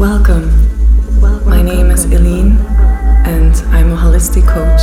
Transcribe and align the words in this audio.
Welcome. 0.00 0.48
My 1.44 1.60
name 1.60 1.90
is 1.90 2.06
Eileen, 2.06 2.56
and 3.26 3.54
I'm 3.68 3.92
a 3.92 3.96
holistic 3.96 4.48
coach 4.48 4.80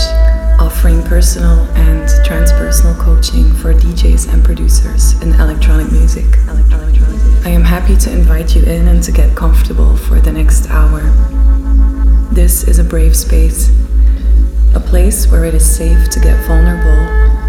offering 0.61 1.01
personal 1.01 1.61
and 1.75 2.07
transpersonal 2.23 2.95
coaching 2.99 3.51
for 3.55 3.73
DJs 3.73 4.31
and 4.31 4.45
producers 4.45 5.19
in 5.23 5.33
electronic 5.41 5.91
music. 5.91 6.37
I 7.43 7.49
am 7.49 7.63
happy 7.63 7.97
to 7.97 8.11
invite 8.11 8.55
you 8.55 8.61
in 8.61 8.87
and 8.89 9.01
to 9.01 9.11
get 9.11 9.35
comfortable 9.35 9.97
for 9.97 10.19
the 10.19 10.31
next 10.31 10.69
hour. 10.69 11.01
This 12.31 12.65
is 12.65 12.77
a 12.77 12.83
brave 12.83 13.15
space, 13.15 13.71
a 14.75 14.79
place 14.79 15.25
where 15.31 15.45
it 15.45 15.55
is 15.55 15.65
safe 15.65 16.11
to 16.11 16.19
get 16.19 16.45
vulnerable 16.45 17.01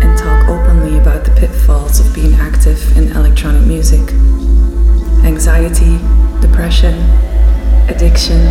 and 0.03 0.17
talk 0.17 0.49
openly 0.49 0.99
about 0.99 1.27
the 1.27 1.33
pitfalls 1.33 2.01
of 2.01 2.15
being 2.15 2.33
active 2.37 2.97
in 2.97 3.09
electronic 3.15 3.67
music. 3.67 4.15
Anxiety, 5.23 5.99
depression, 6.41 6.97
addiction, 7.89 8.45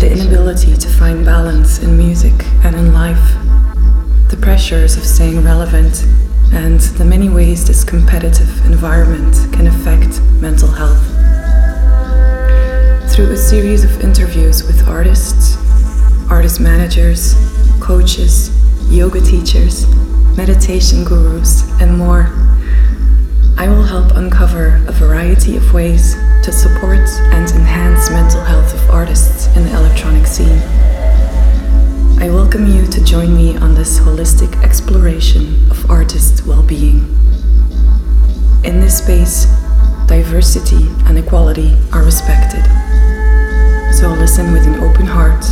the 0.00 0.10
inability 0.10 0.76
to 0.76 0.88
find 0.88 1.24
balance 1.24 1.80
in 1.80 1.96
music 1.98 2.32
and 2.64 2.74
in 2.76 2.94
life, 2.94 3.34
the 4.30 4.38
pressures 4.40 4.96
of 4.96 5.04
staying 5.04 5.42
relevant, 5.42 6.04
and 6.52 6.80
the 6.98 7.04
many 7.04 7.28
ways 7.28 7.66
this 7.66 7.84
competitive 7.84 8.64
environment 8.66 9.34
can 9.52 9.66
affect 9.66 10.20
mental 10.40 10.68
health. 10.68 11.02
Through 13.12 13.32
a 13.32 13.36
series 13.36 13.84
of 13.84 14.00
interviews 14.02 14.64
with 14.64 14.88
artists, 14.88 15.56
artist 16.30 16.60
managers, 16.60 17.34
coaches, 17.80 18.50
yoga 18.90 19.20
teachers, 19.20 19.86
meditation 20.36 21.04
gurus, 21.04 21.62
and 21.80 21.96
more, 21.98 22.30
I 23.56 23.68
will 23.68 23.84
help 23.84 24.12
uncover 24.16 24.82
a 24.86 24.92
variety 24.92 25.56
of 25.56 25.72
ways 25.72 26.16
to 26.44 26.52
support 26.52 27.08
and 27.32 27.50
enhance 27.52 28.10
mental 28.10 28.42
health 28.42 28.74
of 28.74 28.90
artists 28.90 29.46
in 29.56 29.64
the 29.64 29.74
electronic 29.78 30.26
scene. 30.26 30.58
I 32.20 32.28
welcome 32.28 32.70
you 32.70 32.86
to 32.86 33.02
join 33.02 33.34
me 33.34 33.56
on 33.56 33.74
this 33.74 33.98
holistic 33.98 34.62
exploration 34.62 35.70
of 35.70 35.90
artist 35.90 36.46
well 36.46 36.62
being. 36.62 36.98
In 38.62 38.78
this 38.78 38.98
space, 38.98 39.46
diversity 40.06 40.86
and 41.06 41.16
equality 41.16 41.78
are 41.94 42.04
respected. 42.04 42.64
So 43.94 44.10
listen 44.10 44.52
with 44.52 44.66
an 44.66 44.74
open 44.80 45.06
heart. 45.06 45.46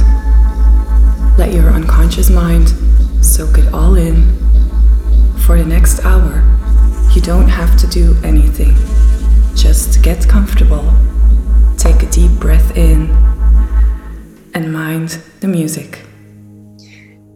Let 1.39 1.55
your 1.55 1.71
unconscious 1.71 2.29
mind 2.29 2.69
soak 3.25 3.57
it 3.57 3.73
all 3.73 3.95
in. 3.95 4.29
For 5.39 5.57
the 5.57 5.65
next 5.65 6.05
hour, 6.05 6.45
you 7.15 7.23
don't 7.23 7.49
have 7.49 7.79
to 7.79 7.87
do 7.87 8.15
anything. 8.23 8.77
Just 9.55 10.03
get 10.03 10.27
comfortable, 10.29 10.93
take 11.77 12.03
a 12.03 12.11
deep 12.11 12.31
breath 12.33 12.77
in, 12.77 13.11
and 14.55 14.73
mind 14.73 15.21
the 15.41 15.47
music. 15.47 16.05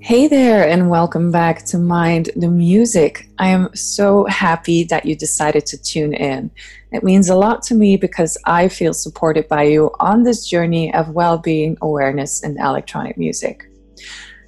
Hey 0.01 0.27
there, 0.27 0.67
and 0.67 0.89
welcome 0.89 1.31
back 1.31 1.65
to 1.67 1.79
Mind 1.79 2.31
the 2.35 2.49
Music. 2.49 3.29
I 3.39 3.49
am 3.49 3.69
so 3.75 4.25
happy 4.27 4.85
that 4.85 5.05
you 5.05 5.15
decided 5.15 5.67
to 5.67 5.83
tune 5.83 6.15
in. 6.15 6.51
It 6.91 7.05
means 7.05 7.29
a 7.29 7.37
lot 7.37 7.63
to 7.65 7.75
me 7.75 7.97
because 7.97 8.39
I 8.45 8.69
feel 8.69 8.95
supported 8.95 9.47
by 9.47 9.65
you 9.65 9.91
on 10.01 10.23
this 10.23 10.49
journey 10.49 10.93
of 10.95 11.11
well 11.11 11.39
being 11.39 11.77
awareness 11.83 12.43
and 12.43 12.59
electronic 12.59 13.19
music. 13.19 13.69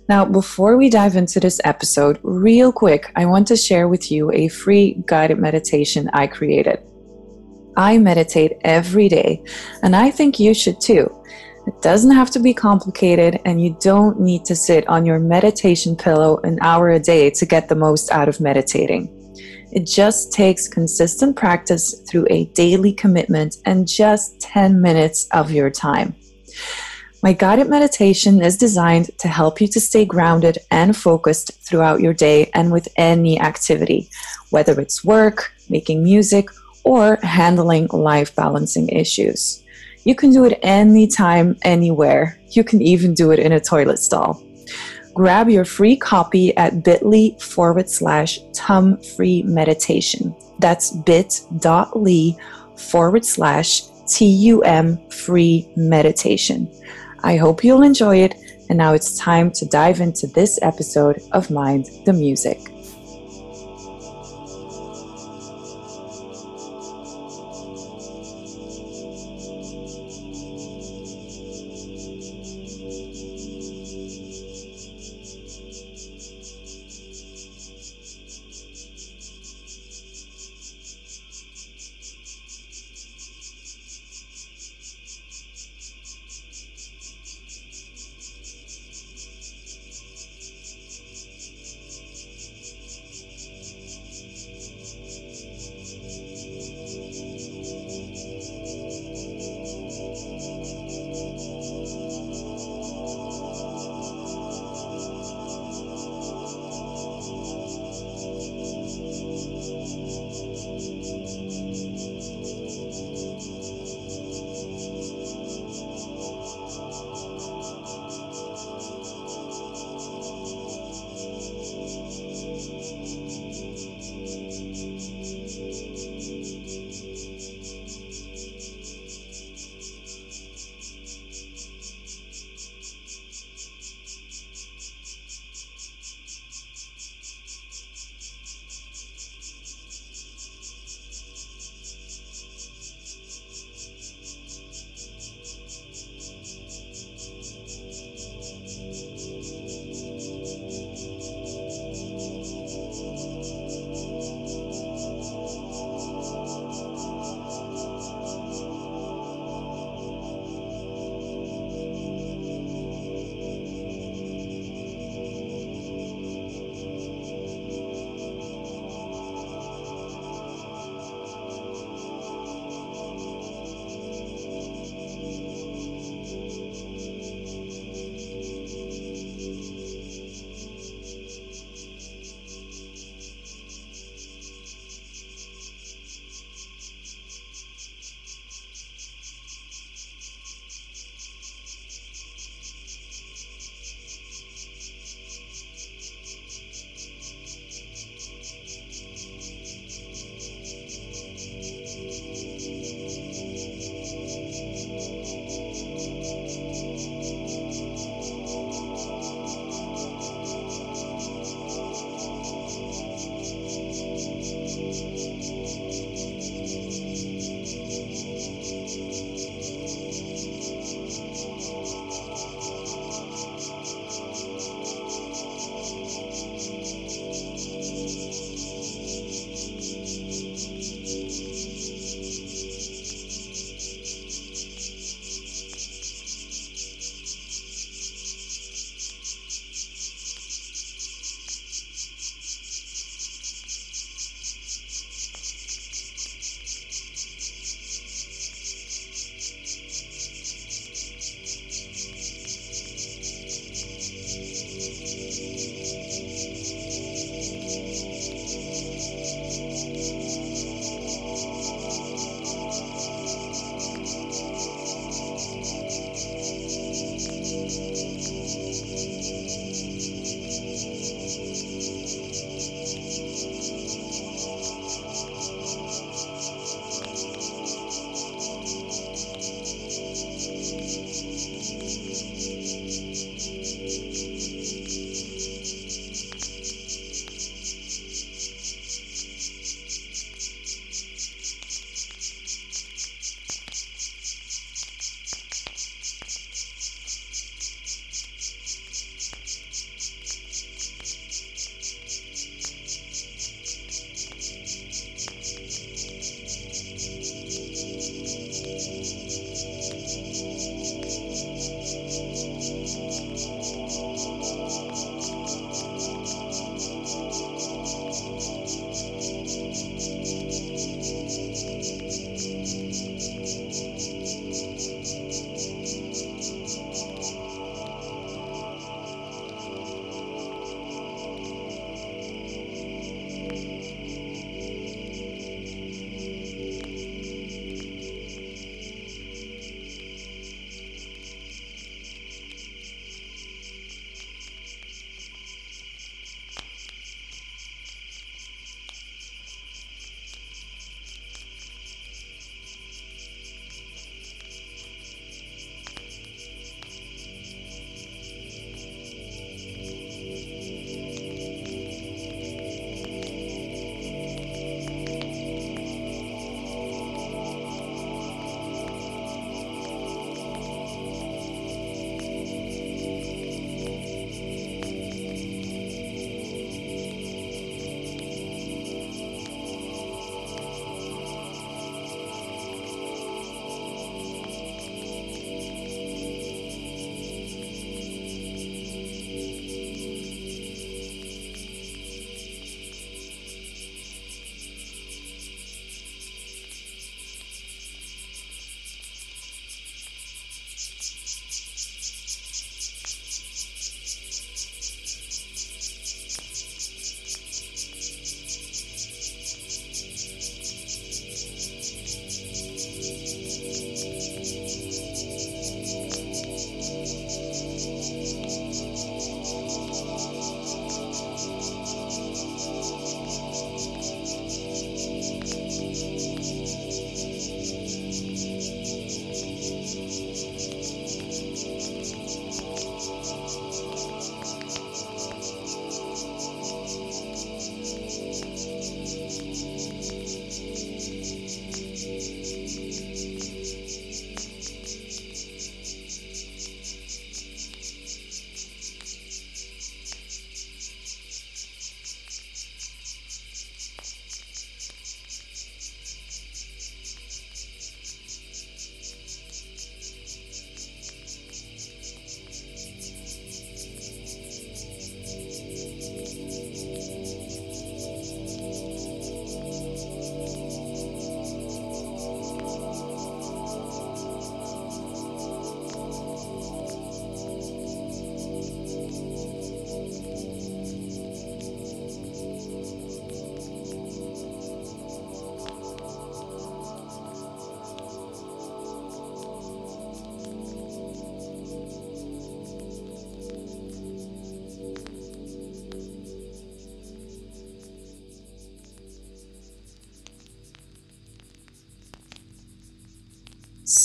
Now, 0.08 0.24
before 0.24 0.78
we 0.78 0.88
dive 0.88 1.16
into 1.16 1.38
this 1.38 1.60
episode, 1.64 2.18
real 2.22 2.72
quick, 2.72 3.12
I 3.14 3.26
want 3.26 3.46
to 3.48 3.56
share 3.56 3.88
with 3.88 4.10
you 4.10 4.32
a 4.32 4.48
free 4.48 5.02
guided 5.06 5.38
meditation 5.38 6.08
I 6.14 6.26
created. 6.26 6.80
I 7.78 7.96
meditate 7.96 8.58
every 8.62 9.08
day, 9.08 9.42
and 9.82 9.94
I 9.94 10.10
think 10.10 10.38
you 10.38 10.52
should 10.52 10.80
too. 10.80 11.08
It 11.68 11.80
doesn't 11.80 12.10
have 12.10 12.30
to 12.32 12.40
be 12.40 12.52
complicated, 12.52 13.40
and 13.44 13.62
you 13.62 13.76
don't 13.80 14.20
need 14.20 14.44
to 14.46 14.56
sit 14.56 14.86
on 14.88 15.06
your 15.06 15.20
meditation 15.20 15.94
pillow 15.96 16.40
an 16.42 16.58
hour 16.60 16.90
a 16.90 16.98
day 16.98 17.30
to 17.30 17.46
get 17.46 17.68
the 17.68 17.76
most 17.76 18.10
out 18.10 18.28
of 18.28 18.40
meditating. 18.40 19.14
It 19.70 19.86
just 19.86 20.32
takes 20.32 20.66
consistent 20.66 21.36
practice 21.36 22.02
through 22.08 22.26
a 22.30 22.46
daily 22.46 22.92
commitment 22.92 23.56
and 23.64 23.86
just 23.86 24.40
10 24.40 24.80
minutes 24.80 25.28
of 25.32 25.52
your 25.52 25.70
time. 25.70 26.16
My 27.22 27.32
guided 27.32 27.68
meditation 27.68 28.42
is 28.42 28.56
designed 28.56 29.10
to 29.18 29.28
help 29.28 29.60
you 29.60 29.68
to 29.68 29.80
stay 29.80 30.04
grounded 30.04 30.58
and 30.70 30.96
focused 30.96 31.52
throughout 31.64 32.00
your 32.00 32.14
day 32.14 32.50
and 32.54 32.72
with 32.72 32.88
any 32.96 33.40
activity, 33.40 34.08
whether 34.50 34.80
it's 34.80 35.04
work, 35.04 35.52
making 35.68 36.02
music, 36.02 36.48
or 36.88 37.18
handling 37.22 37.86
life 37.92 38.34
balancing 38.34 38.88
issues. 38.88 39.62
You 40.04 40.14
can 40.14 40.30
do 40.32 40.46
it 40.46 40.58
anytime, 40.62 41.54
anywhere. 41.60 42.40
You 42.48 42.64
can 42.64 42.80
even 42.80 43.12
do 43.12 43.30
it 43.30 43.38
in 43.38 43.52
a 43.52 43.60
toilet 43.60 43.98
stall. 43.98 44.42
Grab 45.12 45.50
your 45.50 45.66
free 45.66 45.98
copy 45.98 46.56
at 46.56 46.82
bit.ly 46.82 47.36
forward 47.40 47.90
slash 47.90 48.40
tum 48.54 48.96
free 49.02 49.42
meditation. 49.42 50.34
That's 50.60 50.92
bit.ly 50.92 52.36
forward 52.76 53.24
slash 53.26 53.82
TUM 54.06 54.96
free 55.10 55.68
meditation. 55.76 56.70
I 57.22 57.36
hope 57.36 57.62
you'll 57.62 57.82
enjoy 57.82 58.16
it. 58.16 58.34
And 58.70 58.78
now 58.78 58.94
it's 58.94 59.18
time 59.18 59.50
to 59.52 59.66
dive 59.66 60.00
into 60.00 60.26
this 60.26 60.58
episode 60.62 61.20
of 61.32 61.50
Mind 61.50 61.90
the 62.06 62.14
Music. 62.14 62.67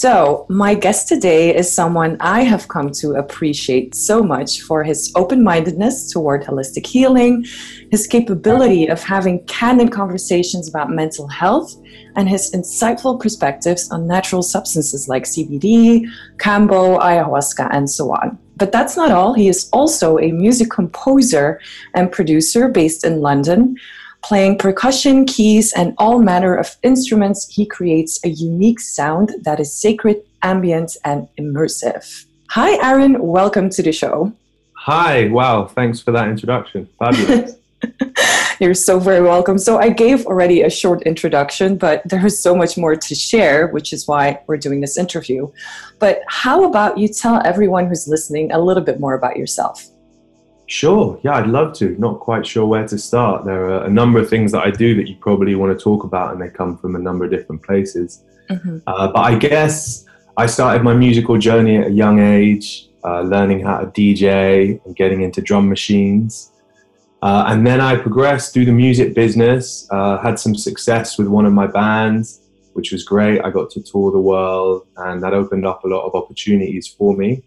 So, 0.04 0.46
my 0.50 0.76
guest 0.76 1.08
today 1.08 1.56
is 1.56 1.72
someone 1.72 2.18
I 2.20 2.42
have 2.42 2.68
come 2.68 2.92
to 3.00 3.12
appreciate 3.12 3.96
so 3.96 4.22
much 4.22 4.60
for 4.64 4.84
his 4.84 5.14
open 5.16 5.42
mindedness 5.42 6.12
toward 6.12 6.44
holistic 6.44 6.86
healing, 6.86 7.46
his 7.90 8.06
capability 8.06 8.88
of 8.88 9.02
having 9.02 9.46
candid 9.46 9.94
conversations 9.94 10.68
about 10.68 10.90
mental 10.90 11.30
health, 11.30 11.74
and 12.18 12.28
his 12.28 12.52
insightful 12.52 13.18
perspectives 13.18 13.90
on 13.92 14.06
natural 14.06 14.44
substances 14.44 15.08
like 15.08 15.24
CBD, 15.24 16.06
kambo, 16.36 17.00
ayahuasca, 17.00 17.70
and 17.72 17.90
so 17.90 18.12
on. 18.12 18.38
But 18.58 18.74
that's 18.74 18.98
not 18.98 19.12
all. 19.12 19.34
He 19.34 19.48
is 19.48 19.70
also 19.72 20.20
a 20.20 20.34
music 20.34 20.70
composer 20.70 21.62
and 21.94 22.12
producer 22.12 22.68
based 22.68 23.06
in 23.06 23.22
London 23.22 23.78
Playing 24.24 24.58
percussion, 24.58 25.26
keys, 25.26 25.74
and 25.74 25.94
all 25.98 26.18
manner 26.18 26.56
of 26.56 26.78
instruments, 26.82 27.46
he 27.50 27.66
creates 27.66 28.24
a 28.24 28.30
unique 28.30 28.80
sound 28.80 29.34
that 29.42 29.60
is 29.60 29.76
sacred, 29.76 30.24
ambient, 30.42 30.96
and 31.04 31.28
immersive. 31.38 32.26
Hi, 32.52 32.82
Aaron. 32.82 33.22
Welcome 33.22 33.70
to 33.72 33.84
the 33.84 33.92
show. 33.92 34.32
Hi. 34.78 35.28
Wow. 35.28 35.66
Thanks 35.66 36.00
for 36.00 36.12
that 36.14 36.30
introduction. 36.30 36.88
Fabulous. 36.98 37.58
You're 38.62 38.74
so 38.74 38.98
very 38.98 39.22
welcome. 39.22 39.58
So, 39.58 39.78
I 39.78 39.90
gave 39.90 40.26
already 40.26 40.62
a 40.62 40.70
short 40.70 41.02
introduction, 41.02 41.76
but 41.76 42.02
there 42.06 42.26
is 42.26 42.42
so 42.42 42.56
much 42.56 42.78
more 42.78 42.96
to 42.96 43.16
share, 43.16 43.68
which 43.68 43.92
is 43.92 44.08
why 44.08 44.40
we're 44.48 44.56
doing 44.56 44.80
this 44.80 44.98
interview. 44.98 45.52
But 46.00 46.22
how 46.30 46.64
about 46.64 46.98
you 46.98 47.10
tell 47.10 47.42
everyone 47.44 47.88
who's 47.88 48.08
listening 48.08 48.54
a 48.54 48.60
little 48.60 48.84
bit 48.84 49.02
more 49.02 49.16
about 49.16 49.36
yourself? 49.36 49.86
Sure. 50.68 51.20
Yeah, 51.24 51.36
I'd 51.36 51.48
love 51.48 51.74
to. 51.76 51.96
Not 52.00 52.20
quite 52.20 52.46
sure 52.48 52.66
where 52.66 52.88
to 52.88 52.98
start. 52.98 53.46
There 53.46 53.70
are 53.70 53.84
a 53.84 53.90
number 53.90 54.20
of 54.20 54.30
things 54.30 54.52
that 54.54 54.64
I 54.64 54.72
do 54.72 54.96
that 54.96 55.10
you 55.10 55.16
probably 55.18 55.56
want 55.56 55.78
to 55.78 55.84
talk 55.84 56.04
about, 56.04 56.34
and 56.34 56.42
they 56.42 56.50
come 56.50 56.78
from 56.78 56.96
a 56.96 57.00
number 57.00 57.26
of 57.26 57.32
different 57.32 57.64
places. 57.64 58.24
Mm-hmm. 58.50 58.80
Uh, 58.88 59.12
but 59.12 59.20
I 59.20 59.36
guess 59.36 60.06
I 60.38 60.46
started 60.46 60.84
my 60.84 60.94
musical 60.94 61.38
journey 61.38 61.78
at 61.78 61.88
a 61.88 61.92
young 61.92 62.20
age, 62.20 62.90
uh, 63.04 63.22
learning 63.22 63.62
how 63.62 63.80
to 63.80 63.88
DJ 63.88 64.84
and 64.86 64.96
getting 64.96 65.22
into 65.22 65.42
drum 65.42 65.68
machines. 65.68 66.52
Uh, 67.22 67.46
and 67.48 67.66
then 67.66 67.80
I 67.80 67.96
progressed 67.96 68.54
through 68.54 68.66
the 68.66 68.74
music 68.74 69.14
business, 69.14 69.88
uh, 69.92 70.18
had 70.18 70.40
some 70.40 70.56
success 70.56 71.18
with 71.18 71.28
one 71.28 71.46
of 71.46 71.54
my 71.54 71.68
bands, 71.68 72.42
which 72.74 72.92
was 72.92 73.04
great. 73.04 73.42
I 73.42 73.50
got 73.50 73.70
to 73.72 73.82
tour 73.82 74.12
the 74.12 74.20
world, 74.20 74.88
and 74.98 75.22
that 75.24 75.34
opened 75.34 75.66
up 75.66 75.84
a 75.84 75.88
lot 75.88 76.06
of 76.06 76.16
opportunities 76.16 76.88
for 76.88 77.16
me 77.16 77.44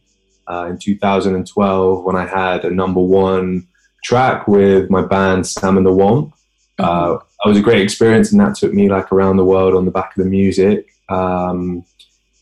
uh, 0.49 0.67
in 0.71 0.79
2012 0.79 2.05
when 2.05 2.17
I 2.17 2.27
had 2.27 2.65
a 2.65 2.71
number 2.71 3.01
one 3.01 3.67
track 4.05 4.47
with 4.47 4.91
my 4.91 5.03
band 5.03 5.47
Sam 5.47 5.77
and 5.77 5.87
the 5.87 5.91
Womp. 5.91 6.33
Mm-hmm. 6.79 6.85
Uh, 6.85 7.19
it 7.45 7.49
was 7.49 7.59
a 7.59 7.63
great 7.63 7.83
experience, 7.83 8.33
and 8.33 8.41
that 8.41 8.57
took 8.57 8.73
me 8.73 8.89
like 8.89 9.13
around 9.13 9.37
the 9.37 9.45
world 9.45 9.75
on 9.75 9.85
the 9.85 9.91
back 9.91 10.17
of 10.17 10.25
the 10.25 10.31
music. 10.31 10.89
Um, 11.09 11.85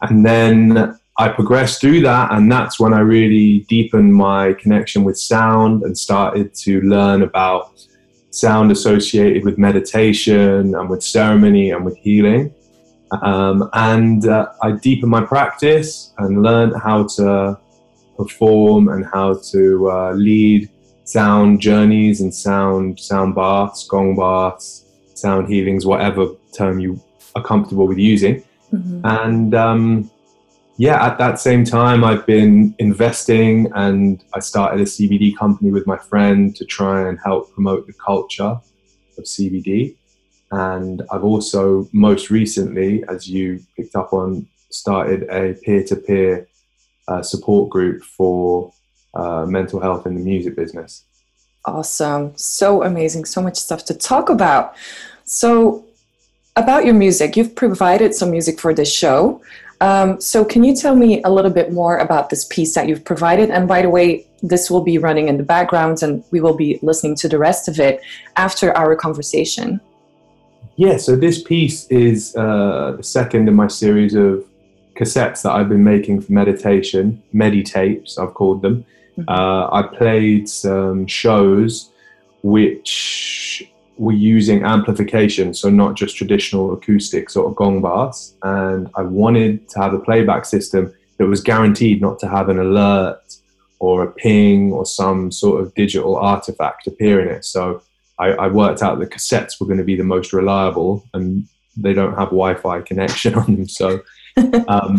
and 0.02 0.24
then 0.24 0.98
I 1.18 1.28
progressed 1.28 1.80
through 1.80 2.02
that, 2.02 2.32
and 2.32 2.50
that's 2.50 2.80
when 2.80 2.92
I 2.92 3.00
really 3.00 3.60
deepened 3.68 4.14
my 4.14 4.54
connection 4.54 5.04
with 5.04 5.18
sound 5.18 5.82
and 5.82 5.96
started 5.96 6.54
to 6.54 6.80
learn 6.82 7.22
about 7.22 7.72
sound 8.30 8.72
associated 8.72 9.44
with 9.44 9.58
meditation 9.58 10.74
and 10.74 10.88
with 10.88 11.02
ceremony 11.02 11.70
and 11.70 11.84
with 11.84 11.96
healing. 11.98 12.52
Um, 13.22 13.70
and 13.74 14.26
uh, 14.26 14.48
I 14.62 14.72
deepened 14.72 15.10
my 15.10 15.24
practice 15.24 16.12
and 16.18 16.42
learned 16.42 16.74
how 16.82 17.04
to 17.16 17.58
perform 18.16 18.88
and 18.88 19.04
how 19.06 19.34
to 19.52 19.90
uh, 19.90 20.12
lead 20.12 20.68
sound 21.04 21.60
journeys 21.60 22.20
and 22.20 22.34
sound 22.34 22.98
sound 22.98 23.34
baths, 23.34 23.86
gong 23.86 24.16
baths, 24.16 24.86
sound 25.14 25.48
healings, 25.48 25.86
whatever 25.86 26.28
term 26.56 26.80
you 26.80 27.00
are 27.34 27.42
comfortable 27.42 27.86
with 27.86 27.98
using. 27.98 28.42
Mm-hmm. 28.72 29.00
And 29.04 29.54
um, 29.54 30.10
yeah, 30.76 31.04
at 31.04 31.18
that 31.18 31.38
same 31.38 31.64
time, 31.64 32.02
I've 32.02 32.26
been 32.26 32.74
investing 32.78 33.70
and 33.74 34.22
I 34.34 34.40
started 34.40 34.80
a 34.80 34.84
CBD 34.84 35.36
company 35.36 35.70
with 35.70 35.86
my 35.86 35.96
friend 35.96 36.54
to 36.56 36.64
try 36.64 37.08
and 37.08 37.18
help 37.24 37.52
promote 37.52 37.86
the 37.86 37.92
culture 37.92 38.58
of 39.18 39.24
CBD. 39.24 39.96
And 40.50 41.02
I've 41.10 41.24
also, 41.24 41.88
most 41.92 42.30
recently, 42.30 43.04
as 43.08 43.28
you 43.28 43.60
picked 43.76 43.94
up 43.94 44.12
on, 44.12 44.48
started 44.70 45.22
a 45.30 45.54
peer 45.62 45.84
to 45.84 45.96
peer 45.96 46.48
uh, 47.08 47.22
support 47.22 47.70
group 47.70 48.02
for 48.02 48.72
uh, 49.14 49.46
mental 49.46 49.80
health 49.80 50.06
in 50.06 50.14
the 50.14 50.20
music 50.20 50.56
business. 50.56 51.04
Awesome. 51.64 52.36
So 52.36 52.82
amazing. 52.82 53.24
So 53.24 53.40
much 53.40 53.56
stuff 53.56 53.84
to 53.86 53.94
talk 53.94 54.28
about. 54.28 54.76
So, 55.24 55.84
about 56.56 56.84
your 56.84 56.94
music, 56.94 57.36
you've 57.36 57.56
provided 57.56 58.14
some 58.14 58.30
music 58.30 58.60
for 58.60 58.72
this 58.72 58.92
show. 58.92 59.42
Um, 59.80 60.20
so, 60.20 60.44
can 60.44 60.62
you 60.62 60.76
tell 60.76 60.94
me 60.94 61.22
a 61.22 61.30
little 61.30 61.50
bit 61.50 61.72
more 61.72 61.98
about 61.98 62.30
this 62.30 62.44
piece 62.44 62.74
that 62.74 62.86
you've 62.86 63.04
provided? 63.04 63.50
And 63.50 63.66
by 63.66 63.82
the 63.82 63.90
way, 63.90 64.26
this 64.42 64.70
will 64.70 64.82
be 64.82 64.98
running 64.98 65.28
in 65.28 65.38
the 65.38 65.42
background 65.42 66.02
and 66.02 66.22
we 66.30 66.40
will 66.40 66.54
be 66.54 66.78
listening 66.82 67.16
to 67.16 67.28
the 67.28 67.38
rest 67.38 67.66
of 67.66 67.80
it 67.80 68.02
after 68.36 68.76
our 68.76 68.94
conversation. 68.94 69.80
Yeah, 70.76 70.98
so 70.98 71.16
this 71.16 71.42
piece 71.42 71.86
is 71.86 72.36
uh, 72.36 72.94
the 72.96 73.02
second 73.02 73.48
in 73.48 73.54
my 73.54 73.68
series 73.68 74.14
of 74.14 74.44
cassettes 74.96 75.42
that 75.42 75.52
I've 75.52 75.68
been 75.68 75.84
making 75.84 76.20
for 76.20 76.32
meditation, 76.32 77.22
meditapes, 77.34 78.18
I've 78.18 78.34
called 78.34 78.62
them. 78.62 78.84
Mm-hmm. 79.18 79.28
Uh, 79.28 79.68
I 79.70 79.82
played 79.82 80.48
some 80.48 81.06
shows 81.06 81.90
which 82.42 83.70
were 83.96 84.12
using 84.12 84.64
amplification, 84.64 85.54
so 85.54 85.70
not 85.70 85.94
just 85.94 86.16
traditional 86.16 86.72
acoustic 86.72 87.30
sort 87.30 87.46
of 87.48 87.56
gong 87.56 87.80
baths. 87.80 88.34
And 88.42 88.90
I 88.96 89.02
wanted 89.02 89.68
to 89.70 89.80
have 89.80 89.94
a 89.94 89.98
playback 89.98 90.44
system 90.44 90.92
that 91.18 91.26
was 91.26 91.40
guaranteed 91.40 92.00
not 92.00 92.18
to 92.20 92.28
have 92.28 92.48
an 92.48 92.58
alert 92.58 93.20
or 93.78 94.02
a 94.02 94.10
ping 94.12 94.72
or 94.72 94.84
some 94.84 95.30
sort 95.30 95.60
of 95.60 95.74
digital 95.74 96.16
artifact 96.16 96.86
appear 96.86 97.20
in 97.20 97.28
it. 97.28 97.44
So 97.44 97.82
I, 98.18 98.28
I 98.32 98.48
worked 98.48 98.82
out 98.82 98.98
the 98.98 99.06
cassettes 99.06 99.60
were 99.60 99.66
going 99.66 99.78
to 99.78 99.84
be 99.84 99.96
the 99.96 100.04
most 100.04 100.32
reliable 100.32 101.04
and 101.12 101.46
they 101.76 101.92
don't 101.92 102.14
have 102.14 102.28
Wi-Fi 102.28 102.80
connection 102.82 103.34
on 103.34 103.56
them. 103.56 103.68
So 103.68 104.02
um, 104.68 104.98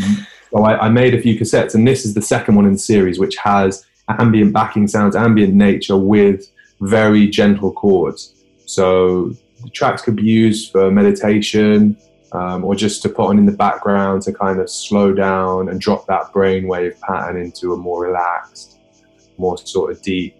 so 0.51 0.63
I, 0.63 0.85
I, 0.85 0.89
made 0.89 1.13
a 1.13 1.21
few 1.21 1.37
cassettes, 1.37 1.75
and 1.75 1.87
this 1.87 2.05
is 2.05 2.13
the 2.13 2.21
second 2.21 2.55
one 2.55 2.65
in 2.65 2.73
the 2.73 2.79
series, 2.79 3.19
which 3.19 3.35
has 3.37 3.85
ambient 4.07 4.53
backing 4.53 4.87
sounds, 4.87 5.15
ambient 5.15 5.53
nature 5.53 5.97
with 5.97 6.49
very 6.81 7.27
gentle 7.27 7.71
chords. 7.71 8.33
So 8.65 9.33
the 9.63 9.69
tracks 9.71 10.01
could 10.01 10.15
be 10.15 10.23
used 10.23 10.71
for 10.71 10.91
meditation 10.91 11.97
um, 12.31 12.63
or 12.63 12.75
just 12.75 13.01
to 13.03 13.09
put 13.09 13.27
on 13.27 13.37
in 13.37 13.45
the 13.45 13.51
background 13.51 14.21
to 14.23 14.33
kind 14.33 14.59
of 14.59 14.69
slow 14.69 15.13
down 15.13 15.69
and 15.69 15.79
drop 15.79 16.05
that 16.07 16.33
brainwave 16.33 16.99
pattern 17.01 17.37
into 17.37 17.73
a 17.73 17.77
more 17.77 18.03
relaxed, 18.03 18.79
more 19.37 19.57
sort 19.57 19.91
of 19.91 20.01
deep 20.01 20.35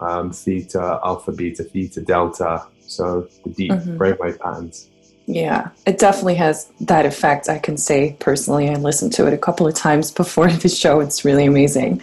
um, 0.00 0.30
theta, 0.30 1.00
alpha, 1.04 1.32
beta, 1.32 1.64
theta, 1.64 2.00
delta. 2.00 2.66
So 2.80 3.28
the 3.44 3.50
deep 3.50 3.72
mm-hmm. 3.72 3.96
brainwave 3.96 4.38
patterns. 4.38 4.90
Yeah, 5.26 5.70
it 5.86 5.98
definitely 5.98 6.36
has 6.36 6.70
that 6.80 7.04
effect. 7.04 7.48
I 7.48 7.58
can 7.58 7.76
say 7.76 8.16
personally, 8.20 8.68
I 8.68 8.74
listened 8.74 9.12
to 9.14 9.26
it 9.26 9.32
a 9.32 9.38
couple 9.38 9.66
of 9.66 9.74
times 9.74 10.10
before 10.10 10.50
the 10.52 10.68
show. 10.68 11.00
It's 11.00 11.24
really 11.24 11.46
amazing. 11.46 12.02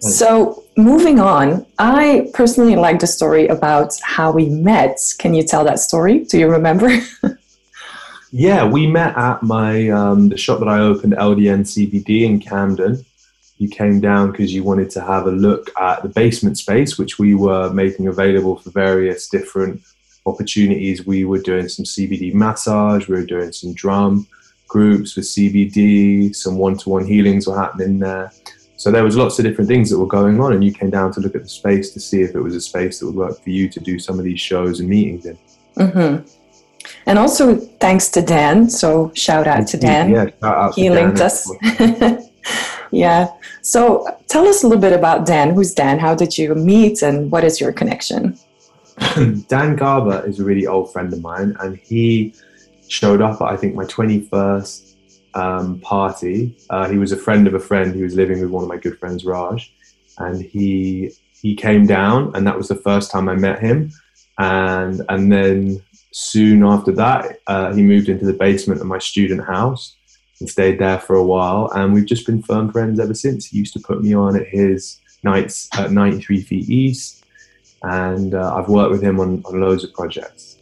So, 0.00 0.62
moving 0.76 1.18
on, 1.18 1.64
I 1.78 2.30
personally 2.34 2.76
like 2.76 3.00
the 3.00 3.06
story 3.06 3.46
about 3.46 3.94
how 4.02 4.32
we 4.32 4.50
met. 4.50 4.98
Can 5.18 5.32
you 5.32 5.42
tell 5.42 5.64
that 5.64 5.78
story? 5.78 6.24
Do 6.24 6.38
you 6.38 6.46
remember? 6.46 6.98
yeah, 8.30 8.68
we 8.68 8.86
met 8.86 9.16
at 9.16 9.42
my 9.42 9.88
um, 9.88 10.28
the 10.28 10.36
shop 10.36 10.58
that 10.58 10.68
I 10.68 10.80
opened, 10.80 11.14
LDN 11.14 11.60
CBD 11.60 12.22
in 12.22 12.38
Camden. 12.38 13.02
You 13.56 13.68
came 13.68 14.00
down 14.00 14.30
because 14.30 14.52
you 14.52 14.62
wanted 14.62 14.90
to 14.90 15.00
have 15.00 15.26
a 15.26 15.30
look 15.30 15.70
at 15.80 16.02
the 16.02 16.08
basement 16.10 16.58
space, 16.58 16.98
which 16.98 17.18
we 17.18 17.34
were 17.34 17.72
making 17.72 18.06
available 18.06 18.56
for 18.56 18.70
various 18.70 19.28
different 19.28 19.80
opportunities. 20.26 21.06
We 21.06 21.24
were 21.24 21.40
doing 21.40 21.68
some 21.68 21.84
CBD 21.84 22.32
massage, 22.34 23.08
we 23.08 23.16
were 23.16 23.26
doing 23.26 23.52
some 23.52 23.74
drum 23.74 24.26
groups 24.68 25.16
with 25.16 25.24
CBD, 25.26 26.34
some 26.34 26.56
one 26.56 26.76
to 26.78 26.88
one 26.88 27.06
healings 27.06 27.46
were 27.46 27.56
happening 27.56 27.98
there. 27.98 28.32
So 28.76 28.90
there 28.90 29.04
was 29.04 29.16
lots 29.16 29.38
of 29.38 29.44
different 29.44 29.68
things 29.68 29.88
that 29.90 29.98
were 29.98 30.06
going 30.06 30.40
on, 30.40 30.52
and 30.52 30.64
you 30.64 30.72
came 30.72 30.90
down 30.90 31.12
to 31.12 31.20
look 31.20 31.34
at 31.34 31.42
the 31.42 31.48
space 31.48 31.90
to 31.92 32.00
see 32.00 32.22
if 32.22 32.34
it 32.34 32.40
was 32.40 32.54
a 32.54 32.60
space 32.60 32.98
that 32.98 33.06
would 33.06 33.14
work 33.14 33.40
for 33.42 33.50
you 33.50 33.68
to 33.68 33.80
do 33.80 33.98
some 33.98 34.18
of 34.18 34.24
these 34.24 34.40
shows 34.40 34.80
and 34.80 34.88
meetings 34.88 35.26
in. 35.26 35.38
Mm-hmm. 35.76 36.28
And 37.06 37.18
also 37.18 37.56
thanks 37.56 38.08
to 38.10 38.20
Dan. 38.20 38.68
So 38.68 39.12
shout 39.14 39.46
out 39.46 39.66
to 39.68 39.76
Dan. 39.76 40.10
Yeah, 40.10 40.26
shout 40.40 40.56
out 40.56 40.74
he 40.74 40.90
linked 40.90 41.20
us. 41.20 41.50
yeah. 42.90 43.28
So 43.62 44.06
tell 44.28 44.46
us 44.46 44.64
a 44.64 44.66
little 44.66 44.80
bit 44.80 44.92
about 44.92 45.24
Dan. 45.24 45.54
Who's 45.54 45.72
Dan? 45.72 45.98
How 45.98 46.14
did 46.14 46.36
you 46.36 46.54
meet, 46.54 47.02
and 47.02 47.30
what 47.30 47.44
is 47.44 47.60
your 47.60 47.72
connection? 47.72 48.38
Dan 49.48 49.76
Garber 49.76 50.24
is 50.26 50.40
a 50.40 50.44
really 50.44 50.66
old 50.66 50.92
friend 50.92 51.12
of 51.12 51.20
mine, 51.20 51.56
and 51.60 51.76
he 51.76 52.34
showed 52.88 53.20
up 53.20 53.40
at 53.40 53.48
I 53.48 53.56
think 53.56 53.74
my 53.74 53.84
21st 53.84 54.94
um, 55.34 55.80
party. 55.80 56.56
Uh, 56.70 56.88
he 56.88 56.98
was 56.98 57.12
a 57.12 57.16
friend 57.16 57.46
of 57.46 57.54
a 57.54 57.60
friend. 57.60 57.94
He 57.94 58.02
was 58.02 58.14
living 58.14 58.40
with 58.40 58.50
one 58.50 58.62
of 58.62 58.68
my 58.68 58.76
good 58.76 58.98
friends, 58.98 59.24
Raj, 59.24 59.72
and 60.18 60.42
he 60.42 61.12
he 61.40 61.54
came 61.54 61.86
down, 61.86 62.34
and 62.34 62.46
that 62.46 62.56
was 62.56 62.68
the 62.68 62.76
first 62.76 63.10
time 63.10 63.28
I 63.28 63.34
met 63.34 63.60
him. 63.60 63.90
And 64.38 65.02
and 65.08 65.30
then 65.30 65.82
soon 66.12 66.64
after 66.64 66.92
that, 66.92 67.40
uh, 67.48 67.74
he 67.74 67.82
moved 67.82 68.08
into 68.08 68.24
the 68.24 68.32
basement 68.32 68.80
of 68.80 68.86
my 68.86 68.98
student 68.98 69.44
house. 69.44 69.96
and 70.40 70.48
stayed 70.48 70.78
there 70.80 70.98
for 70.98 71.14
a 71.16 71.24
while. 71.24 71.70
And 71.74 71.92
we've 71.92 72.06
just 72.06 72.26
been 72.26 72.42
firm 72.42 72.72
friends 72.72 72.98
ever 72.98 73.14
since. 73.14 73.46
He 73.46 73.58
used 73.58 73.72
to 73.74 73.80
put 73.80 74.02
me 74.02 74.14
on 74.14 74.36
at 74.36 74.46
his 74.48 75.00
nights 75.22 75.68
at 75.76 75.92
93 75.92 76.42
Feet 76.42 76.68
East, 76.68 77.23
and 77.84 78.34
uh, 78.34 78.54
I've 78.56 78.68
worked 78.68 78.90
with 78.90 79.02
him 79.02 79.20
on, 79.20 79.42
on 79.44 79.60
loads 79.60 79.84
of 79.84 79.92
projects. 79.92 80.56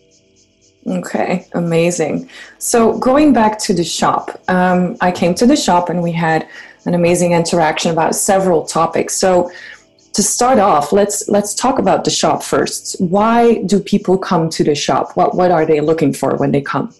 Okay, 0.87 1.47
amazing. 1.53 2.29
So 2.59 2.99
going 2.99 3.33
back 3.33 3.59
to 3.61 3.73
the 3.73 3.85
shop, 3.85 4.43
um, 4.49 4.97
I 5.01 5.13
came 5.13 5.35
to 5.37 5.47
the 5.47 5.57
shop 5.57 5.89
and 5.89 6.03
we 6.03 6.11
had 6.11 6.49
an 6.87 6.95
amazing 6.95 7.33
interaction 7.33 7.93
about 7.93 8.17
several 8.17 8.67
topics. 8.67 9.15
So 9.15 9.51
to 10.15 10.23
start 10.23 10.59
off, 10.59 10.93
let's 10.93 11.29
let's 11.29 11.55
talk 11.55 11.79
about 11.79 12.05
the 12.05 12.11
shop 12.11 12.43
first. 12.43 13.01
Why 13.01 13.63
do 13.63 13.79
people 13.79 14.19
come 14.19 14.51
to 14.51 14.65
the 14.65 14.75
shop? 14.75 15.17
What 15.17 15.37
what 15.37 15.53
are 15.53 15.65
they 15.65 15.81
looking 15.81 16.13
for 16.13 16.37
when 16.37 16.51
they 16.51 16.61
come? 16.61 16.93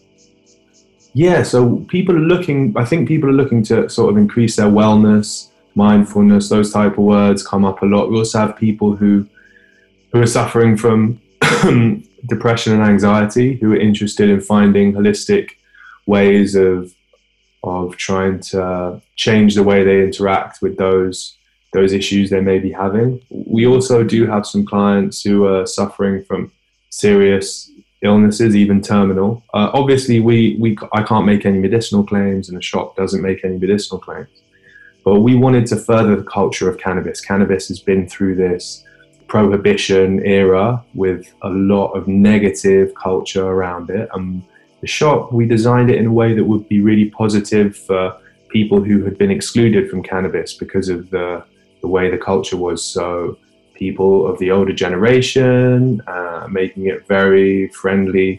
Yeah, 1.15 1.43
so 1.43 1.85
people 1.89 2.17
are 2.17 2.27
looking. 2.35 2.73
I 2.77 2.85
think 2.85 3.09
people 3.09 3.29
are 3.29 3.35
looking 3.35 3.65
to 3.65 3.89
sort 3.89 4.11
of 4.13 4.17
increase 4.17 4.55
their 4.57 4.71
wellness, 4.71 5.49
mindfulness. 5.75 6.49
Those 6.49 6.73
type 6.73 6.93
of 6.93 7.05
words 7.05 7.47
come 7.47 7.65
up 7.65 7.83
a 7.83 7.87
lot. 7.87 8.11
We 8.11 8.17
also 8.17 8.39
have 8.39 8.57
people 8.57 8.95
who 8.95 9.27
who 10.13 10.21
are 10.21 10.27
suffering 10.27 10.77
from 10.77 11.21
depression 12.27 12.73
and 12.75 12.83
anxiety, 12.83 13.57
who 13.57 13.73
are 13.73 13.81
interested 13.81 14.29
in 14.29 14.41
finding 14.41 14.93
holistic 14.93 15.51
ways 16.07 16.55
of 16.55 16.95
of 17.65 17.97
trying 17.97 18.41
to 18.41 19.01
change 19.15 19.55
the 19.55 19.63
way 19.63 19.85
they 19.85 20.03
interact 20.03 20.61
with 20.63 20.77
those 20.77 21.37
those 21.73 21.93
issues 21.93 22.29
they 22.29 22.41
may 22.41 22.59
be 22.59 22.71
having. 22.71 23.21
We 23.31 23.67
also 23.67 24.03
do 24.03 24.27
have 24.27 24.47
some 24.47 24.67
clients 24.67 25.23
who 25.23 25.47
are 25.47 25.67
suffering 25.67 26.23
from 26.25 26.53
serious 26.91 27.71
illnesses, 28.03 28.55
even 28.55 28.83
terminal. 28.83 29.43
Uh, 29.55 29.71
obviously, 29.73 30.21
we, 30.21 30.57
we 30.61 30.77
I 30.93 31.03
can't 31.03 31.25
make 31.25 31.47
any 31.47 31.59
medicinal 31.59 32.05
claims, 32.05 32.49
and 32.49 32.59
the 32.59 32.63
shop 32.63 32.97
doesn't 32.97 33.23
make 33.23 33.45
any 33.45 33.59
medicinal 33.59 33.99
claims. 33.99 34.29
But 35.05 35.21
we 35.21 35.35
wanted 35.35 35.67
to 35.67 35.77
further 35.77 36.15
the 36.17 36.25
culture 36.25 36.69
of 36.69 36.79
cannabis. 36.79 37.21
Cannabis 37.21 37.69
has 37.69 37.81
been 37.81 38.09
through 38.09 38.37
this 38.37 38.85
prohibition 39.33 40.23
era 40.27 40.85
with 40.93 41.33
a 41.41 41.49
lot 41.49 41.91
of 41.93 42.07
negative 42.07 42.95
culture 42.95 43.47
around 43.47 43.89
it. 43.89 44.07
And 44.13 44.43
the 44.83 44.87
shop, 44.87 45.33
we 45.33 45.47
designed 45.47 45.91
it 45.91 45.97
in 45.97 46.05
a 46.05 46.13
way 46.13 46.35
that 46.35 46.45
would 46.45 46.69
be 46.69 46.83
really 46.83 47.09
positive 47.09 47.75
for 47.75 48.03
people 48.51 48.83
who 48.83 49.03
had 49.07 49.17
been 49.17 49.31
excluded 49.31 49.89
from 49.89 50.03
cannabis 50.03 50.53
because 50.53 50.91
of 50.91 51.09
the 51.09 51.43
the 51.81 51.89
way 51.89 52.11
the 52.11 52.19
culture 52.19 52.59
was. 52.59 52.85
So 52.85 53.39
people 53.73 54.27
of 54.31 54.39
the 54.39 54.51
older 54.51 54.75
generation, 54.85 56.03
uh, 56.07 56.47
making 56.61 56.85
it 56.93 56.99
very 57.07 57.69
friendly 57.69 58.31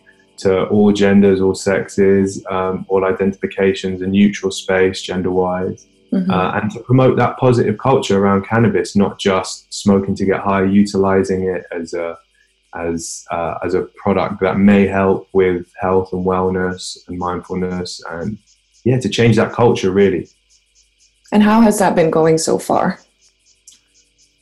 to 0.43 0.51
all 0.73 0.91
genders, 0.93 1.41
all 1.41 1.55
sexes, 1.55 2.45
um, 2.51 2.85
all 2.87 3.03
identifications, 3.03 4.03
a 4.03 4.07
neutral 4.19 4.51
space 4.51 5.01
gender 5.01 5.31
wise. 5.31 5.87
Mm-hmm. 6.13 6.29
Uh, 6.29 6.59
and 6.59 6.71
to 6.71 6.79
promote 6.81 7.17
that 7.17 7.37
positive 7.37 7.79
culture 7.79 8.19
around 8.19 8.45
cannabis, 8.45 8.95
not 8.95 9.17
just 9.17 9.73
smoking 9.73 10.13
to 10.15 10.25
get 10.25 10.41
high, 10.41 10.63
utilizing 10.63 11.45
it 11.49 11.65
as 11.71 11.95
a 11.95 12.17
as 12.75 13.25
uh, 13.31 13.55
as 13.63 13.73
a 13.73 13.83
product 13.95 14.39
that 14.41 14.57
may 14.59 14.85
help 14.85 15.27
with 15.33 15.71
health 15.79 16.13
and 16.13 16.23
wellness 16.23 16.97
and 17.07 17.17
mindfulness, 17.17 18.01
and 18.11 18.37
yeah, 18.83 18.99
to 18.99 19.09
change 19.09 19.35
that 19.37 19.53
culture 19.53 19.91
really. 19.91 20.27
And 21.31 21.41
how 21.41 21.61
has 21.61 21.79
that 21.79 21.95
been 21.95 22.11
going 22.11 22.37
so 22.37 22.59
far? 22.59 22.99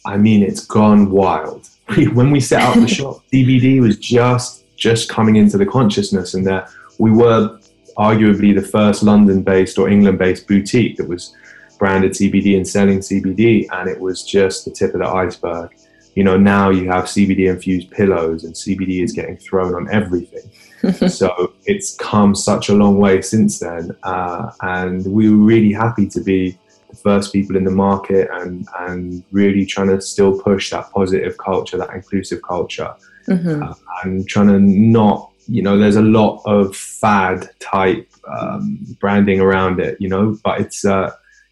I 0.05 0.17
mean, 0.17 0.43
it's 0.43 0.65
gone 0.65 1.09
wild. 1.09 1.69
when 2.13 2.31
we 2.31 2.41
set 2.41 2.63
up 2.63 2.75
the 2.75 2.87
shop, 2.99 3.23
CBD 3.31 3.79
was 3.79 3.97
just 3.97 4.65
just 4.75 5.07
coming 5.07 5.37
into 5.37 5.57
the 5.57 5.65
consciousness, 5.65 6.33
and 6.33 6.45
that 6.47 6.69
we 6.99 7.11
were 7.11 7.57
arguably 7.97 8.53
the 8.53 8.67
first 8.67 9.03
London-based 9.03 9.77
or 9.77 9.89
England-based 9.89 10.47
boutique 10.47 10.97
that 10.97 11.07
was 11.07 11.33
branded 11.81 12.11
CBD 12.11 12.55
and 12.55 12.67
selling 12.67 12.99
CBD, 12.99 13.65
and 13.71 13.89
it 13.89 13.99
was 13.99 14.21
just 14.21 14.65
the 14.65 14.71
tip 14.71 14.93
of 14.93 14.99
the 14.99 15.07
iceberg. 15.07 15.71
You 16.13 16.23
know, 16.23 16.37
now 16.37 16.69
you 16.69 16.87
have 16.91 17.05
CBD 17.05 17.49
infused 17.49 17.89
pillows, 17.89 18.43
and 18.43 18.53
CBD 18.53 19.03
is 19.03 19.13
getting 19.13 19.35
thrown 19.37 19.73
on 19.73 19.89
everything. 19.89 20.47
so 21.09 21.53
it's 21.65 21.95
come 21.95 22.35
such 22.35 22.69
a 22.69 22.75
long 22.75 22.99
way 22.99 23.23
since 23.23 23.57
then, 23.59 23.97
uh, 24.03 24.51
and 24.61 25.11
we 25.11 25.31
were 25.31 25.43
really 25.43 25.73
happy 25.73 26.07
to 26.09 26.21
be 26.21 26.55
the 26.91 26.95
first 26.97 27.33
people 27.33 27.55
in 27.55 27.63
the 27.63 27.71
market 27.71 28.29
and 28.31 28.67
and 28.81 29.23
really 29.31 29.65
trying 29.65 29.87
to 29.87 29.99
still 30.01 30.39
push 30.39 30.69
that 30.69 30.91
positive 30.91 31.35
culture, 31.39 31.77
that 31.77 31.89
inclusive 31.95 32.43
culture, 32.43 32.93
mm-hmm. 33.27 33.63
uh, 33.63 33.73
and 34.03 34.27
trying 34.27 34.49
to 34.49 34.59
not, 34.59 35.31
you 35.47 35.63
know, 35.63 35.79
there's 35.79 35.95
a 35.95 36.03
lot 36.19 36.43
of 36.45 36.75
fad 36.75 37.49
type 37.59 38.07
um, 38.27 38.85
branding 38.99 39.39
around 39.39 39.79
it, 39.79 39.99
you 39.99 40.09
know, 40.09 40.37
but 40.43 40.61
it's 40.61 40.85
uh, 40.85 41.11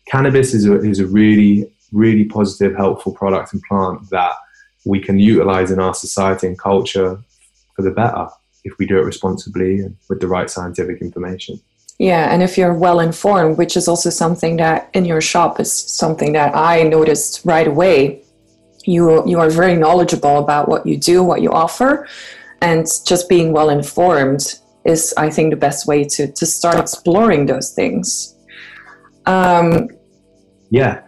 cannabis 0.09 0.53
is 0.53 0.65
a 0.65 0.75
is 0.81 0.99
a 0.99 1.07
really 1.07 1.71
really 1.91 2.25
positive, 2.25 2.75
helpful 2.75 3.13
product 3.13 3.53
and 3.53 3.61
plant 3.63 4.09
that 4.09 4.33
we 4.85 4.99
can 4.99 5.19
utilize 5.19 5.71
in 5.71 5.79
our 5.79 5.93
society 5.93 6.47
and 6.47 6.57
culture 6.57 7.19
for 7.75 7.81
the 7.81 7.91
better 7.91 8.27
if 8.63 8.77
we 8.77 8.85
do 8.85 8.97
it 8.97 9.03
responsibly 9.03 9.79
and 9.79 9.95
with 10.09 10.19
the 10.19 10.27
right 10.27 10.49
scientific 10.49 11.01
information. 11.01 11.59
Yeah, 11.97 12.31
and 12.33 12.41
if 12.41 12.57
you're 12.57 12.73
well 12.73 13.01
informed, 13.01 13.57
which 13.57 13.75
is 13.75 13.87
also 13.87 14.09
something 14.09 14.57
that 14.57 14.89
in 14.93 15.03
your 15.03 15.21
shop 15.21 15.59
is 15.59 15.71
something 15.71 16.31
that 16.33 16.55
I 16.55 16.83
noticed 16.83 17.41
right 17.43 17.67
away. 17.67 18.23
You 18.85 19.27
you 19.27 19.39
are 19.39 19.49
very 19.49 19.75
knowledgeable 19.75 20.37
about 20.37 20.69
what 20.69 20.85
you 20.85 20.97
do, 20.97 21.23
what 21.23 21.41
you 21.41 21.51
offer, 21.51 22.07
and 22.61 22.87
just 23.05 23.27
being 23.27 23.51
well 23.51 23.69
informed 23.69 24.59
is, 24.85 25.13
I 25.17 25.29
think, 25.29 25.51
the 25.51 25.57
best 25.57 25.87
way 25.87 26.05
to 26.05 26.31
to 26.31 26.45
start 26.45 26.79
exploring 26.79 27.45
those 27.47 27.71
things. 27.71 28.35
Um, 29.25 29.89
yeah, 30.69 31.01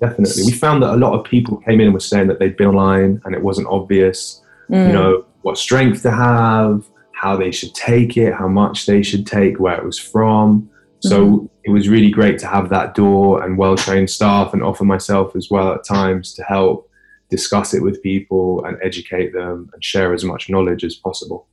definitely. 0.00 0.44
We 0.44 0.52
found 0.52 0.82
that 0.82 0.94
a 0.94 0.96
lot 0.96 1.18
of 1.18 1.24
people 1.24 1.58
came 1.58 1.80
in 1.80 1.86
and 1.86 1.94
were 1.94 2.00
saying 2.00 2.28
that 2.28 2.38
they'd 2.38 2.56
been 2.56 2.68
online 2.68 3.20
and 3.24 3.34
it 3.34 3.42
wasn't 3.42 3.68
obvious. 3.68 4.42
Mm. 4.70 4.86
You 4.86 4.92
know 4.92 5.24
what 5.42 5.58
strength 5.58 6.02
to 6.02 6.10
have, 6.10 6.84
how 7.12 7.36
they 7.36 7.50
should 7.50 7.74
take 7.74 8.16
it, 8.16 8.34
how 8.34 8.48
much 8.48 8.86
they 8.86 9.02
should 9.02 9.26
take, 9.26 9.60
where 9.60 9.76
it 9.76 9.84
was 9.84 9.98
from. 9.98 10.70
So 11.00 11.26
mm-hmm. 11.26 11.46
it 11.64 11.70
was 11.70 11.88
really 11.88 12.10
great 12.10 12.38
to 12.40 12.46
have 12.46 12.68
that 12.70 12.94
door 12.94 13.42
and 13.42 13.58
well 13.58 13.76
trained 13.76 14.08
staff 14.08 14.52
and 14.52 14.62
offer 14.62 14.84
myself 14.84 15.34
as 15.34 15.50
well 15.50 15.72
at 15.72 15.84
times 15.84 16.32
to 16.34 16.42
help 16.44 16.88
discuss 17.28 17.74
it 17.74 17.82
with 17.82 18.02
people 18.02 18.64
and 18.64 18.76
educate 18.82 19.32
them 19.32 19.68
and 19.72 19.82
share 19.82 20.12
as 20.12 20.22
much 20.22 20.48
knowledge 20.48 20.84
as 20.84 20.94
possible. 20.94 21.48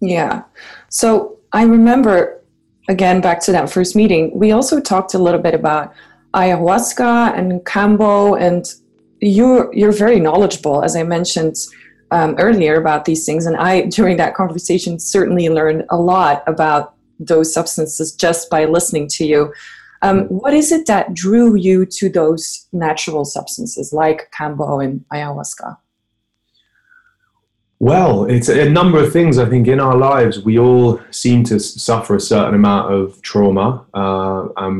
Yeah. 0.00 0.42
So 0.88 1.38
I 1.52 1.64
remember, 1.64 2.42
again, 2.88 3.20
back 3.20 3.40
to 3.42 3.52
that 3.52 3.70
first 3.70 3.94
meeting, 3.94 4.30
we 4.34 4.52
also 4.52 4.80
talked 4.80 5.14
a 5.14 5.18
little 5.18 5.40
bit 5.40 5.54
about 5.54 5.92
ayahuasca 6.34 7.36
and 7.36 7.60
kambo 7.64 8.40
and 8.40 8.74
you're 9.20 9.72
you're 9.74 9.92
very 9.92 10.18
knowledgeable 10.18 10.82
as 10.82 10.96
i 10.96 11.02
mentioned 11.02 11.56
um, 12.12 12.36
earlier 12.38 12.76
about 12.76 13.06
these 13.06 13.24
things, 13.24 13.46
and 13.46 13.56
I, 13.56 13.86
during 13.86 14.18
that 14.18 14.34
conversation, 14.34 15.00
certainly 15.00 15.48
learned 15.48 15.84
a 15.90 15.96
lot 15.96 16.44
about 16.46 16.94
those 17.18 17.52
substances 17.52 18.14
just 18.14 18.50
by 18.50 18.66
listening 18.66 19.08
to 19.12 19.24
you. 19.24 19.52
Um, 20.02 20.24
what 20.26 20.52
is 20.52 20.72
it 20.72 20.86
that 20.86 21.14
drew 21.14 21.56
you 21.56 21.86
to 21.86 22.10
those 22.10 22.68
natural 22.72 23.24
substances 23.24 23.92
like 23.92 24.30
kambo 24.38 24.84
and 24.84 25.04
ayahuasca? 25.12 25.76
Well, 27.82 28.26
it's 28.26 28.48
a 28.48 28.70
number 28.70 29.02
of 29.02 29.12
things. 29.12 29.38
I 29.38 29.48
think 29.48 29.66
in 29.66 29.80
our 29.80 29.96
lives, 29.96 30.44
we 30.44 30.56
all 30.56 31.00
seem 31.10 31.42
to 31.46 31.58
suffer 31.58 32.14
a 32.14 32.20
certain 32.20 32.54
amount 32.54 32.94
of 32.94 33.20
trauma. 33.22 33.84
Uh, 33.92 34.70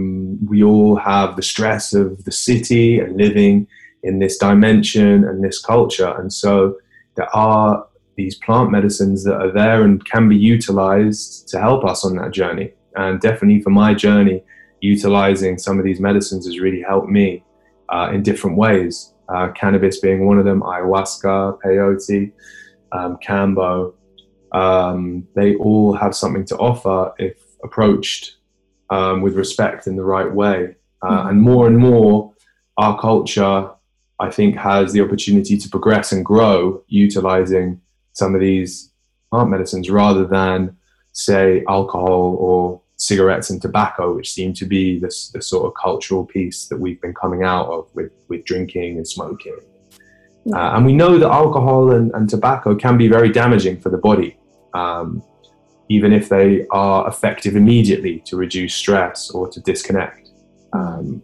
we 0.47 0.63
all 0.63 0.95
have 0.95 1.35
the 1.35 1.43
stress 1.43 1.95
of 1.95 2.23
the 2.23 2.31
city 2.31 3.01
and 3.01 3.17
living 3.17 3.67
in 4.05 4.21
this 4.21 4.39
dimension 4.39 5.25
and 5.25 5.43
this 5.43 5.61
culture. 5.61 6.15
And 6.17 6.33
so 6.33 6.77
there 7.17 7.29
are 7.35 7.85
these 8.15 8.37
plant 8.37 8.71
medicines 8.71 9.25
that 9.25 9.35
are 9.35 9.51
there 9.51 9.83
and 9.83 10.05
can 10.05 10.29
be 10.29 10.37
utilized 10.37 11.49
to 11.49 11.59
help 11.59 11.85
us 11.85 12.05
on 12.05 12.15
that 12.19 12.31
journey. 12.31 12.71
And 12.95 13.21
definitely 13.21 13.63
for 13.63 13.71
my 13.71 13.95
journey, 13.95 14.45
utilizing 14.81 15.59
some 15.59 15.77
of 15.77 15.85
these 15.85 15.99
medicines 15.99 16.47
has 16.47 16.61
really 16.61 16.83
helped 16.83 17.09
me 17.09 17.43
uh, 17.89 18.13
in 18.13 18.23
different 18.23 18.57
ways. 18.57 19.13
Uh, 19.29 19.49
cannabis 19.57 19.99
being 19.99 20.25
one 20.25 20.39
of 20.39 20.45
them, 20.45 20.61
ayahuasca, 20.61 21.59
peyote, 21.65 22.31
um, 22.93 23.19
kambo. 23.25 23.95
Um, 24.53 25.27
they 25.35 25.55
all 25.57 25.95
have 25.95 26.15
something 26.15 26.45
to 26.47 26.57
offer 26.59 27.13
if 27.19 27.37
approached 27.65 28.37
um, 28.91 29.23
with 29.23 29.35
respect 29.35 29.87
in 29.87 29.97
the 29.97 30.05
right 30.05 30.31
way. 30.31 30.77
Uh, 31.01 31.11
mm-hmm. 31.11 31.29
And 31.29 31.43
more 31.43 31.67
and 31.67 31.79
more, 31.79 32.33
our 32.77 32.99
culture 33.01 33.71
I 34.21 34.31
think 34.31 34.57
has 34.57 34.93
the 34.93 35.01
opportunity 35.01 35.57
to 35.59 35.69
progress 35.69 36.13
and 36.13 36.25
grow 36.25 36.85
utilizing 36.87 37.81
some 38.13 38.35
of 38.35 38.41
these 38.41 38.91
plant 39.31 39.51
medicines 39.51 39.91
rather 39.91 40.25
than 40.25 40.77
say 41.13 41.65
alcohol 41.69 42.37
or 42.39 42.81
cigarettes 42.97 43.51
and 43.51 43.61
tobacco, 43.61 44.15
which 44.15 44.33
seem 44.33 44.53
to 44.55 44.65
be 44.65 44.99
this, 44.99 45.31
this 45.31 45.49
sort 45.49 45.67
of 45.67 45.75
cultural 45.75 46.25
piece 46.25 46.67
that 46.69 46.79
we've 46.79 47.01
been 47.01 47.15
coming 47.15 47.43
out 47.43 47.67
of 47.67 47.89
with, 47.95 48.13
with 48.29 48.45
drinking 48.45 48.97
and 48.97 49.09
smoking. 49.09 49.59
Uh, 50.53 50.73
and 50.75 50.85
we 50.85 50.93
know 50.93 51.19
that 51.19 51.31
alcohol 51.31 51.93
and, 51.93 52.11
and, 52.15 52.29
tobacco 52.29 52.75
can 52.75 52.99
be 52.99 53.07
very 53.07 53.31
damaging 53.31 53.81
for 53.81 53.91
the 53.91 53.99
body. 53.99 54.37
Um, 54.75 55.23
even 55.89 56.13
if 56.13 56.29
they 56.29 56.67
are 56.71 57.07
effective 57.07 57.55
immediately 57.55 58.21
to 58.27 58.37
reduce 58.37 58.75
stress 58.75 59.31
or 59.31 59.49
to 59.49 59.61
disconnect. 59.61 60.31
Um, 60.73 61.23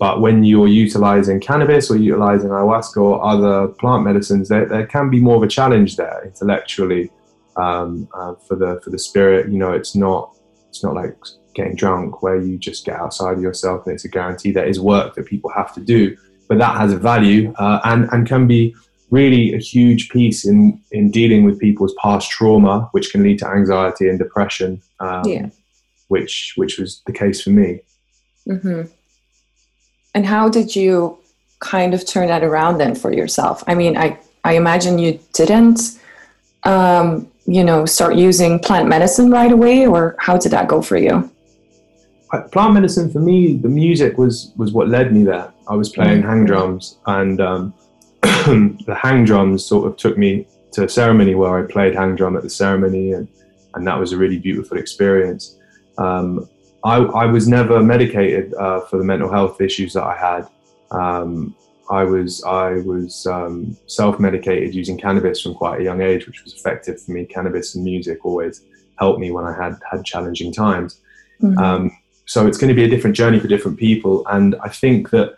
but 0.00 0.20
when 0.20 0.42
you're 0.42 0.66
utilizing 0.66 1.38
cannabis 1.38 1.90
or 1.90 1.96
utilizing 1.96 2.50
ayahuasca 2.50 2.96
or 2.96 3.24
other 3.24 3.68
plant 3.68 4.02
medicines, 4.02 4.48
there, 4.48 4.66
there 4.66 4.86
can 4.86 5.10
be 5.10 5.20
more 5.20 5.36
of 5.36 5.42
a 5.44 5.46
challenge 5.46 5.96
there 5.96 6.22
intellectually 6.24 7.10
um, 7.56 8.08
uh, 8.14 8.34
for 8.48 8.56
the 8.56 8.80
for 8.82 8.90
the 8.90 8.98
spirit. 8.98 9.52
You 9.52 9.58
know, 9.58 9.72
it's 9.72 9.94
not 9.94 10.36
it's 10.68 10.82
not 10.82 10.94
like 10.94 11.16
getting 11.54 11.76
drunk 11.76 12.22
where 12.22 12.40
you 12.40 12.58
just 12.58 12.84
get 12.84 12.98
outside 12.98 13.34
of 13.34 13.42
yourself 13.42 13.86
and 13.86 13.94
it's 13.94 14.04
a 14.04 14.08
guarantee. 14.08 14.50
There 14.50 14.66
is 14.66 14.80
work 14.80 15.14
that 15.14 15.26
people 15.26 15.50
have 15.50 15.72
to 15.74 15.80
do, 15.80 16.16
but 16.48 16.58
that 16.58 16.76
has 16.76 16.92
a 16.92 16.98
value 16.98 17.52
uh, 17.58 17.80
and 17.84 18.08
and 18.12 18.26
can 18.26 18.46
be 18.46 18.74
really 19.10 19.54
a 19.54 19.58
huge 19.58 20.08
piece 20.08 20.44
in 20.44 20.80
in 20.90 21.10
dealing 21.10 21.44
with 21.44 21.60
people's 21.60 21.94
past 22.02 22.30
trauma, 22.30 22.88
which 22.92 23.12
can 23.12 23.22
lead 23.22 23.38
to 23.38 23.48
anxiety 23.48 24.08
and 24.08 24.18
depression. 24.18 24.82
Um, 25.00 25.22
yeah. 25.26 25.48
Which 26.08 26.54
which 26.56 26.78
was 26.78 27.02
the 27.06 27.12
case 27.12 27.42
for 27.42 27.50
me. 27.50 27.80
Mm-hmm. 28.48 28.82
And 30.14 30.26
how 30.26 30.48
did 30.48 30.76
you 30.76 31.18
kind 31.60 31.94
of 31.94 32.06
turn 32.06 32.28
that 32.28 32.42
around 32.42 32.78
then 32.78 32.94
for 32.94 33.12
yourself? 33.12 33.62
I 33.66 33.74
mean, 33.74 33.96
I 33.96 34.18
I 34.44 34.54
imagine 34.54 34.98
you 34.98 35.20
didn't, 35.32 35.98
um, 36.64 37.30
you 37.46 37.64
know, 37.64 37.86
start 37.86 38.16
using 38.16 38.58
plant 38.58 38.88
medicine 38.88 39.30
right 39.30 39.52
away, 39.52 39.86
or 39.86 40.16
how 40.18 40.36
did 40.36 40.52
that 40.52 40.68
go 40.68 40.82
for 40.82 40.96
you? 40.96 41.30
Plant 42.50 42.72
medicine 42.72 43.10
for 43.10 43.18
me, 43.18 43.56
the 43.58 43.68
music 43.68 44.16
was 44.16 44.52
was 44.56 44.72
what 44.72 44.88
led 44.88 45.12
me 45.12 45.22
there. 45.22 45.52
I 45.68 45.74
was 45.74 45.90
playing 45.90 46.20
mm-hmm. 46.20 46.30
hang 46.30 46.44
drums, 46.46 46.98
and 47.06 47.40
um, 47.40 47.74
the 48.22 48.98
hang 48.98 49.24
drums 49.24 49.66
sort 49.66 49.86
of 49.86 49.96
took 49.98 50.16
me 50.16 50.46
to 50.72 50.84
a 50.84 50.88
ceremony 50.88 51.34
where 51.34 51.62
I 51.62 51.70
played 51.70 51.94
hang 51.94 52.16
drum 52.16 52.36
at 52.36 52.42
the 52.42 52.50
ceremony, 52.50 53.12
and, 53.12 53.28
and 53.74 53.86
that 53.86 53.98
was 53.98 54.12
a 54.12 54.16
really 54.16 54.38
beautiful 54.38 54.78
experience. 54.78 55.58
Um, 55.98 56.48
I, 56.84 56.96
I, 56.96 57.26
was 57.26 57.46
never 57.46 57.82
medicated 57.82 58.54
uh, 58.54 58.80
for 58.80 58.96
the 58.96 59.04
mental 59.04 59.30
health 59.30 59.60
issues 59.60 59.92
that 59.92 60.02
I 60.02 60.16
had. 60.16 60.48
Um, 60.90 61.54
I 61.90 62.04
was 62.04 62.42
I 62.44 62.78
was 62.78 63.26
um, 63.26 63.76
self-medicated 63.86 64.74
using 64.74 64.96
cannabis 64.96 65.42
from 65.42 65.54
quite 65.54 65.80
a 65.80 65.84
young 65.84 66.00
age, 66.00 66.26
which 66.26 66.42
was 66.42 66.54
effective 66.54 67.00
for 67.02 67.12
me. 67.12 67.26
Cannabis 67.26 67.74
and 67.74 67.84
music 67.84 68.24
always 68.24 68.62
helped 68.98 69.20
me 69.20 69.30
when 69.30 69.44
I 69.44 69.54
had 69.54 69.76
had 69.90 70.04
challenging 70.04 70.52
times. 70.52 71.00
Mm-hmm. 71.42 71.58
Um, 71.58 71.90
so 72.32 72.46
it's 72.46 72.56
going 72.56 72.68
to 72.68 72.74
be 72.74 72.84
a 72.84 72.88
different 72.88 73.14
journey 73.14 73.38
for 73.38 73.46
different 73.46 73.78
people, 73.78 74.26
and 74.28 74.56
I 74.64 74.70
think 74.70 75.10
that 75.10 75.34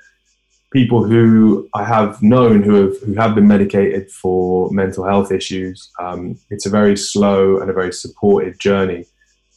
people 0.73 1.03
who 1.03 1.69
I 1.75 1.83
have 1.83 2.23
known 2.23 2.63
who 2.63 2.75
have 2.75 3.01
who 3.01 3.15
have 3.15 3.35
been 3.35 3.49
medicated 3.49 4.13
for 4.13 4.71
mental 4.71 5.05
health 5.05 5.33
issues, 5.33 5.91
um, 5.99 6.39
it's 6.51 6.67
a 6.67 6.71
very 6.71 6.97
slow 6.97 7.61
and 7.61 7.69
a 7.69 7.73
very 7.73 7.93
supportive 7.93 8.61
journey. 8.61 9.07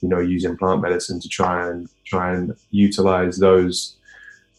You 0.02 0.10
know, 0.10 0.20
using 0.20 0.58
plant 0.58 0.82
medicine 0.82 1.20
to 1.20 1.30
try 1.30 1.68
and 1.68 1.88
try 2.08 2.34
and 2.34 2.56
utilize 2.72 3.38
those 3.38 3.98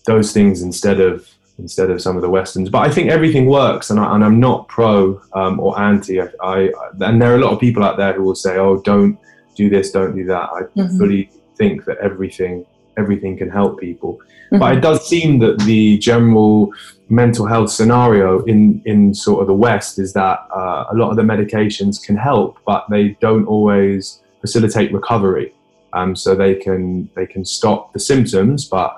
those 0.07 0.33
things 0.33 0.63
instead 0.63 1.01
of 1.01 1.29
instead 1.59 1.91
of 1.91 2.01
some 2.01 2.15
of 2.15 2.23
the 2.23 2.31
westerns. 2.31 2.71
But 2.71 2.87
I 2.89 2.93
think 2.93 3.11
everything 3.11 3.47
works, 3.47 3.91
and, 3.91 3.99
I, 3.99 4.15
and 4.15 4.25
I'm 4.25 4.39
not 4.39 4.69
pro 4.69 5.21
um, 5.33 5.59
or 5.59 5.77
anti. 5.81 6.21
I, 6.21 6.29
I, 6.41 6.71
and 7.01 7.21
there 7.21 7.33
are 7.33 7.41
a 7.41 7.45
lot 7.45 7.53
of 7.55 7.59
people 7.59 7.83
out 7.83 7.97
there 7.97 8.13
who 8.13 8.23
will 8.23 8.37
say, 8.37 8.57
"Oh, 8.57 8.81
don't 8.83 9.19
do 9.57 9.69
this, 9.69 9.91
don't 9.91 10.15
do 10.15 10.25
that." 10.27 10.49
I 10.59 10.61
mm-hmm. 10.63 10.97
fully 10.97 11.31
think 11.59 11.85
that 11.87 11.99
everything 11.99 12.65
everything 12.97 13.39
can 13.39 13.49
help 13.49 13.79
people. 13.79 14.13
Mm-hmm. 14.15 14.59
But 14.59 14.77
it 14.77 14.81
does 14.81 15.09
seem 15.09 15.39
that 15.39 15.59
the 15.61 15.99
general 15.99 16.73
mental 17.09 17.47
health 17.47 17.71
scenario 17.71 18.43
in, 18.45 18.83
in 18.85 19.15
sort 19.15 19.41
of 19.41 19.47
the 19.47 19.55
West 19.55 19.99
is 19.99 20.13
that 20.15 20.39
uh, 20.55 20.85
a 20.91 20.95
lot 20.95 21.11
of 21.11 21.17
the 21.17 21.23
medications 21.23 22.05
can 22.05 22.17
help, 22.17 22.59
but 22.67 22.85
they 22.91 23.17
don't 23.21 23.47
always 23.47 24.21
facilitate 24.41 24.93
recovery. 24.93 25.55
Um, 25.95 26.15
so 26.15 26.35
they 26.35 26.55
can 26.55 27.09
they 27.17 27.27
can 27.27 27.45
stop 27.45 27.93
the 27.95 28.01
symptoms, 28.01 28.69
but 28.69 28.91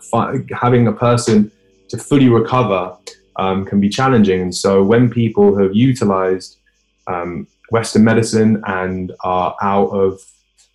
fi- 0.00 0.38
having 0.52 0.86
a 0.86 0.92
person 0.92 1.50
to 1.90 1.98
fully 1.98 2.30
recover 2.30 2.96
um, 3.36 3.66
can 3.66 3.78
be 3.78 3.90
challenging. 3.90 4.40
And 4.40 4.54
so 4.54 4.82
when 4.82 5.10
people 5.10 5.58
have 5.58 5.74
utilized 5.74 6.58
um, 7.06 7.46
Western 7.70 8.04
medicine 8.04 8.62
and 8.66 9.12
are 9.22 9.54
out 9.60 9.88
of 9.88 10.18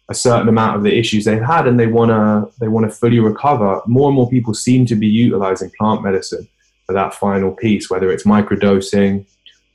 a 0.10 0.14
certain 0.14 0.48
amount 0.48 0.76
of 0.76 0.84
the 0.84 0.98
issues 0.98 1.26
they've 1.26 1.42
had 1.42 1.68
and 1.68 1.80
they 1.80 1.88
want 1.88 2.12
to 2.12 2.60
they 2.60 2.68
want 2.68 2.90
to 2.90 2.96
fully 2.96 3.20
recover. 3.20 3.82
More 3.88 4.10
and 4.10 4.16
more 4.16 4.30
people 4.30 4.54
seem 4.54 4.86
to 4.88 4.96
be 4.96 5.08
utilizing 5.08 5.72
plant 5.78 6.04
medicine 6.04 6.48
for 6.86 6.94
that 6.94 7.14
final 7.14 7.52
piece 7.52 7.90
whether 7.90 8.12
it's 8.12 8.24
microdosing 8.24 9.26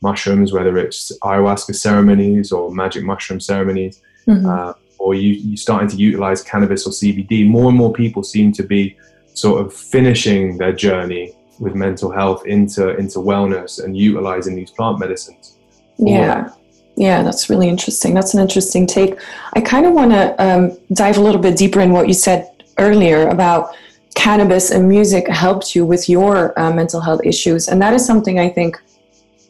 mushrooms 0.02 0.52
whether 0.52 0.78
it's 0.78 1.12
ayahuasca 1.22 1.74
ceremonies 1.74 2.52
or 2.52 2.72
magic 2.72 3.04
mushroom 3.04 3.40
ceremonies 3.40 4.00
mm-hmm. 4.26 4.46
uh, 4.46 4.72
or 4.98 5.14
you 5.14 5.32
you 5.32 5.56
starting 5.56 5.88
to 5.88 5.96
utilize 5.96 6.42
cannabis 6.42 6.86
or 6.86 6.90
cbd 6.90 7.46
more 7.46 7.68
and 7.68 7.76
more 7.76 7.92
people 7.92 8.22
seem 8.22 8.52
to 8.52 8.62
be 8.62 8.96
sort 9.34 9.64
of 9.64 9.72
finishing 9.72 10.56
their 10.58 10.72
journey 10.72 11.32
with 11.58 11.74
mental 11.74 12.10
health 12.10 12.46
into 12.46 12.96
into 12.96 13.18
wellness 13.18 13.82
and 13.82 13.96
utilizing 13.96 14.56
these 14.56 14.70
plant 14.70 14.98
medicines 14.98 15.58
yeah 15.98 16.50
yeah, 16.96 17.22
that's 17.22 17.48
really 17.48 17.68
interesting. 17.68 18.14
That's 18.14 18.34
an 18.34 18.40
interesting 18.40 18.86
take. 18.86 19.18
I 19.54 19.60
kind 19.60 19.86
of 19.86 19.92
want 19.92 20.12
to 20.12 20.34
um, 20.44 20.78
dive 20.92 21.16
a 21.16 21.20
little 21.20 21.40
bit 21.40 21.56
deeper 21.56 21.80
in 21.80 21.92
what 21.92 22.08
you 22.08 22.14
said 22.14 22.50
earlier 22.78 23.28
about 23.28 23.74
cannabis 24.14 24.70
and 24.70 24.88
music 24.88 25.28
helped 25.28 25.74
you 25.74 25.84
with 25.86 26.08
your 26.08 26.58
uh, 26.58 26.72
mental 26.72 27.00
health 27.00 27.20
issues. 27.24 27.68
And 27.68 27.80
that 27.80 27.94
is 27.94 28.04
something 28.04 28.38
I 28.38 28.48
think, 28.48 28.80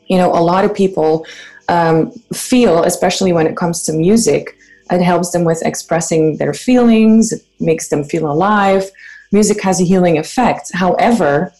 you 0.07 0.17
know, 0.17 0.31
a 0.33 0.43
lot 0.43 0.65
of 0.65 0.75
people 0.75 1.27
um, 1.69 2.13
feel, 2.33 2.85
especially 2.85 3.33
when 3.33 3.47
it 3.47 3.57
comes 3.57 3.83
to 3.85 3.93
music. 3.93 4.57
It 4.91 5.03
helps 5.03 5.31
them 5.31 5.45
with 5.45 5.63
expressing 5.65 6.37
their 6.37 6.53
feelings, 6.53 7.33
it 7.33 7.43
makes 7.61 7.89
them 7.89 8.05
feel 8.05 8.31
alive. 8.31 8.91
Music 9.33 9.63
has 9.63 9.81
a 9.81 9.85
healing 9.85 10.19
effect. 10.19 10.73
However, 10.75 11.53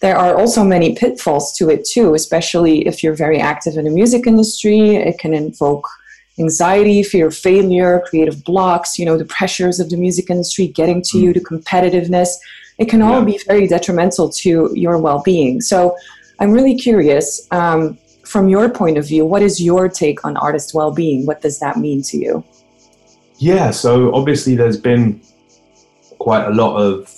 there 0.00 0.16
are 0.16 0.38
also 0.38 0.62
many 0.62 0.94
pitfalls 0.94 1.52
to 1.56 1.70
it 1.70 1.84
too, 1.84 2.14
especially 2.14 2.86
if 2.86 3.02
you're 3.02 3.14
very 3.14 3.40
active 3.40 3.76
in 3.76 3.84
the 3.84 3.90
music 3.90 4.26
industry. 4.26 4.96
It 4.96 5.18
can 5.18 5.34
invoke 5.34 5.88
anxiety, 6.38 7.02
fear 7.02 7.26
of 7.26 7.36
failure, 7.36 8.02
creative 8.06 8.44
blocks, 8.44 8.98
you 8.98 9.04
know, 9.04 9.18
the 9.18 9.24
pressures 9.24 9.80
of 9.80 9.90
the 9.90 9.96
music 9.96 10.30
industry 10.30 10.68
getting 10.68 11.02
to 11.02 11.18
you, 11.18 11.32
the 11.32 11.40
competitiveness. 11.40 12.28
It 12.78 12.88
can 12.88 13.02
all 13.02 13.24
be 13.24 13.40
very 13.46 13.66
detrimental 13.66 14.28
to 14.30 14.70
your 14.74 14.98
well 14.98 15.20
being. 15.24 15.60
So 15.60 15.96
I'm 16.38 16.52
really 16.52 16.76
curious, 16.76 17.46
um, 17.50 17.98
from 18.24 18.48
your 18.48 18.68
point 18.68 18.98
of 18.98 19.08
view, 19.08 19.24
what 19.24 19.42
is 19.42 19.60
your 19.60 19.88
take 19.88 20.24
on 20.24 20.36
artist 20.36 20.74
well 20.74 20.92
being? 20.92 21.26
What 21.26 21.40
does 21.40 21.58
that 21.58 21.76
mean 21.76 22.02
to 22.02 22.18
you? 22.18 22.44
Yeah, 23.38 23.72
so 23.72 24.14
obviously 24.14 24.54
there's 24.54 24.78
been 24.78 25.20
quite 26.18 26.46
a 26.46 26.50
lot 26.50 26.76
of 26.76 27.17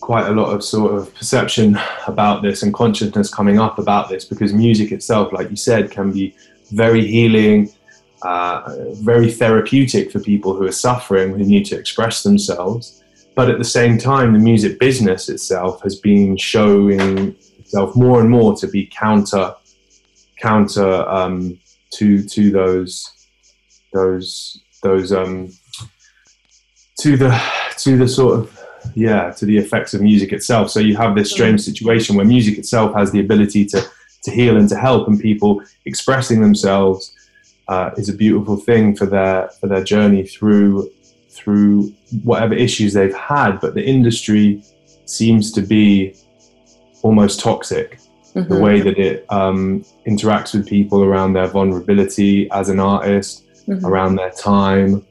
quite 0.00 0.26
a 0.26 0.32
lot 0.32 0.54
of 0.54 0.62
sort 0.62 0.94
of 0.94 1.14
perception 1.14 1.78
about 2.06 2.42
this 2.42 2.62
and 2.62 2.72
consciousness 2.72 3.32
coming 3.32 3.58
up 3.58 3.78
about 3.78 4.08
this 4.08 4.24
because 4.24 4.52
music 4.52 4.92
itself, 4.92 5.32
like 5.32 5.50
you 5.50 5.56
said, 5.56 5.90
can 5.90 6.12
be 6.12 6.34
very 6.70 7.06
healing, 7.06 7.70
uh, 8.22 8.74
very 9.02 9.30
therapeutic 9.30 10.10
for 10.10 10.20
people 10.20 10.54
who 10.54 10.66
are 10.66 10.72
suffering, 10.72 11.30
who 11.30 11.38
need 11.38 11.64
to 11.66 11.78
express 11.78 12.22
themselves. 12.22 13.02
But 13.34 13.50
at 13.50 13.58
the 13.58 13.64
same 13.64 13.98
time, 13.98 14.32
the 14.32 14.38
music 14.38 14.78
business 14.78 15.28
itself 15.28 15.82
has 15.82 15.96
been 15.96 16.36
showing 16.36 17.36
itself 17.58 17.94
more 17.94 18.20
and 18.20 18.30
more 18.30 18.56
to 18.56 18.66
be 18.66 18.86
counter 18.86 19.54
counter 20.40 21.08
um, 21.08 21.58
to 21.90 22.22
to 22.22 22.50
those 22.50 23.26
those 23.92 24.60
those 24.82 25.12
um, 25.12 25.50
to 27.00 27.16
the 27.16 27.42
to 27.76 27.96
the 27.96 28.08
sort 28.08 28.38
of 28.38 28.57
yeah 28.94 29.30
to 29.30 29.44
the 29.44 29.56
effects 29.56 29.94
of 29.94 30.00
music 30.00 30.32
itself 30.32 30.70
so 30.70 30.80
you 30.80 30.96
have 30.96 31.14
this 31.14 31.30
strange 31.30 31.60
situation 31.60 32.16
where 32.16 32.26
music 32.26 32.58
itself 32.58 32.94
has 32.94 33.10
the 33.12 33.20
ability 33.20 33.64
to 33.64 33.82
to 34.22 34.30
heal 34.30 34.56
and 34.56 34.68
to 34.68 34.76
help 34.76 35.08
and 35.08 35.20
people 35.20 35.62
expressing 35.84 36.40
themselves 36.40 37.14
uh, 37.68 37.90
is 37.96 38.08
a 38.08 38.14
beautiful 38.14 38.56
thing 38.56 38.96
for 38.96 39.06
their 39.06 39.48
for 39.60 39.66
their 39.66 39.84
journey 39.84 40.26
through 40.26 40.90
through 41.30 41.92
whatever 42.24 42.54
issues 42.54 42.92
they've 42.94 43.14
had 43.14 43.60
but 43.60 43.74
the 43.74 43.84
industry 43.84 44.62
seems 45.04 45.52
to 45.52 45.62
be 45.62 46.14
almost 47.02 47.40
toxic 47.40 47.98
mm-hmm. 48.34 48.52
the 48.52 48.60
way 48.60 48.80
that 48.80 48.98
it 48.98 49.24
um, 49.30 49.84
interacts 50.06 50.54
with 50.54 50.66
people 50.66 51.02
around 51.02 51.32
their 51.32 51.46
vulnerability 51.46 52.50
as 52.50 52.68
an 52.68 52.80
artist 52.80 53.46
mm-hmm. 53.66 53.84
around 53.84 54.16
their 54.16 54.30
time 54.30 55.04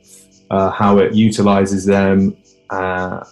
uh, 0.50 0.70
how 0.72 0.98
it 0.98 1.14
utilizes 1.14 1.86
them 1.86 2.36
uh, 2.70 3.24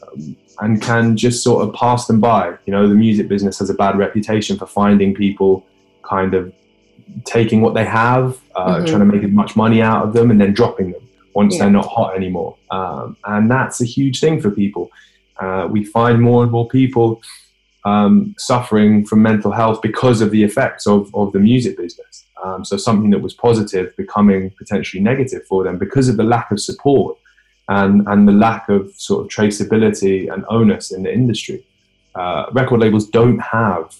and 0.59 0.81
can 0.81 1.17
just 1.17 1.43
sort 1.43 1.67
of 1.67 1.73
pass 1.73 2.07
them 2.07 2.19
by. 2.19 2.55
You 2.65 2.71
know, 2.71 2.87
the 2.87 2.95
music 2.95 3.27
business 3.27 3.59
has 3.59 3.69
a 3.69 3.73
bad 3.73 3.97
reputation 3.97 4.57
for 4.57 4.65
finding 4.65 5.13
people 5.13 5.65
kind 6.03 6.33
of 6.33 6.53
taking 7.23 7.61
what 7.61 7.73
they 7.73 7.85
have, 7.85 8.39
uh, 8.55 8.77
mm-hmm. 8.77 8.85
trying 8.85 8.99
to 8.99 9.05
make 9.05 9.23
as 9.23 9.31
much 9.31 9.55
money 9.55 9.81
out 9.81 10.05
of 10.05 10.13
them, 10.13 10.31
and 10.31 10.39
then 10.39 10.53
dropping 10.53 10.91
them 10.91 11.01
once 11.33 11.55
yeah. 11.55 11.63
they're 11.63 11.71
not 11.71 11.85
hot 11.85 12.15
anymore. 12.15 12.55
Um, 12.71 13.17
and 13.25 13.51
that's 13.51 13.81
a 13.81 13.85
huge 13.85 14.19
thing 14.19 14.41
for 14.41 14.49
people. 14.49 14.89
Uh, 15.39 15.67
we 15.69 15.83
find 15.83 16.21
more 16.21 16.43
and 16.43 16.51
more 16.51 16.67
people 16.67 17.21
um, 17.83 18.33
suffering 18.37 19.05
from 19.05 19.21
mental 19.21 19.51
health 19.51 19.81
because 19.81 20.21
of 20.21 20.31
the 20.31 20.43
effects 20.43 20.87
of, 20.87 21.13
of 21.13 21.33
the 21.33 21.39
music 21.39 21.77
business. 21.77 22.25
Um, 22.43 22.63
so 22.63 22.77
something 22.77 23.09
that 23.11 23.19
was 23.19 23.33
positive 23.33 23.95
becoming 23.95 24.51
potentially 24.51 25.01
negative 25.01 25.45
for 25.47 25.63
them 25.63 25.77
because 25.77 26.09
of 26.09 26.17
the 26.17 26.23
lack 26.23 26.51
of 26.51 26.59
support 26.59 27.17
and, 27.67 28.07
and 28.07 28.27
the 28.27 28.31
lack 28.31 28.69
of 28.69 28.91
sort 28.95 29.25
of 29.25 29.31
traceability 29.31 30.31
and 30.31 30.45
onus 30.49 30.91
in 30.91 31.03
the 31.03 31.13
industry. 31.13 31.65
Uh, 32.13 32.45
record 32.53 32.79
labels 32.79 33.09
don't 33.09 33.39
have 33.39 33.95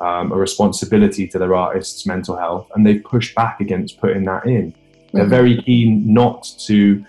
um, 0.00 0.32
a 0.32 0.36
responsibility 0.36 1.26
to 1.26 1.38
their 1.38 1.54
artists' 1.54 2.06
mental 2.06 2.36
health, 2.36 2.70
and 2.74 2.86
they've 2.86 3.02
pushed 3.02 3.34
back 3.34 3.60
against 3.60 4.00
putting 4.00 4.24
that 4.24 4.46
in. 4.46 4.74
They're 5.12 5.22
mm-hmm. 5.22 5.30
very 5.30 5.62
keen 5.62 6.12
not 6.12 6.48
to 6.66 7.04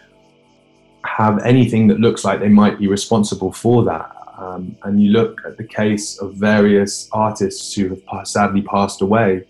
have 1.05 1.39
anything 1.43 1.87
that 1.87 1.99
looks 1.99 2.25
like 2.25 2.39
they 2.39 2.49
might 2.49 2.79
be 2.79 2.87
responsible 2.87 3.51
for 3.51 3.83
that. 3.85 4.15
Um, 4.37 4.75
and 4.83 5.01
you 5.01 5.11
look 5.11 5.41
at 5.45 5.57
the 5.57 5.65
case 5.65 6.17
of 6.19 6.33
various 6.35 7.09
artists 7.11 7.73
who 7.73 8.01
have 8.11 8.27
sadly 8.27 8.61
passed 8.61 9.01
away, 9.01 9.45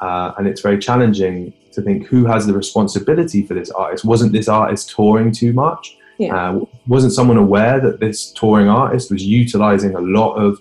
uh, 0.00 0.32
and 0.38 0.46
it's 0.46 0.60
very 0.60 0.78
challenging 0.78 1.52
to 1.76 1.82
think 1.82 2.06
who 2.06 2.24
has 2.24 2.46
the 2.46 2.54
responsibility 2.54 3.46
for 3.46 3.54
this 3.54 3.70
artist. 3.70 4.04
Wasn't 4.04 4.32
this 4.32 4.48
artist 4.48 4.90
touring 4.90 5.30
too 5.30 5.52
much? 5.52 5.96
Yeah. 6.18 6.34
Uh, 6.34 6.64
wasn't 6.86 7.12
someone 7.12 7.36
aware 7.36 7.78
that 7.80 8.00
this 8.00 8.32
touring 8.32 8.68
artist 8.68 9.10
was 9.10 9.22
utilizing 9.22 9.94
a 9.94 10.00
lot 10.00 10.34
of 10.34 10.60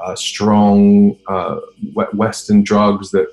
uh, 0.00 0.14
strong 0.14 1.16
uh, 1.28 1.56
Western 2.12 2.62
drugs 2.62 3.10
that 3.10 3.26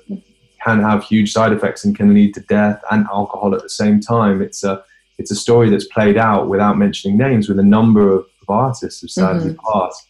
can 0.64 0.80
have 0.80 1.04
huge 1.04 1.32
side 1.32 1.52
effects 1.52 1.84
and 1.84 1.96
can 1.96 2.12
lead 2.12 2.34
to 2.34 2.40
death 2.40 2.82
and 2.90 3.06
alcohol 3.06 3.54
at 3.54 3.62
the 3.62 3.68
same 3.68 4.00
time? 4.00 4.42
It's 4.42 4.64
a 4.64 4.84
it's 5.16 5.30
a 5.30 5.36
story 5.36 5.70
that's 5.70 5.86
played 5.86 6.16
out 6.16 6.48
without 6.48 6.76
mentioning 6.76 7.16
names 7.16 7.48
with 7.48 7.60
a 7.60 7.62
number 7.62 8.12
of, 8.12 8.26
of 8.42 8.50
artists 8.50 9.00
who 9.00 9.06
sadly 9.06 9.52
mm-hmm. 9.52 9.72
passed. 9.72 10.08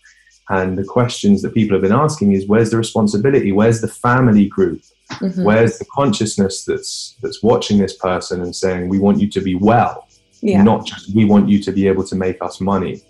And 0.48 0.78
the 0.78 0.84
questions 0.84 1.42
that 1.42 1.52
people 1.52 1.74
have 1.74 1.82
been 1.82 1.92
asking 1.92 2.32
is 2.32 2.46
where's 2.46 2.70
the 2.70 2.78
responsibility? 2.78 3.52
Where's 3.52 3.82
the 3.82 3.88
family 3.88 4.46
group? 4.46 4.80
Mm-hmm. 5.12 5.44
Where's 5.44 5.78
the 5.78 5.84
consciousness 5.86 6.64
that's 6.64 7.16
that's 7.22 7.42
watching 7.42 7.78
this 7.78 7.96
person 7.96 8.42
and 8.42 8.54
saying 8.54 8.88
we 8.88 8.98
want 8.98 9.20
you 9.20 9.28
to 9.28 9.40
be 9.40 9.54
well, 9.54 10.08
yeah. 10.40 10.62
not 10.62 10.86
just 10.86 11.14
we 11.14 11.24
want 11.24 11.48
you 11.48 11.62
to 11.62 11.72
be 11.72 11.86
able 11.86 12.04
to 12.04 12.16
make 12.16 12.42
us 12.42 12.60
money. 12.60 13.02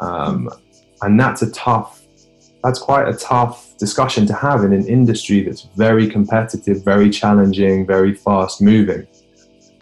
Um, 0.00 0.48
and 1.02 1.18
that's 1.18 1.42
a 1.42 1.50
tough, 1.52 2.02
that's 2.62 2.78
quite 2.78 3.08
a 3.08 3.14
tough 3.14 3.76
discussion 3.78 4.26
to 4.26 4.34
have 4.34 4.64
in 4.64 4.72
an 4.72 4.86
industry 4.86 5.42
that's 5.42 5.62
very 5.76 6.08
competitive, 6.08 6.84
very 6.84 7.10
challenging, 7.10 7.86
very 7.86 8.14
fast 8.14 8.60
moving. 8.60 9.06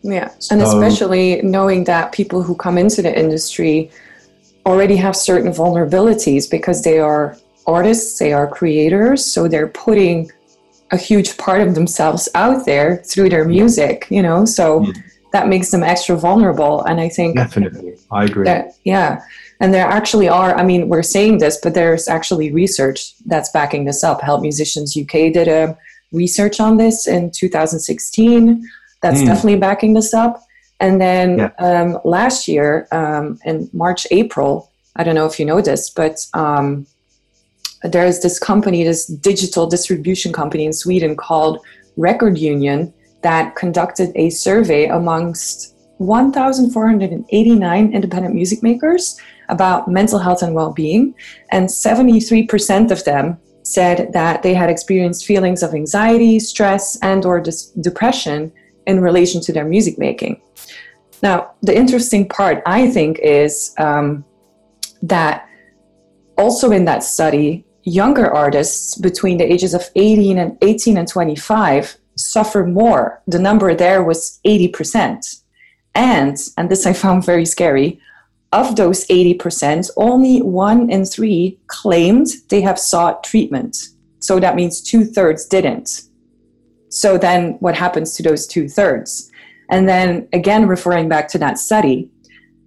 Yeah, 0.03 0.31
so, 0.39 0.55
and 0.55 0.63
especially 0.63 1.43
knowing 1.43 1.85
that 1.85 2.13
people 2.13 2.43
who 2.43 2.55
come 2.55 2.79
into 2.79 3.03
the 3.03 3.17
industry 3.19 3.91
already 4.65 4.97
have 4.97 5.17
certain 5.17 5.51
vulnerabilities 5.51 6.49
because 6.49 6.83
they 6.83 7.01
are 7.01 7.37
artists, 7.67 8.19
they 8.19 8.33
are 8.33 8.47
creators, 8.47 9.25
so 9.25 9.49
they're 9.49 9.69
putting 9.69 10.31
a 10.91 10.97
huge 10.97 11.37
part 11.37 11.61
of 11.61 11.75
themselves 11.75 12.29
out 12.35 12.67
there 12.67 12.99
through 12.99 13.29
their 13.29 13.45
music, 13.45 14.07
you 14.11 14.23
know, 14.23 14.45
so 14.45 14.81
mm. 14.81 14.97
that 15.33 15.49
makes 15.49 15.71
them 15.71 15.83
extra 15.83 16.17
vulnerable. 16.17 16.83
And 16.85 17.01
I 17.01 17.09
think 17.09 17.37
definitely, 17.37 17.97
I 18.11 18.25
agree. 18.25 18.45
That, 18.45 18.77
yeah. 18.85 19.21
And 19.61 19.75
there 19.75 19.87
actually 19.87 20.29
are, 20.29 20.57
I 20.57 20.65
mean, 20.65 20.89
we're 20.89 21.03
saying 21.03 21.39
this, 21.39 21.59
but 21.63 21.75
there's 21.75 22.09
actually 22.09 22.53
research 22.53 23.15
that's 23.27 23.51
backing 23.51 23.85
this 23.85 24.05
up. 24.05 24.21
Help 24.21 24.41
Musicians 24.41 24.97
UK 24.97 25.33
did 25.33 25.49
a 25.49 25.77
research 26.13 26.61
on 26.61 26.77
this 26.77 27.07
in 27.07 27.31
2016 27.31 28.67
that's 29.01 29.21
mm. 29.21 29.27
definitely 29.27 29.59
backing 29.59 29.95
this 29.95 30.15
up. 30.15 30.43
And 30.81 31.01
then 31.01 31.39
yeah. 31.39 31.51
um, 31.59 31.99
last 32.05 32.47
year, 32.47 32.87
um, 32.93 33.39
in 33.45 33.69
March, 33.73 34.07
April, 34.11 34.71
I 34.97 35.05
don't 35.05 35.15
know 35.15 35.27
if 35.27 35.39
you 35.39 35.47
know 35.47 35.61
this, 35.61 35.91
but 35.91 36.25
um, 36.35 36.87
there's 37.83 38.21
this 38.21 38.39
company, 38.39 38.83
this 38.85 39.07
digital 39.07 39.67
distribution 39.67 40.33
company 40.33 40.67
in 40.67 40.73
Sweden 40.73 41.17
called 41.17 41.61
Record 41.97 42.39
Union 42.39 42.93
that 43.23 43.57
conducted 43.57 44.13
a 44.15 44.31
survey 44.31 44.87
amongst 44.87 45.75
1,489 45.99 47.93
independent 47.93 48.35
music 48.35 48.63
makers 48.63 49.19
about 49.49 49.89
mental 49.89 50.19
health 50.19 50.43
and 50.43 50.55
well-being, 50.55 51.15
and 51.51 51.69
73% 51.69 52.91
of 52.91 53.05
them 53.05 53.39
said 53.63 54.13
that 54.13 54.43
they 54.43 54.55
had 54.55 54.71
experienced 54.71 55.27
feelings 55.27 55.63
of 55.63 55.75
anxiety, 55.75 56.39
stress, 56.39 56.99
and/or 57.03 57.41
dis- 57.41 57.71
depression 57.81 58.53
in 58.87 59.01
relation 59.01 59.41
to 59.43 59.53
their 59.53 59.65
music 59.65 59.99
making. 59.99 60.41
Now, 61.23 61.53
the 61.63 61.77
interesting 61.77 62.29
part, 62.29 62.63
I 62.65 62.89
think, 62.89 63.19
is 63.19 63.75
um, 63.79 64.25
that 65.03 65.49
also 66.37 66.71
in 66.71 66.85
that 66.85 67.03
study, 67.03 67.65
younger 67.85 68.31
artists 68.31 68.97
between 68.97 69.39
the 69.39 69.51
ages 69.51 69.75
of 69.75 69.89
18 69.95 70.39
and 70.39 70.59
18 70.63 70.99
and 70.99 71.09
25 71.09 71.97
suffer 72.17 72.65
more. 72.65 73.23
The 73.27 73.39
number 73.39 73.75
there 73.75 74.03
was 74.03 74.41
80%. 74.45 75.43
And, 75.95 76.37
and 76.57 76.71
this 76.71 76.87
I 76.87 76.93
found 76.93 77.25
very 77.25 77.45
scary, 77.45 78.01
of 78.53 78.77
those 78.77 79.07
80%, 79.09 79.91
only 79.97 80.41
one 80.41 80.91
in 80.91 81.05
three 81.05 81.59
claimed 81.67 82.29
they 82.49 82.61
have 82.63 82.79
sought 82.79 83.25
treatment. 83.25 83.77
So 84.21 84.41
that 84.41 84.57
means 84.57 84.81
two 84.81 85.05
thirds 85.05 85.47
didn't. 85.47 86.03
So 86.89 87.19
then 87.19 87.57
what 87.61 87.77
happens 87.77 88.15
to 88.15 88.23
those 88.23 88.47
two 88.47 88.69
thirds? 88.69 89.31
And 89.71 89.89
then 89.89 90.29
again, 90.33 90.67
referring 90.67 91.09
back 91.09 91.29
to 91.29 91.39
that 91.39 91.59
study, 91.59 92.11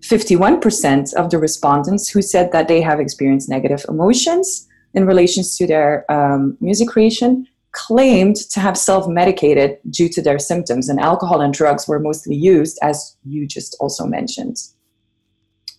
51% 0.01 1.13
of 1.15 1.29
the 1.29 1.37
respondents 1.37 2.09
who 2.09 2.21
said 2.21 2.51
that 2.51 2.67
they 2.67 2.81
have 2.81 2.99
experienced 2.99 3.49
negative 3.49 3.85
emotions 3.89 4.67
in 4.93 5.05
relation 5.05 5.43
to 5.57 5.67
their 5.67 6.11
um, 6.11 6.57
music 6.59 6.87
creation 6.87 7.47
claimed 7.71 8.35
to 8.35 8.59
have 8.59 8.77
self 8.77 9.07
medicated 9.07 9.77
due 9.89 10.09
to 10.09 10.21
their 10.21 10.39
symptoms, 10.39 10.89
and 10.89 10.99
alcohol 10.99 11.41
and 11.41 11.53
drugs 11.53 11.87
were 11.87 11.99
mostly 11.99 12.35
used, 12.35 12.77
as 12.81 13.15
you 13.23 13.47
just 13.47 13.75
also 13.79 14.05
mentioned. 14.05 14.57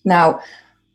Now, 0.04 0.40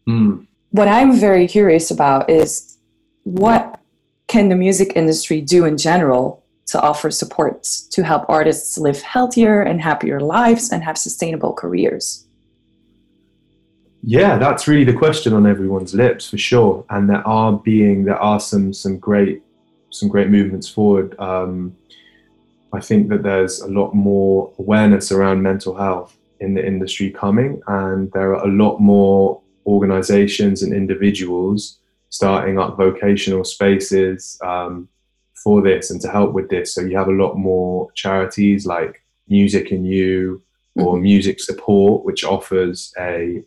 mm. 0.08 0.46
what 0.72 0.88
I'm 0.88 1.14
very 1.14 1.48
curious 1.48 1.92
about 1.92 2.30
is 2.30 2.78
what 3.24 3.80
can 4.28 4.50
the 4.50 4.56
music 4.56 4.94
industry 4.96 5.42
do 5.42 5.66
in 5.66 5.78
general 5.78 6.44
to 6.68 6.82
offer 6.82 7.10
support 7.10 7.64
to 7.92 8.04
help 8.04 8.26
artists 8.28 8.78
live 8.78 9.02
healthier 9.02 9.62
and 9.62 9.82
happier 9.82 10.20
lives 10.20 10.72
and 10.72 10.84
have 10.84 10.98
sustainable 10.98 11.54
careers? 11.54 12.27
Yeah, 14.10 14.38
that's 14.38 14.70
really 14.70 14.86
the 14.86 14.94
question 14.94 15.34
on 15.34 15.46
everyone's 15.46 15.94
lips 15.94 16.30
for 16.30 16.38
sure. 16.38 16.86
And 16.90 17.10
there 17.10 17.28
are 17.28 17.52
being 17.52 18.06
there 18.06 18.16
are 18.16 18.40
some 18.40 18.72
some 18.72 19.00
great 19.00 19.44
some 19.90 20.08
great 20.08 20.30
movements 20.30 20.70
forward. 20.70 21.20
Um, 21.20 21.76
I 22.72 22.80
think 22.80 23.10
that 23.10 23.22
there's 23.22 23.60
a 23.60 23.68
lot 23.68 23.94
more 23.94 24.54
awareness 24.60 25.12
around 25.12 25.42
mental 25.42 25.76
health 25.76 26.16
in 26.40 26.54
the 26.54 26.66
industry 26.66 27.12
coming, 27.12 27.62
and 27.68 28.10
there 28.14 28.34
are 28.34 28.46
a 28.46 28.50
lot 28.50 28.80
more 28.80 29.42
organizations 29.66 30.64
and 30.64 30.74
individuals 30.74 31.80
starting 32.08 32.58
up 32.58 32.78
vocational 32.78 33.44
spaces 33.44 34.40
um, 34.42 34.88
for 35.44 35.62
this 35.62 35.92
and 35.92 36.00
to 36.00 36.10
help 36.10 36.32
with 36.32 36.50
this. 36.50 36.74
So 36.74 36.80
you 36.80 36.96
have 36.96 37.10
a 37.10 37.22
lot 37.24 37.36
more 37.36 37.92
charities 37.92 38.66
like 38.66 39.04
Music 39.28 39.72
and 39.72 39.86
You 39.86 40.42
or 40.76 40.94
mm-hmm. 40.94 41.04
Music 41.04 41.42
Support, 41.42 42.06
which 42.06 42.24
offers 42.24 42.94
a 42.98 43.44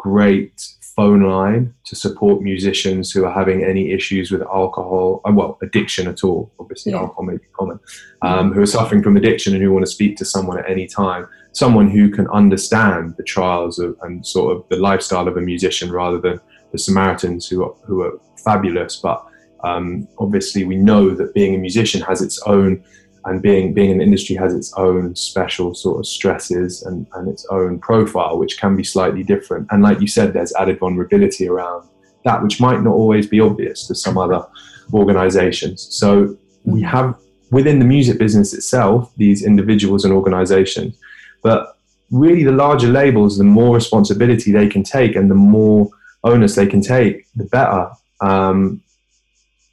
great 0.00 0.66
phone 0.96 1.22
line 1.22 1.74
to 1.84 1.94
support 1.94 2.40
musicians 2.40 3.12
who 3.12 3.22
are 3.26 3.32
having 3.32 3.62
any 3.62 3.92
issues 3.92 4.30
with 4.30 4.40
alcohol, 4.42 5.20
uh, 5.26 5.32
well, 5.32 5.58
addiction 5.62 6.08
at 6.08 6.24
all. 6.24 6.50
Obviously, 6.58 6.92
yeah. 6.92 6.98
alcohol 6.98 7.24
may 7.24 7.36
be 7.36 7.44
common, 7.52 7.78
um, 8.22 8.50
who 8.50 8.62
are 8.62 8.66
suffering 8.66 9.02
from 9.02 9.18
addiction 9.18 9.52
and 9.52 9.62
who 9.62 9.70
want 9.70 9.84
to 9.84 9.90
speak 9.90 10.16
to 10.16 10.24
someone 10.24 10.58
at 10.58 10.68
any 10.68 10.86
time, 10.86 11.28
someone 11.52 11.90
who 11.90 12.10
can 12.10 12.26
understand 12.28 13.14
the 13.18 13.22
trials 13.22 13.78
of, 13.78 13.94
and 14.00 14.26
sort 14.26 14.56
of 14.56 14.66
the 14.70 14.76
lifestyle 14.76 15.28
of 15.28 15.36
a 15.36 15.40
musician 15.40 15.92
rather 15.92 16.18
than 16.18 16.40
the 16.72 16.78
Samaritans 16.78 17.46
who 17.46 17.62
are, 17.62 17.74
who 17.84 18.00
are 18.00 18.18
fabulous. 18.42 18.96
But 18.96 19.22
um, 19.64 20.08
obviously, 20.18 20.64
we 20.64 20.76
know 20.76 21.10
that 21.10 21.34
being 21.34 21.54
a 21.54 21.58
musician 21.58 22.00
has 22.02 22.22
its 22.22 22.40
own 22.46 22.82
and 23.24 23.42
being 23.42 23.74
being 23.74 23.90
in 23.90 23.98
the 23.98 24.04
industry 24.04 24.36
has 24.36 24.54
its 24.54 24.72
own 24.74 25.14
special 25.14 25.74
sort 25.74 25.98
of 25.98 26.06
stresses 26.06 26.82
and, 26.82 27.06
and 27.14 27.28
its 27.28 27.46
own 27.50 27.78
profile 27.78 28.38
which 28.38 28.58
can 28.58 28.76
be 28.76 28.84
slightly 28.84 29.22
different. 29.22 29.66
And 29.70 29.82
like 29.82 30.00
you 30.00 30.06
said 30.06 30.32
there's 30.32 30.54
added 30.54 30.78
vulnerability 30.78 31.48
around 31.48 31.88
that 32.24 32.42
which 32.42 32.60
might 32.60 32.82
not 32.82 32.92
always 32.92 33.26
be 33.26 33.40
obvious 33.40 33.86
to 33.88 33.94
some 33.94 34.18
other 34.18 34.44
organizations. 34.92 35.88
So 35.90 36.36
we 36.64 36.82
have 36.82 37.18
within 37.50 37.78
the 37.78 37.84
music 37.84 38.18
business 38.18 38.52
itself 38.54 39.12
these 39.16 39.44
individuals 39.44 40.04
and 40.04 40.14
organizations. 40.14 40.96
But 41.42 41.76
really 42.10 42.44
the 42.44 42.52
larger 42.52 42.88
labels 42.88 43.38
the 43.38 43.44
more 43.44 43.74
responsibility 43.74 44.52
they 44.52 44.68
can 44.68 44.82
take 44.82 45.16
and 45.16 45.30
the 45.30 45.34
more 45.34 45.88
onus 46.24 46.54
they 46.54 46.66
can 46.66 46.82
take 46.82 47.26
the 47.34 47.44
better. 47.44 47.90
Um, 48.20 48.82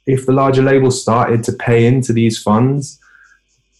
if 0.06 0.24
the 0.24 0.32
larger 0.32 0.62
labels 0.62 1.02
started 1.02 1.44
to 1.44 1.52
pay 1.52 1.86
into 1.86 2.12
these 2.12 2.40
funds 2.40 2.98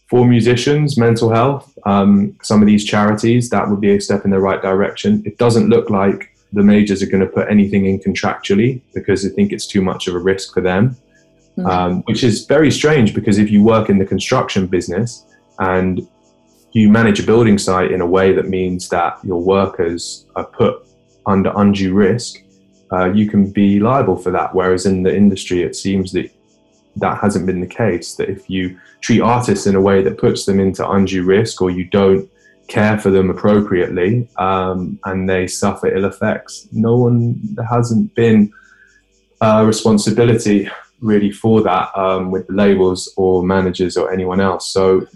for 0.09 0.27
musicians, 0.27 0.97
mental 0.97 1.31
health, 1.31 1.77
um, 1.85 2.37
some 2.43 2.63
of 2.63 2.67
these 2.67 2.85
charities, 2.85 3.51
that 3.51 3.69
would 3.69 3.81
be 3.81 3.95
a 3.95 4.01
step 4.01 4.25
in 4.25 4.31
the 4.31 4.41
right 4.41 4.63
direction. 4.63 5.23
It 5.27 5.37
doesn't 5.39 5.69
look 5.69 5.91
like 5.91 6.35
the 6.53 6.63
majors 6.63 7.03
are 7.03 7.07
going 7.07 7.21
to 7.21 7.27
put 7.27 7.51
anything 7.51 7.85
in 7.87 7.99
contractually 7.99 8.81
because 8.95 9.23
they 9.23 9.29
think 9.29 9.53
it's 9.53 9.67
too 9.67 9.83
much 9.83 10.09
of 10.09 10.15
a 10.15 10.19
risk 10.19 10.55
for 10.55 10.63
them. 10.63 10.97
mm-hmm. 11.59 11.67
um, 11.67 12.03
which 12.03 12.23
is 12.25 12.47
very 12.47 12.71
strange 12.71 13.15
because 13.15 13.39
if 13.39 13.51
you 13.51 13.63
work 13.63 13.91
in 13.91 13.99
the 13.99 14.07
construction 14.07 14.67
business 14.67 15.25
and 15.59 16.07
you 16.73 16.89
manage 16.89 17.21
a 17.21 17.23
building 17.23 17.59
site 17.59 17.91
in 17.91 18.01
a 18.01 18.07
way 18.07 18.33
that 18.33 18.49
means 18.49 18.89
that 18.89 19.19
your 19.25 19.43
workers 19.43 20.27
are 20.37 20.45
put 20.45 20.87
under 21.27 21.53
undue 21.57 21.95
risk, 21.95 22.43
uh, 22.93 23.13
you 23.13 23.29
can 23.29 23.51
be 23.51 23.81
liable 23.81 24.17
for 24.17 24.31
that. 24.31 24.55
Whereas 24.55 24.87
in 24.87 25.03
the 25.03 25.15
industry, 25.15 25.63
it 25.63 25.77
seems 25.77 26.13
that 26.13 26.31
that 27.01 27.19
hasn't 27.19 27.47
been 27.47 27.61
the 27.61 27.67
case. 27.67 28.15
That 28.15 28.29
if 28.29 28.49
you 28.49 28.79
treat 29.01 29.21
artists 29.21 29.67
in 29.67 29.75
a 29.75 29.81
way 29.81 30.03
that 30.03 30.19
puts 30.19 30.47
them 30.47 30.61
into 30.61 30.89
undue 30.89 31.25
risk 31.25 31.63
or 31.63 31.71
you 31.71 31.85
don't 31.85 32.29
care 32.69 32.99
for 32.99 33.11
them 33.11 33.31
appropriately 33.31 34.29
um, 34.37 34.99
and 35.05 35.29
they 35.29 35.47
suffer 35.47 35.89
ill 35.89 36.05
effects, 36.05 36.69
no 36.73 36.97
one, 36.97 37.39
there 37.55 37.67
hasn't 37.67 38.15
been 38.15 38.53
a 39.41 39.65
responsibility 39.65 40.69
really 41.01 41.31
for 41.31 41.63
that 41.63 41.97
um, 41.97 42.31
with 42.31 42.47
the 42.49 42.53
labels 42.53 43.13
or 43.17 43.43
managers 43.43 43.97
or 43.97 44.13
anyone 44.13 44.41
else. 44.41 44.73
So 44.73 45.07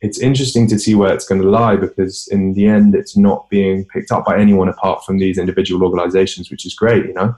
it's 0.00 0.18
interesting 0.20 0.66
to 0.68 0.78
see 0.78 0.94
where 0.94 1.12
it's 1.12 1.26
going 1.26 1.40
to 1.40 1.48
lie 1.48 1.76
because 1.76 2.28
in 2.28 2.54
the 2.54 2.66
end 2.66 2.94
it's 2.94 3.16
not 3.16 3.48
being 3.50 3.84
picked 3.86 4.12
up 4.12 4.24
by 4.24 4.38
anyone 4.38 4.68
apart 4.68 5.04
from 5.04 5.18
these 5.18 5.38
individual 5.38 5.84
organizations 5.84 6.50
which 6.50 6.64
is 6.64 6.74
great 6.74 7.06
you 7.06 7.14
know 7.14 7.34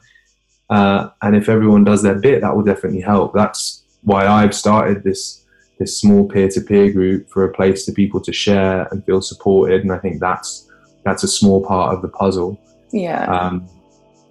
uh, 0.70 1.10
and 1.22 1.36
if 1.36 1.48
everyone 1.48 1.84
does 1.84 2.02
their 2.02 2.14
bit 2.14 2.40
that 2.40 2.54
will 2.54 2.62
definitely 2.62 3.00
help. 3.00 3.34
That's 3.34 3.84
why 4.02 4.26
i've 4.26 4.54
started 4.54 5.04
this 5.04 5.44
this 5.78 5.98
small 5.98 6.26
peer-to-peer 6.26 6.90
group 6.90 7.28
for 7.28 7.44
a 7.44 7.52
place 7.52 7.84
for 7.84 7.92
people 7.92 8.20
to 8.20 8.32
share 8.32 8.88
and 8.90 9.04
feel 9.04 9.20
supported. 9.20 9.82
And 9.82 9.92
i 9.92 9.98
think 9.98 10.20
that's 10.20 10.70
that's 11.04 11.22
a 11.22 11.28
small 11.28 11.64
part 11.64 11.94
of 11.94 12.02
the 12.02 12.08
puzzle. 12.08 12.58
Yeah. 12.92 13.24
Um, 13.24 13.66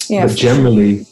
yeah 0.08 0.26
but 0.26 0.36
generally 0.36 1.06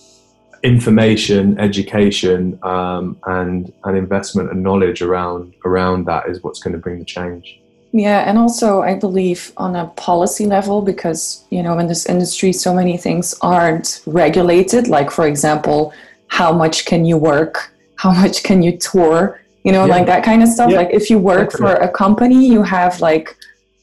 information, 0.63 1.57
education, 1.59 2.59
um, 2.63 3.17
and 3.25 3.71
and 3.83 3.97
investment 3.97 4.51
and 4.51 4.63
knowledge 4.63 5.01
around 5.01 5.53
around 5.65 6.05
that 6.05 6.29
is 6.29 6.43
what's 6.43 6.59
going 6.59 6.73
to 6.73 6.79
bring 6.79 6.99
the 6.99 7.05
change. 7.05 7.59
Yeah, 7.93 8.29
and 8.29 8.37
also 8.37 8.81
I 8.81 8.95
believe 8.95 9.53
on 9.57 9.75
a 9.75 9.87
policy 9.95 10.45
level, 10.45 10.81
because 10.81 11.45
you 11.49 11.63
know 11.63 11.79
in 11.79 11.87
this 11.87 12.05
industry, 12.05 12.51
so 12.53 12.73
many 12.73 12.97
things 12.97 13.33
aren't 13.41 14.01
regulated. 14.05 14.87
Like 14.87 15.09
for 15.09 15.25
example, 15.27 15.93
how 16.27 16.51
much 16.51 16.85
can 16.85 17.05
you 17.05 17.17
work? 17.17 17.71
How 17.95 18.11
much 18.11 18.43
can 18.43 18.61
you 18.61 18.77
tour? 18.77 19.39
You 19.63 19.71
know, 19.71 19.85
yeah. 19.85 19.95
like 19.95 20.05
that 20.05 20.23
kind 20.23 20.43
of 20.43 20.49
stuff. 20.49 20.69
Yeah. 20.69 20.77
Like 20.77 20.89
if 20.91 21.09
you 21.09 21.17
work 21.17 21.51
Definitely. 21.51 21.75
for 21.75 21.81
a 21.81 21.89
company, 21.89 22.47
you 22.47 22.61
have 22.61 23.01
like 23.01 23.35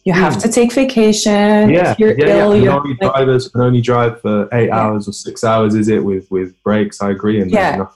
you 0.05 0.13
have 0.13 0.35
mm. 0.35 0.43
to 0.43 0.49
take 0.49 0.73
vacation. 0.73 1.71
Yeah, 1.71 1.93
if 1.93 1.99
you're 1.99 2.19
yeah, 2.19 2.41
ill, 2.41 2.57
yeah. 2.57 2.77
Only 2.77 2.91
like, 2.91 3.01
drivers 3.01 3.49
can 3.49 3.63
only 3.63 3.81
drive 3.81 4.21
for 4.21 4.49
eight 4.53 4.69
yeah. 4.69 4.79
hours 4.79 5.09
or 5.09 5.13
six 5.13 5.43
hours, 5.43 5.75
is 5.75 5.89
it? 5.89 6.05
With 6.05 6.31
with 6.31 6.63
breaks, 6.63 7.01
I 7.01 7.11
agree. 7.11 7.41
And 7.41 7.51
yeah. 7.51 7.87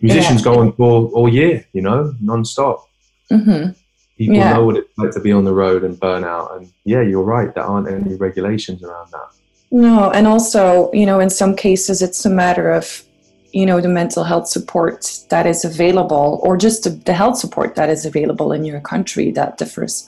musicians 0.00 0.42
go 0.42 0.60
on 0.60 0.74
tour 0.76 1.10
all 1.12 1.28
year, 1.28 1.64
you 1.72 1.82
know, 1.82 2.14
non-stop. 2.20 2.88
Mm-hmm. 3.30 3.70
People 4.18 4.36
yeah. 4.36 4.52
know 4.52 4.66
what 4.66 4.76
it's 4.76 4.98
like 4.98 5.10
to 5.12 5.20
be 5.20 5.32
on 5.32 5.44
the 5.44 5.54
road 5.54 5.84
and 5.84 5.98
burn 5.98 6.24
out. 6.24 6.54
And 6.54 6.72
yeah, 6.84 7.02
you're 7.02 7.22
right. 7.22 7.52
There 7.54 7.64
aren't 7.64 7.88
any 7.88 8.14
regulations 8.16 8.82
around 8.82 9.10
that. 9.10 9.28
No, 9.70 10.10
and 10.10 10.26
also, 10.26 10.90
you 10.92 11.06
know, 11.06 11.18
in 11.18 11.30
some 11.30 11.56
cases, 11.56 12.02
it's 12.02 12.24
a 12.24 12.30
matter 12.30 12.70
of 12.70 13.02
you 13.52 13.66
know 13.66 13.80
the 13.80 13.88
mental 13.88 14.24
health 14.24 14.48
support 14.48 15.24
that 15.28 15.46
is 15.46 15.64
available 15.64 16.40
or 16.42 16.56
just 16.56 16.84
the, 16.84 16.90
the 16.90 17.12
health 17.12 17.36
support 17.36 17.74
that 17.74 17.90
is 17.90 18.06
available 18.06 18.52
in 18.52 18.64
your 18.64 18.80
country 18.80 19.30
that 19.32 19.58
differs 19.58 20.06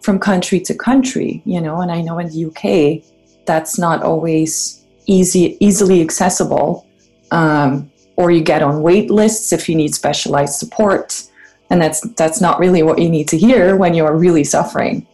from 0.00 0.18
country 0.18 0.60
to 0.60 0.74
country, 0.74 1.42
you 1.44 1.60
know, 1.60 1.80
and 1.80 1.90
I 1.90 2.00
know 2.00 2.18
in 2.18 2.28
the 2.28 2.44
UK 2.46 3.04
that's 3.44 3.78
not 3.78 4.02
always 4.02 4.84
easy, 5.06 5.56
easily 5.60 6.00
accessible. 6.00 6.86
Um, 7.32 7.90
or 8.16 8.30
you 8.30 8.42
get 8.42 8.62
on 8.62 8.82
wait 8.82 9.10
lists 9.10 9.52
if 9.52 9.68
you 9.68 9.74
need 9.74 9.94
specialized 9.94 10.54
support. 10.54 11.22
And 11.70 11.80
that's 11.80 12.00
that's 12.14 12.40
not 12.40 12.58
really 12.58 12.82
what 12.82 12.98
you 13.00 13.08
need 13.08 13.28
to 13.28 13.38
hear 13.38 13.76
when 13.76 13.94
you're 13.94 14.16
really 14.16 14.44
suffering. 14.44 15.06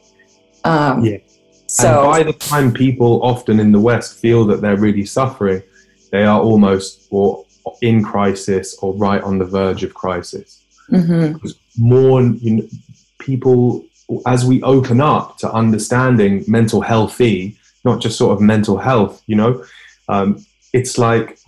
Um, 0.64 1.04
yeah. 1.04 1.18
So 1.66 2.02
and 2.02 2.10
by 2.10 2.22
the 2.22 2.32
time 2.34 2.72
people 2.72 3.22
often 3.22 3.58
in 3.58 3.72
the 3.72 3.80
West 3.80 4.18
feel 4.18 4.44
that 4.46 4.60
they're 4.60 4.76
really 4.76 5.06
suffering, 5.06 5.62
they 6.10 6.24
are 6.24 6.40
almost 6.40 7.08
or 7.10 7.44
in 7.80 8.02
crisis 8.02 8.76
or 8.82 8.94
right 8.94 9.22
on 9.22 9.38
the 9.38 9.44
verge 9.44 9.82
of 9.82 9.94
crisis. 9.94 10.62
Mm-hmm. 10.90 11.34
Because 11.34 11.58
more 11.78 12.20
you 12.20 12.56
know, 12.56 12.68
people 13.18 13.86
as 14.26 14.44
we 14.44 14.62
open 14.62 15.00
up 15.00 15.38
to 15.38 15.50
understanding 15.50 16.44
mental 16.46 16.80
healthy, 16.80 17.56
not 17.84 18.00
just 18.00 18.18
sort 18.18 18.32
of 18.32 18.40
mental 18.40 18.76
health, 18.76 19.22
you 19.26 19.36
know, 19.36 19.64
um, 20.08 20.44
it's 20.72 20.98
like 20.98 21.38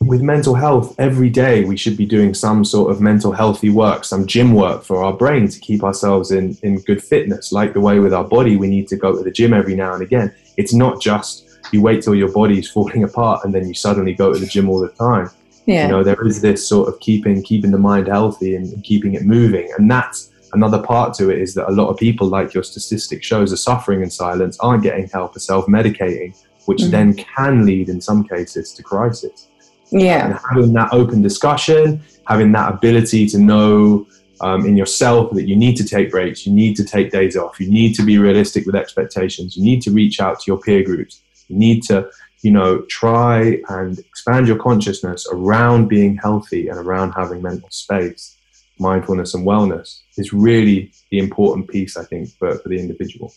with 0.00 0.22
mental 0.22 0.54
health, 0.54 0.94
every 0.98 1.28
day 1.28 1.64
we 1.64 1.76
should 1.76 1.96
be 1.96 2.06
doing 2.06 2.32
some 2.32 2.64
sort 2.64 2.90
of 2.90 3.00
mental 3.00 3.32
healthy 3.32 3.68
work, 3.68 4.04
some 4.04 4.26
gym 4.26 4.54
work 4.54 4.84
for 4.84 5.02
our 5.02 5.12
brain 5.12 5.48
to 5.48 5.58
keep 5.58 5.82
ourselves 5.82 6.30
in, 6.30 6.56
in 6.62 6.80
good 6.82 7.02
fitness. 7.02 7.52
Like 7.52 7.72
the 7.72 7.80
way 7.80 7.98
with 7.98 8.14
our 8.14 8.24
body, 8.24 8.56
we 8.56 8.68
need 8.68 8.86
to 8.88 8.96
go 8.96 9.16
to 9.16 9.22
the 9.22 9.30
gym 9.30 9.52
every 9.52 9.74
now 9.74 9.94
and 9.94 10.02
again. 10.02 10.32
It's 10.56 10.72
not 10.72 11.00
just 11.00 11.58
you 11.72 11.82
wait 11.82 12.02
till 12.02 12.14
your 12.14 12.32
body's 12.32 12.70
falling 12.72 13.04
apart 13.04 13.44
and 13.44 13.52
then 13.52 13.66
you 13.66 13.74
suddenly 13.74 14.14
go 14.14 14.32
to 14.32 14.38
the 14.38 14.46
gym 14.46 14.68
all 14.68 14.80
the 14.80 14.90
time. 14.90 15.30
Yeah. 15.66 15.86
You 15.86 15.92
know, 15.92 16.04
there 16.04 16.26
is 16.26 16.40
this 16.40 16.66
sort 16.66 16.88
of 16.88 16.98
keeping 17.00 17.42
keeping 17.42 17.70
the 17.70 17.78
mind 17.78 18.06
healthy 18.06 18.54
and 18.54 18.82
keeping 18.84 19.14
it 19.14 19.24
moving. 19.24 19.70
And 19.76 19.90
that's 19.90 20.30
another 20.52 20.80
part 20.80 21.12
to 21.14 21.28
it 21.30 21.40
is 21.40 21.54
that 21.54 21.68
a 21.68 21.72
lot 21.72 21.88
of 21.90 21.98
people, 21.98 22.26
like 22.26 22.54
your 22.54 22.62
statistic 22.62 23.22
shows, 23.22 23.52
are 23.52 23.56
suffering 23.56 24.02
in 24.02 24.10
silence, 24.10 24.56
aren't 24.60 24.82
getting 24.82 25.08
help, 25.08 25.36
are 25.36 25.40
self 25.40 25.66
medicating, 25.66 26.34
which 26.64 26.78
mm-hmm. 26.78 26.90
then 26.90 27.14
can 27.14 27.66
lead 27.66 27.90
in 27.90 28.00
some 28.00 28.24
cases 28.24 28.72
to 28.72 28.82
crisis. 28.82 29.47
Yeah. 29.90 30.26
And 30.26 30.38
having 30.50 30.72
that 30.74 30.92
open 30.92 31.22
discussion, 31.22 32.02
having 32.26 32.52
that 32.52 32.72
ability 32.72 33.26
to 33.28 33.38
know 33.38 34.06
um, 34.40 34.66
in 34.66 34.76
yourself 34.76 35.32
that 35.32 35.48
you 35.48 35.56
need 35.56 35.76
to 35.76 35.84
take 35.84 36.10
breaks, 36.10 36.46
you 36.46 36.52
need 36.52 36.76
to 36.76 36.84
take 36.84 37.10
days 37.10 37.36
off, 37.36 37.58
you 37.58 37.70
need 37.70 37.94
to 37.94 38.02
be 38.02 38.18
realistic 38.18 38.66
with 38.66 38.74
expectations, 38.74 39.56
you 39.56 39.64
need 39.64 39.82
to 39.82 39.90
reach 39.90 40.20
out 40.20 40.40
to 40.40 40.44
your 40.46 40.58
peer 40.58 40.82
groups, 40.82 41.22
you 41.48 41.56
need 41.56 41.82
to, 41.84 42.08
you 42.42 42.50
know, 42.50 42.82
try 42.82 43.60
and 43.68 43.98
expand 43.98 44.46
your 44.46 44.58
consciousness 44.58 45.26
around 45.32 45.88
being 45.88 46.16
healthy 46.16 46.68
and 46.68 46.78
around 46.78 47.12
having 47.12 47.42
mental 47.42 47.68
space 47.70 48.36
mindfulness 48.78 49.34
and 49.34 49.46
wellness 49.46 50.00
is 50.16 50.32
really 50.32 50.92
the 51.10 51.18
important 51.18 51.68
piece, 51.68 51.96
I 51.96 52.04
think, 52.04 52.30
for, 52.38 52.58
for 52.58 52.68
the 52.68 52.78
individual. 52.78 53.32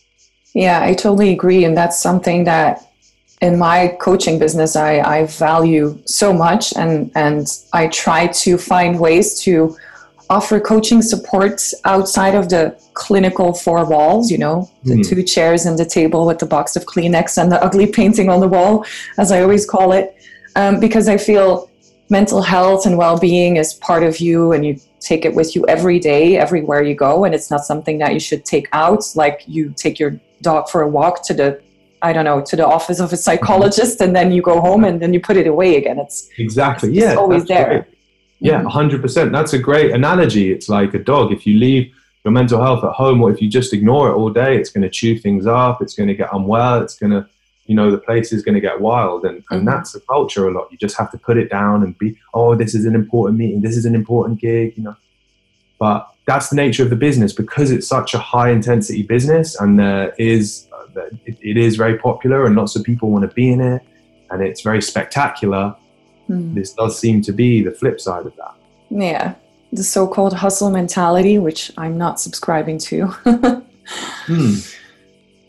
Yeah, 0.54 0.82
I 0.82 0.94
totally 0.94 1.32
agree. 1.32 1.64
And 1.64 1.76
that's 1.76 1.98
something 1.98 2.44
that 2.44 2.91
in 3.42 3.58
my 3.58 3.88
coaching 4.00 4.38
business 4.38 4.76
I, 4.76 5.00
I 5.00 5.26
value 5.26 6.00
so 6.06 6.32
much 6.32 6.74
and, 6.76 7.10
and 7.14 7.46
I 7.72 7.88
try 7.88 8.28
to 8.28 8.56
find 8.56 8.98
ways 8.98 9.38
to 9.40 9.76
offer 10.30 10.60
coaching 10.60 11.02
support 11.02 11.60
outside 11.84 12.34
of 12.34 12.48
the 12.48 12.74
clinical 12.94 13.52
four 13.52 13.84
walls, 13.84 14.30
you 14.30 14.38
know, 14.38 14.70
the 14.84 14.94
mm. 14.94 15.06
two 15.06 15.22
chairs 15.22 15.66
and 15.66 15.78
the 15.78 15.84
table 15.84 16.24
with 16.24 16.38
the 16.38 16.46
box 16.46 16.76
of 16.76 16.86
Kleenex 16.86 17.36
and 17.36 17.50
the 17.52 17.62
ugly 17.62 17.86
painting 17.86 18.30
on 18.30 18.40
the 18.40 18.48
wall, 18.48 18.86
as 19.18 19.30
I 19.32 19.42
always 19.42 19.66
call 19.66 19.92
it. 19.92 20.16
Um, 20.54 20.80
because 20.80 21.08
I 21.08 21.18
feel 21.18 21.68
mental 22.08 22.42
health 22.42 22.86
and 22.86 22.96
well-being 22.96 23.56
is 23.56 23.74
part 23.74 24.04
of 24.04 24.20
you 24.20 24.52
and 24.52 24.64
you 24.64 24.78
take 25.00 25.24
it 25.24 25.34
with 25.34 25.56
you 25.56 25.66
every 25.66 25.98
day 25.98 26.36
everywhere 26.36 26.82
you 26.82 26.94
go 26.94 27.24
and 27.24 27.34
it's 27.34 27.50
not 27.50 27.64
something 27.64 27.98
that 27.98 28.12
you 28.12 28.20
should 28.20 28.44
take 28.44 28.68
out 28.72 29.02
like 29.16 29.42
you 29.46 29.72
take 29.76 29.98
your 29.98 30.20
dog 30.42 30.68
for 30.68 30.82
a 30.82 30.88
walk 30.88 31.24
to 31.24 31.34
the 31.34 31.60
i 32.02 32.12
don't 32.12 32.24
know 32.24 32.40
to 32.40 32.56
the 32.56 32.66
office 32.66 33.00
of 33.00 33.12
a 33.12 33.16
psychologist 33.16 34.00
and 34.00 34.14
then 34.14 34.32
you 34.32 34.42
go 34.42 34.60
home 34.60 34.84
and 34.84 35.00
then 35.00 35.12
you 35.14 35.20
put 35.20 35.36
it 35.36 35.46
away 35.46 35.76
again. 35.76 35.98
It's 35.98 36.28
exactly. 36.38 36.90
it's 36.90 36.98
yeah 36.98 37.14
always 37.14 37.44
there 37.46 37.66
great. 37.66 37.84
yeah 38.40 38.62
100% 38.62 39.00
mm-hmm. 39.00 39.32
that's 39.32 39.52
a 39.52 39.58
great 39.58 39.92
analogy. 39.92 40.52
It's 40.52 40.68
like 40.68 40.94
a 40.94 40.98
dog. 40.98 41.32
If 41.32 41.46
you 41.46 41.58
leave 41.58 41.92
your 42.24 42.32
mental 42.32 42.62
health 42.62 42.84
at 42.84 42.92
home 42.92 43.22
or 43.22 43.32
if 43.32 43.42
you 43.42 43.48
just 43.48 43.72
ignore 43.72 44.10
it 44.10 44.14
all 44.14 44.30
day 44.30 44.56
it's 44.56 44.70
going 44.70 44.82
to 44.82 44.90
chew 44.90 45.18
things 45.18 45.44
up 45.44 45.82
it's 45.82 45.94
going 45.94 46.08
to 46.08 46.14
get 46.14 46.28
unwell 46.32 46.80
it's 46.80 46.94
going 46.94 47.10
to 47.10 47.26
you 47.66 47.74
know 47.74 47.90
the 47.90 47.98
place 47.98 48.32
is 48.32 48.42
going 48.42 48.54
to 48.54 48.60
get 48.60 48.80
wild. 48.80 49.24
And, 49.24 49.36
and 49.36 49.60
mm-hmm. 49.60 49.66
that's 49.66 49.92
the 49.92 50.00
culture 50.00 50.48
a 50.48 50.52
lot. 50.52 50.70
You 50.70 50.78
just 50.78 50.96
have 50.98 51.10
to 51.12 51.18
put 51.18 51.36
it 51.36 51.48
down 51.50 51.82
and 51.82 51.96
be 51.98 52.18
oh 52.34 52.54
this 52.54 52.74
is 52.74 52.84
an 52.84 52.94
important 52.94 53.38
meeting. 53.38 53.60
This 53.60 53.76
is 53.76 53.84
an 53.84 53.94
important 53.94 54.40
gig 54.40 54.76
you 54.76 54.82
know. 54.84 54.96
But 55.78 56.08
that's 56.26 56.50
the 56.50 56.56
nature 56.56 56.84
of 56.84 56.90
the 56.90 56.96
business. 56.96 57.32
Because 57.32 57.70
it's 57.70 57.88
such 57.88 58.14
a 58.14 58.18
high 58.18 58.50
intensity 58.50 59.02
business 59.02 59.58
and 59.60 59.78
there 59.78 60.14
is 60.18 60.66
uh, 60.96 61.06
it, 61.26 61.38
it 61.40 61.56
is 61.56 61.76
very 61.76 61.98
popular 61.98 62.46
and 62.46 62.56
lots 62.56 62.76
of 62.76 62.82
people 62.84 63.10
want 63.10 63.28
to 63.28 63.34
be 63.34 63.50
in 63.50 63.60
it 63.60 63.82
and 64.30 64.42
it's 64.42 64.62
very 64.62 64.82
spectacular 64.82 65.74
mm. 66.28 66.54
this 66.54 66.72
does 66.72 66.98
seem 66.98 67.20
to 67.22 67.32
be 67.32 67.62
the 67.62 67.72
flip 67.72 68.00
side 68.00 68.26
of 68.26 68.34
that 68.36 68.54
yeah 68.90 69.34
the 69.72 69.82
so-called 69.82 70.34
hustle 70.34 70.70
mentality 70.70 71.38
which 71.38 71.70
i'm 71.76 71.96
not 71.96 72.20
subscribing 72.20 72.78
to 72.78 73.06
hmm. 74.26 74.54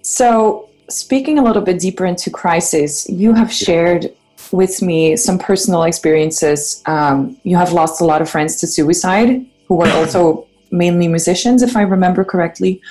so 0.02 0.70
speaking 0.90 1.40
a 1.40 1.44
little 1.44 1.62
bit 1.62 1.80
deeper 1.80 2.06
into 2.06 2.30
crisis, 2.30 3.08
you 3.10 3.34
have 3.34 3.52
shared 3.52 4.14
with 4.52 4.82
me 4.82 5.16
some 5.18 5.40
personal 5.40 5.84
experiences. 5.84 6.84
Um, 6.86 7.38
you 7.44 7.58
have 7.58 7.74
lost 7.74 8.02
a 8.02 8.06
lot 8.06 8.22
of 8.22 8.30
friends 8.30 8.58
to 8.58 8.68
suicide 8.68 9.46
who 9.68 9.76
were 9.76 9.90
also 10.00 10.48
mainly 10.72 11.08
musicians, 11.08 11.62
if 11.62 11.76
I 11.76 11.82
remember 11.82 12.24
correctly. 12.24 12.82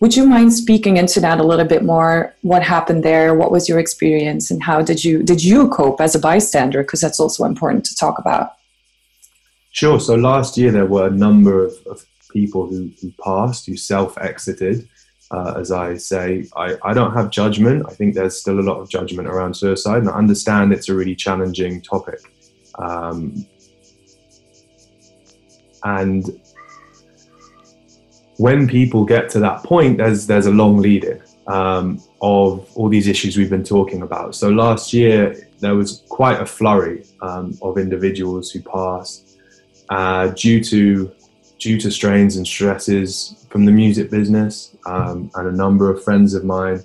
Would 0.00 0.16
you 0.16 0.26
mind 0.26 0.52
speaking 0.52 0.96
into 0.96 1.20
that 1.20 1.40
a 1.40 1.42
little 1.42 1.64
bit 1.66 1.82
more? 1.82 2.34
What 2.42 2.62
happened 2.62 3.02
there? 3.02 3.34
What 3.34 3.50
was 3.50 3.68
your 3.68 3.80
experience, 3.80 4.50
and 4.50 4.62
how 4.62 4.80
did 4.80 5.04
you 5.04 5.22
did 5.22 5.42
you 5.42 5.68
cope 5.68 6.00
as 6.00 6.14
a 6.14 6.20
bystander? 6.20 6.82
Because 6.82 7.00
that's 7.00 7.18
also 7.18 7.44
important 7.44 7.84
to 7.86 7.96
talk 7.96 8.18
about. 8.18 8.52
Sure. 9.72 10.00
So 10.00 10.14
last 10.14 10.56
year 10.56 10.70
there 10.70 10.86
were 10.86 11.08
a 11.08 11.10
number 11.10 11.64
of, 11.64 11.72
of 11.86 12.04
people 12.30 12.66
who, 12.66 12.90
who 13.00 13.12
passed, 13.22 13.66
who 13.66 13.76
self-exited. 13.76 14.88
Uh, 15.30 15.54
as 15.58 15.70
I 15.70 15.96
say, 15.96 16.46
I, 16.56 16.76
I 16.82 16.94
don't 16.94 17.12
have 17.12 17.30
judgment. 17.30 17.84
I 17.86 17.92
think 17.92 18.14
there's 18.14 18.40
still 18.40 18.60
a 18.60 18.62
lot 18.62 18.80
of 18.80 18.88
judgment 18.88 19.28
around 19.28 19.54
suicide, 19.54 19.98
and 19.98 20.08
I 20.08 20.14
understand 20.14 20.72
it's 20.72 20.88
a 20.88 20.94
really 20.94 21.14
challenging 21.14 21.82
topic. 21.82 22.20
Um, 22.78 23.44
and 25.84 26.40
when 28.38 28.68
people 28.68 29.04
get 29.04 29.28
to 29.30 29.40
that 29.40 29.62
point, 29.64 29.98
there's 29.98 30.26
there's 30.26 30.46
a 30.46 30.50
long 30.50 30.78
lead 30.78 31.04
in 31.04 31.20
um, 31.48 32.00
of 32.22 32.70
all 32.76 32.88
these 32.88 33.08
issues 33.08 33.36
we've 33.36 33.50
been 33.50 33.64
talking 33.64 34.02
about. 34.02 34.34
So 34.34 34.48
last 34.48 34.92
year 34.92 35.48
there 35.60 35.74
was 35.74 36.04
quite 36.08 36.40
a 36.40 36.46
flurry 36.46 37.04
um, 37.20 37.58
of 37.62 37.78
individuals 37.78 38.50
who 38.50 38.60
passed 38.62 39.38
uh, 39.88 40.28
due 40.28 40.62
to 40.64 41.12
due 41.58 41.80
to 41.80 41.90
strains 41.90 42.36
and 42.36 42.46
stresses 42.46 43.44
from 43.50 43.64
the 43.64 43.72
music 43.72 44.10
business, 44.10 44.76
um, 44.86 45.30
and 45.34 45.48
a 45.48 45.52
number 45.52 45.90
of 45.90 46.02
friends 46.04 46.32
of 46.34 46.44
mine 46.44 46.82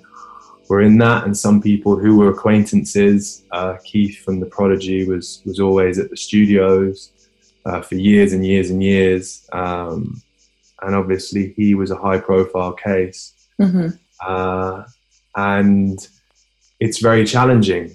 were 0.68 0.82
in 0.82 0.98
that, 0.98 1.24
and 1.24 1.36
some 1.36 1.60
people 1.62 1.96
who 1.96 2.16
were 2.16 2.30
acquaintances. 2.30 3.44
Uh, 3.52 3.76
Keith 3.84 4.18
from 4.24 4.40
the 4.40 4.46
Prodigy 4.46 5.06
was 5.06 5.40
was 5.44 5.60
always 5.60 6.00
at 6.00 6.10
the 6.10 6.16
studios 6.16 7.12
uh, 7.64 7.80
for 7.80 7.94
years 7.94 8.32
and 8.32 8.44
years 8.44 8.70
and 8.70 8.82
years, 8.82 9.48
um, 9.52 10.20
and 10.84 10.94
obviously 10.94 11.52
he 11.56 11.74
was 11.74 11.90
a 11.90 11.96
high 11.96 12.18
profile 12.18 12.72
case, 12.72 13.32
mm-hmm. 13.60 13.88
uh, 14.20 14.84
and 15.36 16.08
it's 16.80 17.00
very 17.00 17.24
challenging 17.24 17.92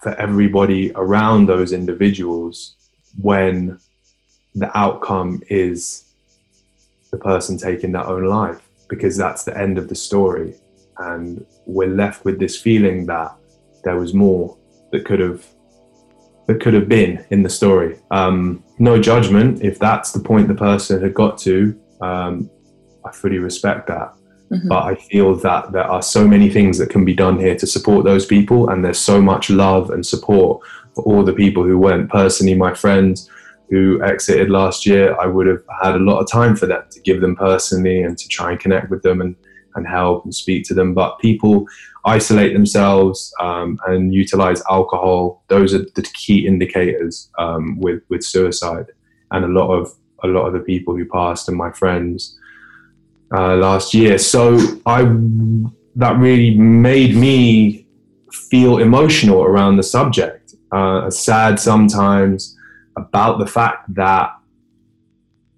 for 0.00 0.14
everybody 0.16 0.92
around 0.94 1.46
those 1.46 1.72
individuals 1.72 2.76
when 3.20 3.78
the 4.54 4.76
outcome 4.76 5.42
is 5.48 6.12
the 7.10 7.16
person 7.16 7.56
taking 7.56 7.92
their 7.92 8.06
own 8.06 8.24
life 8.24 8.68
because 8.88 9.16
that's 9.16 9.44
the 9.44 9.56
end 9.56 9.78
of 9.78 9.88
the 9.88 9.94
story. 9.94 10.54
And 10.98 11.44
we're 11.66 11.88
left 11.88 12.24
with 12.24 12.38
this 12.38 12.60
feeling 12.60 13.06
that 13.06 13.34
there 13.82 13.96
was 13.96 14.14
more 14.14 14.56
that 14.92 15.04
could 15.04 15.20
have 15.20 15.44
that 16.46 16.60
could 16.60 16.74
have 16.74 16.88
been 16.88 17.24
in 17.30 17.42
the 17.42 17.48
story. 17.48 17.98
Um, 18.10 18.62
no 18.78 19.00
judgment 19.00 19.62
if 19.62 19.78
that's 19.78 20.12
the 20.12 20.20
point 20.20 20.46
the 20.46 20.54
person 20.54 21.02
had 21.02 21.14
got 21.14 21.38
to 21.38 21.80
um, 22.04 22.50
i 23.04 23.12
fully 23.12 23.38
respect 23.38 23.86
that 23.86 24.08
mm-hmm. 24.50 24.68
but 24.68 24.82
i 24.84 24.94
feel 24.94 25.34
that 25.34 25.72
there 25.72 25.88
are 25.94 26.02
so 26.02 26.26
many 26.26 26.48
things 26.50 26.78
that 26.78 26.90
can 26.90 27.04
be 27.04 27.14
done 27.14 27.38
here 27.38 27.56
to 27.56 27.66
support 27.66 28.04
those 28.04 28.26
people 28.26 28.68
and 28.70 28.84
there's 28.84 28.98
so 28.98 29.20
much 29.20 29.50
love 29.50 29.90
and 29.90 30.04
support 30.04 30.60
for 30.94 31.02
all 31.04 31.22
the 31.24 31.32
people 31.32 31.64
who 31.64 31.78
went 31.78 32.10
personally 32.10 32.54
my 32.54 32.72
friends 32.74 33.28
who 33.70 34.02
exited 34.02 34.50
last 34.50 34.86
year, 34.86 35.16
I 35.20 35.26
would 35.26 35.46
have 35.46 35.62
had 35.82 35.94
a 35.94 35.98
lot 35.98 36.20
of 36.20 36.30
time 36.30 36.56
for 36.56 36.66
them 36.66 36.82
to 36.90 37.00
give 37.00 37.20
them 37.20 37.34
personally 37.34 38.02
and 38.02 38.16
to 38.18 38.28
try 38.28 38.52
and 38.52 38.60
connect 38.60 38.90
with 38.90 39.02
them 39.02 39.20
and, 39.20 39.34
and 39.74 39.86
help 39.86 40.24
and 40.24 40.34
speak 40.34 40.64
to 40.66 40.74
them. 40.74 40.94
But 40.94 41.18
people 41.18 41.66
isolate 42.04 42.52
themselves 42.52 43.32
um, 43.40 43.78
and 43.86 44.12
utilize 44.12 44.62
alcohol. 44.70 45.42
Those 45.48 45.74
are 45.74 45.86
the 45.94 46.02
key 46.02 46.46
indicators 46.46 47.30
um, 47.38 47.80
with 47.80 48.02
with 48.08 48.22
suicide. 48.22 48.86
And 49.30 49.44
a 49.44 49.48
lot 49.48 49.72
of 49.72 49.92
a 50.24 50.28
lot 50.28 50.46
of 50.46 50.52
the 50.52 50.60
people 50.60 50.96
who 50.96 51.04
passed 51.04 51.48
and 51.48 51.56
my 51.56 51.70
friends 51.70 52.38
uh, 53.34 53.56
last 53.56 53.94
year. 53.94 54.18
So 54.18 54.58
I 54.86 55.02
that 55.96 56.16
really 56.18 56.56
made 56.56 57.14
me 57.14 57.86
feel 58.32 58.78
emotional 58.78 59.42
around 59.42 59.76
the 59.76 59.82
subject. 59.82 60.54
Uh, 60.72 61.08
sad 61.08 61.60
sometimes 61.60 62.56
about 62.96 63.38
the 63.38 63.46
fact 63.46 63.94
that 63.94 64.32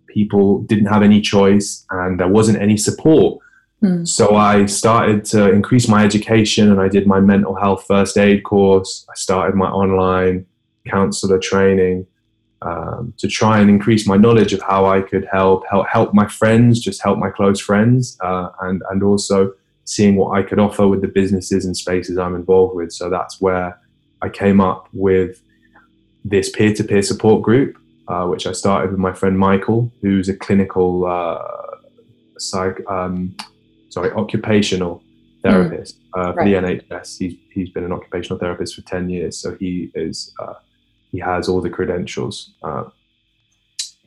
people 0.09 0.62
didn't 0.62 0.87
have 0.87 1.03
any 1.03 1.21
choice 1.21 1.87
and 1.91 2.21
there 2.21 2.29
wasn't 2.29 2.59
any 2.61 2.77
support. 2.77 3.39
Mm. 3.83 4.07
So 4.07 4.37
I 4.37 4.67
started 4.67 5.25
to 5.27 5.51
increase 5.51 5.89
my 5.89 6.05
education 6.05 6.71
and 6.71 6.81
I 6.81 6.89
did 6.89 7.07
my 7.07 7.21
mental 7.21 7.55
health 7.55 7.85
first 7.87 8.17
aid 8.19 8.43
course. 8.43 9.07
I 9.09 9.14
started 9.14 9.55
my 9.55 9.69
online 9.69 10.47
counselor 10.87 11.39
training 11.39 12.07
um, 12.67 13.14
to 13.19 13.29
try 13.29 13.61
and 13.61 13.71
increase 13.71 14.07
my 14.07 14.17
knowledge 14.17 14.53
of 14.53 14.61
how 14.62 14.87
I 14.87 15.01
could 15.01 15.27
help 15.31 15.64
help, 15.71 15.87
help 15.89 16.14
my 16.14 16.27
friends, 16.27 16.81
just 16.81 17.03
help 17.03 17.19
my 17.19 17.31
close 17.31 17.61
friends, 17.61 18.19
uh, 18.23 18.49
and 18.62 18.83
and 18.91 19.03
also 19.03 19.53
seeing 19.85 20.17
what 20.17 20.37
I 20.37 20.43
could 20.43 20.59
offer 20.59 20.87
with 20.89 21.01
the 21.01 21.09
businesses 21.09 21.64
and 21.64 21.77
spaces 21.77 22.19
I'm 22.19 22.35
involved 22.35 22.75
with. 22.75 22.93
So 22.93 23.09
that's 23.09 23.41
where 23.41 23.81
I 24.21 24.29
came 24.29 24.61
up 24.61 24.89
with 24.93 25.41
this 26.25 26.51
peer-to-peer 26.51 27.03
support 27.03 27.43
group, 27.43 27.79
uh, 28.09 28.27
which 28.27 28.49
I 28.49 28.53
started 28.53 28.91
with 28.91 28.99
my 28.99 29.12
friend 29.12 29.39
Michael, 29.39 29.93
who's 30.03 30.29
a 30.29 30.37
clinical 30.37 31.07
uh, 31.07 31.39
psych, 32.37 32.81
um, 32.91 33.37
sorry, 33.91 34.11
occupational 34.11 35.05
therapist 35.45 36.01
mm. 36.01 36.21
uh, 36.21 36.33
for 36.33 36.41
right. 36.41 36.45
the 36.45 36.95
NHS. 36.95 37.19
He's 37.19 37.35
he's 37.53 37.71
been 37.71 37.85
an 37.85 37.93
occupational 37.93 38.39
therapist 38.41 38.75
for 38.75 38.83
ten 38.83 39.09
years, 39.09 39.39
so 39.39 39.55
he 39.55 39.93
is 39.95 40.35
uh, 40.41 40.55
he 41.12 41.18
has 41.18 41.48
all 41.48 41.61
the 41.61 41.70
credentials 41.70 42.50
uh, 42.62 42.84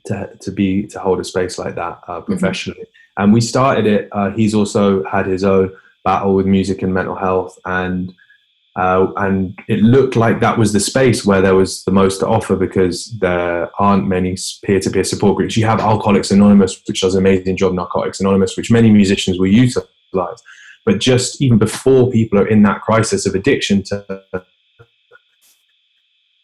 to 0.06 0.30
to 0.42 0.52
be 0.52 0.88
to 0.88 1.00
hold 1.00 1.20
a 1.20 1.24
space 1.24 1.58
like 1.58 1.76
that 1.76 2.00
uh, 2.08 2.20
mm-hmm. 2.20 2.26
professionally. 2.26 2.82
Mm-hmm. 2.82 3.24
And 3.24 3.34
we 3.34 3.42
started 3.42 3.86
it. 3.86 4.10
he's 4.36 4.54
also 4.54 5.04
had 5.04 5.26
his 5.26 5.44
own 5.44 5.76
battle 6.06 6.36
with 6.36 6.46
music 6.46 6.82
and 6.82 6.94
mental 6.94 7.16
health, 7.16 7.60
and 7.66 8.14
uh, 8.76 9.12
and 9.18 9.60
it 9.68 9.82
looked 9.82 10.16
like 10.16 10.40
that 10.40 10.58
was 10.58 10.72
the 10.72 10.80
space 10.80 11.26
where 11.26 11.42
there 11.42 11.56
was 11.56 11.84
the 11.84 11.92
most 11.92 12.20
to 12.20 12.28
offer 12.28 12.56
because 12.56 13.12
there 13.20 13.70
aren't 13.78 14.08
many 14.08 14.38
peer-to-peer 14.64 15.04
support 15.04 15.36
groups. 15.36 15.58
You 15.58 15.66
have 15.66 15.82
Alcoholics 15.82 16.32
Anonymous, 16.32 16.82
which 16.88 17.02
does 17.02 17.16
an 17.16 17.20
amazing 17.20 17.58
job, 17.58 17.74
Narcotics 17.74 18.22
Anonymous, 18.22 18.56
which 18.56 18.72
many 18.72 18.90
musicians 18.90 19.38
will 19.38 19.48
utilize. 19.48 20.42
But 20.86 21.00
just 21.00 21.42
even 21.42 21.58
before 21.58 22.10
people 22.10 22.40
are 22.40 22.48
in 22.48 22.64
that 22.64 22.82
crisis 22.82 23.26
of 23.26 23.36
addiction, 23.36 23.84
to 23.84 24.46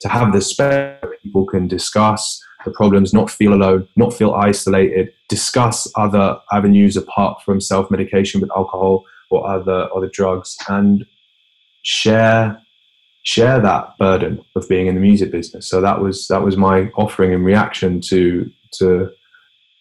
to 0.01 0.09
have 0.09 0.33
this 0.33 0.47
space 0.47 0.97
where 1.01 1.17
people 1.23 1.45
can 1.45 1.67
discuss 1.67 2.41
the 2.65 2.71
problems, 2.71 3.13
not 3.13 3.29
feel 3.29 3.53
alone, 3.53 3.87
not 3.95 4.13
feel 4.13 4.33
isolated, 4.33 5.13
discuss 5.29 5.87
other 5.95 6.39
avenues 6.51 6.97
apart 6.97 7.41
from 7.43 7.61
self-medication 7.61 8.41
with 8.41 8.51
alcohol 8.55 9.05
or 9.29 9.47
other 9.47 9.87
other 9.95 10.09
drugs, 10.09 10.57
and 10.67 11.05
share 11.83 12.59
share 13.23 13.59
that 13.59 13.97
burden 13.97 14.43
of 14.55 14.67
being 14.69 14.87
in 14.87 14.95
the 14.95 15.01
music 15.01 15.31
business. 15.31 15.67
So 15.67 15.81
that 15.81 16.01
was 16.01 16.27
that 16.27 16.43
was 16.43 16.57
my 16.57 16.89
offering 16.95 17.31
in 17.31 17.43
reaction 17.43 18.01
to 18.01 18.51
to 18.73 19.11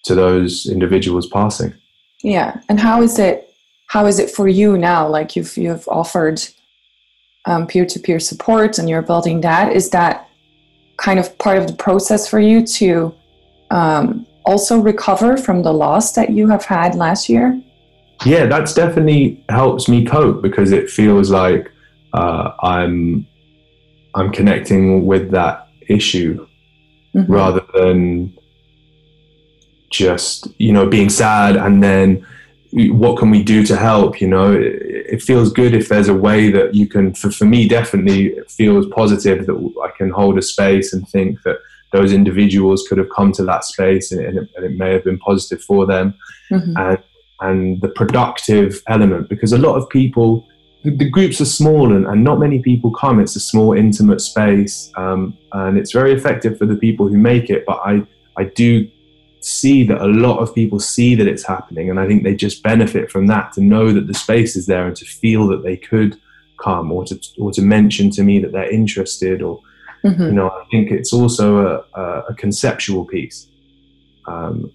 to 0.04 0.14
those 0.14 0.66
individuals 0.66 1.26
passing. 1.26 1.74
Yeah, 2.22 2.60
and 2.68 2.80
how 2.80 3.02
is 3.02 3.18
it 3.18 3.54
how 3.88 4.06
is 4.06 4.18
it 4.18 4.30
for 4.30 4.48
you 4.48 4.76
now? 4.78 5.08
Like 5.08 5.36
you've 5.36 5.56
you've 5.56 5.86
offered 5.88 6.42
um, 7.46 7.66
peer-to-peer 7.66 8.20
support 8.20 8.78
and 8.78 8.88
you're 8.88 9.02
building 9.02 9.40
that. 9.42 9.72
Is 9.72 9.90
that 9.90 10.28
kind 10.96 11.18
of 11.18 11.36
part 11.38 11.58
of 11.58 11.66
the 11.66 11.74
process 11.74 12.28
for 12.28 12.40
you 12.40 12.66
to 12.66 13.14
um, 13.70 14.26
also 14.44 14.78
recover 14.80 15.36
from 15.36 15.62
the 15.62 15.72
loss 15.72 16.12
that 16.12 16.30
you 16.30 16.48
have 16.48 16.64
had 16.64 16.94
last 16.94 17.28
year? 17.28 17.60
Yeah, 18.24 18.46
that's 18.46 18.72
definitely 18.72 19.44
helps 19.48 19.88
me 19.88 20.04
cope 20.04 20.40
because 20.40 20.72
it 20.72 20.88
feels 20.88 21.30
like 21.30 21.70
uh, 22.12 22.52
I'm 22.62 23.26
I'm 24.14 24.30
connecting 24.30 25.04
with 25.04 25.30
that 25.32 25.68
issue 25.88 26.46
mm-hmm. 27.14 27.30
rather 27.30 27.64
than 27.74 28.32
just 29.90 30.48
you 30.58 30.72
know 30.72 30.88
being 30.88 31.10
sad 31.10 31.56
and 31.56 31.82
then 31.82 32.26
what 32.74 33.16
can 33.18 33.30
we 33.30 33.42
do 33.42 33.64
to 33.64 33.76
help 33.76 34.20
you 34.20 34.26
know 34.26 34.52
it, 34.52 34.82
it, 35.14 35.22
feels 35.22 35.52
good 35.52 35.74
if 35.74 35.88
there's 35.88 36.08
a 36.08 36.14
way 36.14 36.50
that 36.50 36.74
you 36.74 36.88
can 36.88 37.14
for, 37.14 37.30
for 37.30 37.44
me 37.44 37.68
definitely 37.68 38.26
it 38.26 38.50
feels 38.50 38.86
positive 38.86 39.46
that 39.46 39.72
i 39.84 39.96
can 39.96 40.10
hold 40.10 40.36
a 40.36 40.42
space 40.42 40.92
and 40.92 41.08
think 41.08 41.40
that 41.42 41.58
those 41.92 42.12
individuals 42.12 42.84
could 42.88 42.98
have 42.98 43.08
come 43.14 43.30
to 43.30 43.44
that 43.44 43.62
space 43.64 44.10
and, 44.10 44.24
and, 44.26 44.38
it, 44.38 44.50
and 44.56 44.64
it, 44.64 44.72
may 44.76 44.92
have 44.92 45.04
been 45.04 45.18
positive 45.18 45.62
for 45.62 45.86
them 45.86 46.14
mm-hmm. 46.50 46.76
and 46.76 46.98
and 47.40 47.80
the 47.80 47.88
productive 47.88 48.82
element 48.88 49.28
because 49.28 49.52
a 49.52 49.58
lot 49.58 49.76
of 49.76 49.88
people 49.88 50.46
the, 50.84 51.08
groups 51.08 51.40
are 51.40 51.46
small 51.46 51.94
and, 51.94 52.06
and, 52.06 52.22
not 52.22 52.38
many 52.38 52.58
people 52.58 52.90
come. 52.90 53.18
It's 53.18 53.36
a 53.36 53.40
small, 53.40 53.72
intimate 53.72 54.20
space, 54.20 54.92
um, 54.96 55.34
and 55.52 55.78
it's 55.78 55.92
very 55.92 56.12
effective 56.12 56.58
for 56.58 56.66
the 56.66 56.76
people 56.76 57.08
who 57.08 57.16
make 57.16 57.48
it. 57.48 57.64
But 57.64 57.80
I, 57.86 58.02
I 58.36 58.44
do 58.44 58.86
see 59.44 59.84
that 59.84 60.00
a 60.00 60.06
lot 60.06 60.38
of 60.38 60.54
people 60.54 60.80
see 60.80 61.14
that 61.14 61.26
it's 61.26 61.44
happening, 61.46 61.90
and 61.90 62.00
I 62.00 62.06
think 62.06 62.22
they 62.22 62.34
just 62.34 62.62
benefit 62.62 63.10
from 63.10 63.26
that 63.26 63.52
to 63.52 63.60
know 63.60 63.92
that 63.92 64.06
the 64.06 64.14
space 64.14 64.56
is 64.56 64.66
there 64.66 64.86
and 64.86 64.96
to 64.96 65.04
feel 65.04 65.46
that 65.48 65.62
they 65.62 65.76
could 65.76 66.18
come 66.58 66.90
or 66.90 67.04
to 67.04 67.20
or 67.38 67.50
to 67.52 67.62
mention 67.62 68.10
to 68.10 68.22
me 68.22 68.38
that 68.38 68.52
they're 68.52 68.70
interested 68.70 69.42
or 69.42 69.60
mm-hmm. 70.04 70.22
you 70.22 70.32
know 70.32 70.48
I 70.48 70.64
think 70.70 70.90
it's 70.90 71.12
also 71.12 71.66
a, 71.66 72.00
a, 72.00 72.20
a 72.30 72.34
conceptual 72.34 73.04
piece 73.04 73.48
um, 74.26 74.72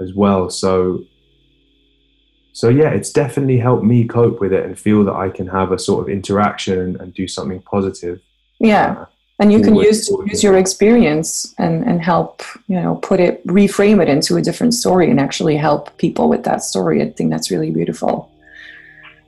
as 0.00 0.14
well. 0.14 0.48
So 0.48 1.04
so 2.52 2.68
yeah, 2.68 2.90
it's 2.90 3.12
definitely 3.12 3.58
helped 3.58 3.84
me 3.84 4.04
cope 4.04 4.40
with 4.40 4.52
it 4.52 4.64
and 4.64 4.78
feel 4.78 5.04
that 5.04 5.14
I 5.14 5.28
can 5.28 5.46
have 5.46 5.70
a 5.70 5.78
sort 5.78 6.02
of 6.02 6.08
interaction 6.08 6.78
and, 6.80 7.00
and 7.00 7.14
do 7.14 7.28
something 7.28 7.62
positive. 7.62 8.20
Yeah. 8.58 8.96
Uh, 9.02 9.06
and 9.38 9.52
you 9.52 9.60
can 9.60 9.74
use 9.76 10.08
use 10.26 10.42
your 10.42 10.56
experience 10.56 11.54
and 11.58 11.84
and 11.84 12.02
help 12.02 12.42
you 12.66 12.80
know 12.80 12.96
put 12.96 13.20
it 13.20 13.46
reframe 13.46 14.02
it 14.02 14.08
into 14.08 14.36
a 14.36 14.42
different 14.42 14.74
story 14.74 15.10
and 15.10 15.20
actually 15.20 15.56
help 15.56 15.96
people 15.98 16.28
with 16.28 16.44
that 16.44 16.62
story. 16.62 17.02
I 17.02 17.10
think 17.10 17.30
that's 17.30 17.50
really 17.50 17.70
beautiful. 17.70 18.30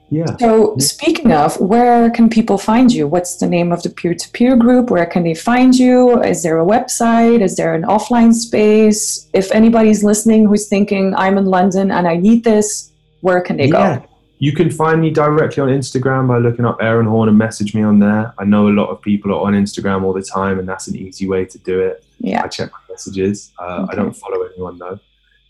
Yeah. 0.09 0.35
So 0.39 0.75
speaking 0.77 1.31
of 1.31 1.57
where 1.61 2.09
can 2.09 2.29
people 2.29 2.57
find 2.57 2.91
you? 2.91 3.07
What's 3.07 3.37
the 3.37 3.47
name 3.47 3.71
of 3.71 3.81
the 3.81 3.89
peer-to-peer 3.89 4.57
group? 4.57 4.89
Where 4.89 5.05
can 5.05 5.23
they 5.23 5.33
find 5.33 5.73
you? 5.73 6.21
Is 6.21 6.43
there 6.43 6.59
a 6.59 6.65
website? 6.65 7.39
Is 7.39 7.55
there 7.55 7.73
an 7.73 7.83
offline 7.83 8.33
space? 8.33 9.29
If 9.31 9.53
anybody's 9.53 10.03
listening 10.03 10.45
who's 10.45 10.67
thinking 10.67 11.13
i'm 11.15 11.37
in 11.37 11.45
london 11.45 11.91
and 11.91 12.07
i 12.07 12.15
need 12.15 12.43
this 12.43 12.91
where 13.21 13.41
can 13.41 13.57
they 13.57 13.67
yeah. 13.67 13.99
go 13.99 14.05
you 14.41 14.51
can 14.51 14.71
find 14.71 14.99
me 14.99 15.11
directly 15.11 15.61
on 15.61 15.69
Instagram 15.69 16.27
by 16.27 16.39
looking 16.39 16.65
up 16.65 16.79
Aaron 16.81 17.05
Horn 17.05 17.29
and 17.29 17.37
message 17.37 17.75
me 17.75 17.83
on 17.83 17.99
there. 17.99 18.33
I 18.39 18.43
know 18.43 18.69
a 18.69 18.73
lot 18.73 18.89
of 18.89 18.99
people 18.99 19.31
are 19.31 19.45
on 19.45 19.53
Instagram 19.53 20.01
all 20.01 20.13
the 20.13 20.23
time, 20.23 20.57
and 20.57 20.67
that's 20.67 20.87
an 20.87 20.95
easy 20.95 21.27
way 21.27 21.45
to 21.45 21.59
do 21.59 21.79
it. 21.79 22.03
Yeah. 22.19 22.41
I 22.43 22.47
check 22.47 22.71
my 22.71 22.79
messages. 22.89 23.51
Uh, 23.59 23.83
okay. 23.83 23.91
I 23.91 23.95
don't 23.95 24.13
follow 24.13 24.41
anyone 24.41 24.79
though. 24.79 24.99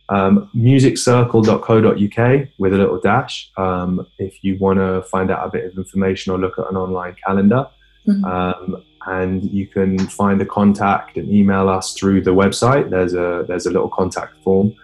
Um, 0.10 0.50
musiccircle.co.uk 0.54 2.48
with 2.58 2.74
a 2.74 2.78
little 2.78 3.00
dash 3.00 3.50
um, 3.56 4.06
if 4.20 4.44
you 4.44 4.58
want 4.60 4.80
to 4.80 5.04
find 5.04 5.32
out 5.32 5.48
a 5.48 5.50
bit 5.50 5.64
of 5.64 5.78
information 5.78 6.34
or 6.34 6.38
look 6.38 6.60
at 6.60 6.70
an 6.70 6.76
online 6.76 7.16
calendar. 7.26 7.70
Mm-hmm. 8.06 8.26
Um, 8.26 8.84
and 9.06 9.50
you 9.54 9.68
can 9.68 10.00
find 10.00 10.42
the 10.42 10.46
contact 10.46 11.16
and 11.16 11.32
email 11.32 11.70
us 11.70 11.94
through 11.94 12.24
the 12.24 12.32
website. 12.32 12.90
There's 12.90 13.14
a 13.14 13.46
there's 13.48 13.68
a 13.68 13.72
little 13.72 13.88
contact 13.88 14.44
form. 14.44 14.76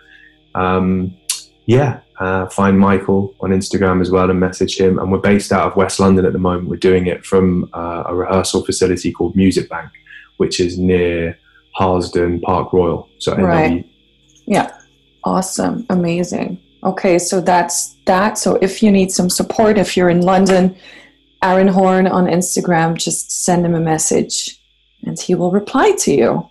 Um, 0.56 1.18
yeah, 1.66 2.00
uh, 2.20 2.48
find 2.48 2.80
Michael 2.80 3.36
on 3.42 3.52
Instagram 3.52 4.02
as 4.02 4.10
well 4.10 4.30
and 4.30 4.40
message 4.40 4.78
him. 4.78 4.98
And 5.00 5.12
we're 5.12 5.20
based 5.20 5.52
out 5.52 5.68
of 5.68 5.76
West 5.76 6.00
London 6.00 6.26
at 6.26 6.34
the 6.34 6.40
moment. 6.40 6.70
We're 6.70 6.78
doing 6.78 7.08
it 7.08 7.26
from 7.26 7.70
uh, 7.74 8.04
a 8.08 8.16
rehearsal 8.16 8.66
facility 8.66 9.12
called 9.12 9.36
Music 9.36 9.70
Bank, 9.70 9.92
which 10.38 10.60
is 10.60 10.78
near 10.78 11.38
Harlesden 11.76 12.42
Park 12.42 12.74
Royal. 12.74 13.08
So 13.20 13.36
right. 13.36 13.88
Yeah. 14.46 14.72
Awesome. 15.24 15.86
Amazing. 15.90 16.62
Okay, 16.84 17.20
so 17.20 17.42
that's 17.42 17.96
that. 18.06 18.38
So 18.38 18.56
if 18.62 18.82
you 18.82 18.92
need 18.92 19.12
some 19.12 19.30
support, 19.30 19.78
if 19.78 19.98
you're 19.98 20.10
in 20.10 20.22
London, 20.22 20.76
Aaron 21.44 21.68
Horn 21.68 22.08
on 22.08 22.26
Instagram, 22.26 22.96
just 22.96 23.44
send 23.44 23.66
him 23.66 23.76
a 23.76 23.80
message 23.80 24.60
and 25.04 25.20
he 25.20 25.36
will 25.36 25.52
reply 25.52 25.92
to 26.00 26.14
you. 26.14 26.50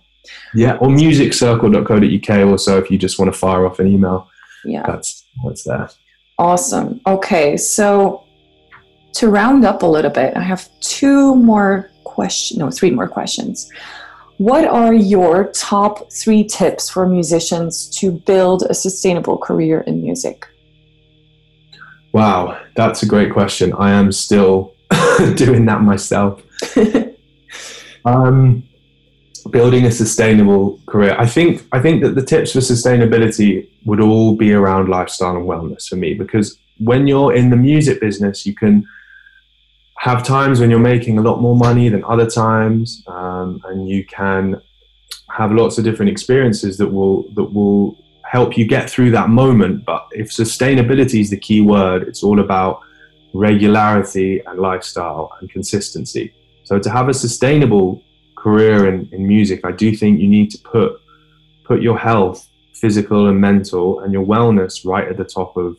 Yeah, 0.53 0.75
or 0.77 0.89
musiccircle.co.uk 0.89 2.47
also 2.47 2.77
if 2.77 2.91
you 2.91 2.97
just 2.97 3.17
want 3.17 3.33
to 3.33 3.37
fire 3.37 3.65
off 3.65 3.79
an 3.79 3.87
email 3.87 4.29
yeah 4.65 4.83
that's 4.85 5.23
what's 5.41 5.63
that? 5.63 5.95
awesome. 6.39 7.01
Okay 7.07 7.57
so 7.57 8.23
to 9.13 9.29
round 9.29 9.65
up 9.65 9.81
a 9.81 9.85
little 9.85 10.11
bit 10.11 10.37
i 10.37 10.41
have 10.41 10.69
two 10.79 11.33
more 11.35 11.89
questions 12.03 12.59
no 12.59 12.69
three 12.69 12.91
more 12.91 13.07
questions. 13.07 13.69
What 14.37 14.65
are 14.65 14.93
your 14.93 15.51
top 15.53 16.11
three 16.11 16.43
tips 16.43 16.91
for 16.91 17.07
musicians 17.07 17.89
to 17.97 18.11
build 18.11 18.61
a 18.69 18.75
sustainable 18.75 19.39
career 19.39 19.81
in 19.87 20.01
music? 20.01 20.45
Wow 22.13 22.59
that's 22.75 23.01
a 23.03 23.07
great 23.07 23.33
question. 23.33 23.73
I 23.73 23.91
am 23.91 24.11
still 24.11 24.75
doing 25.35 25.65
that 25.65 25.81
myself. 25.81 26.43
Um, 28.07 28.63
building 29.51 29.85
a 29.85 29.91
sustainable 29.91 30.79
career. 30.85 31.15
I 31.17 31.25
think 31.25 31.65
I 31.71 31.79
think 31.79 32.03
that 32.03 32.15
the 32.15 32.23
tips 32.23 32.53
for 32.53 32.59
sustainability 32.59 33.67
would 33.85 33.99
all 33.99 34.35
be 34.35 34.53
around 34.53 34.89
lifestyle 34.89 35.35
and 35.35 35.47
wellness 35.47 35.87
for 35.87 35.95
me 35.95 36.13
because 36.13 36.57
when 36.79 37.07
you're 37.07 37.35
in 37.35 37.49
the 37.49 37.55
music 37.55 37.99
business, 37.99 38.45
you 38.45 38.53
can 38.53 38.87
have 39.97 40.23
times 40.23 40.59
when 40.59 40.69
you're 40.69 40.79
making 40.79 41.17
a 41.17 41.21
lot 41.21 41.41
more 41.41 41.55
money 41.55 41.89
than 41.89 42.03
other 42.03 42.29
times, 42.29 43.03
um, 43.07 43.61
and 43.65 43.89
you 43.89 44.05
can 44.05 44.61
have 45.29 45.51
lots 45.51 45.77
of 45.77 45.83
different 45.83 46.11
experiences 46.11 46.77
that 46.77 46.87
will 46.87 47.23
that 47.33 47.45
will 47.45 47.97
help 48.23 48.57
you 48.57 48.67
get 48.67 48.89
through 48.89 49.11
that 49.11 49.29
moment. 49.29 49.85
But 49.85 50.07
if 50.11 50.29
sustainability 50.29 51.21
is 51.21 51.29
the 51.29 51.37
key 51.37 51.61
word, 51.61 52.03
it's 52.07 52.23
all 52.23 52.39
about 52.39 52.81
regularity 53.33 54.41
and 54.45 54.59
lifestyle 54.59 55.31
and 55.39 55.49
consistency. 55.49 56.33
So 56.63 56.79
to 56.79 56.89
have 56.89 57.07
a 57.07 57.13
sustainable 57.13 58.03
career 58.47 58.87
in, 58.91 58.97
in 59.11 59.21
music, 59.35 59.59
I 59.71 59.73
do 59.83 59.87
think 59.99 60.11
you 60.23 60.29
need 60.37 60.49
to 60.55 60.59
put 60.59 60.89
put 61.69 61.81
your 61.81 61.97
health, 62.09 62.39
physical 62.83 63.21
and 63.29 63.37
mental, 63.49 63.85
and 64.01 64.09
your 64.15 64.25
wellness 64.33 64.73
right 64.93 65.07
at 65.11 65.17
the 65.21 65.29
top 65.37 65.51
of, 65.57 65.69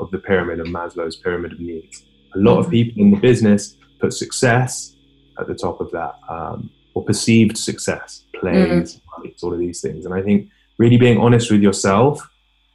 of 0.00 0.10
the 0.10 0.20
pyramid 0.28 0.58
of 0.58 0.66
Maslow's 0.66 1.16
pyramid 1.24 1.52
of 1.52 1.60
needs. 1.60 1.96
A 2.34 2.38
lot 2.38 2.58
of 2.58 2.64
mm-hmm. 2.64 2.72
people 2.72 3.02
in 3.02 3.08
the 3.12 3.20
business 3.30 3.76
put 4.00 4.12
success 4.12 4.96
at 5.40 5.46
the 5.46 5.54
top 5.54 5.76
of 5.80 5.88
that, 5.92 6.14
um, 6.28 6.58
or 6.94 7.04
perceived 7.04 7.56
success, 7.56 8.24
plays, 8.40 8.96
mm-hmm. 8.96 9.46
all 9.46 9.52
of 9.56 9.60
these 9.66 9.80
things. 9.80 10.04
And 10.06 10.12
I 10.12 10.22
think 10.26 10.50
really 10.82 10.96
being 10.96 11.18
honest 11.18 11.46
with 11.52 11.62
yourself, 11.68 12.14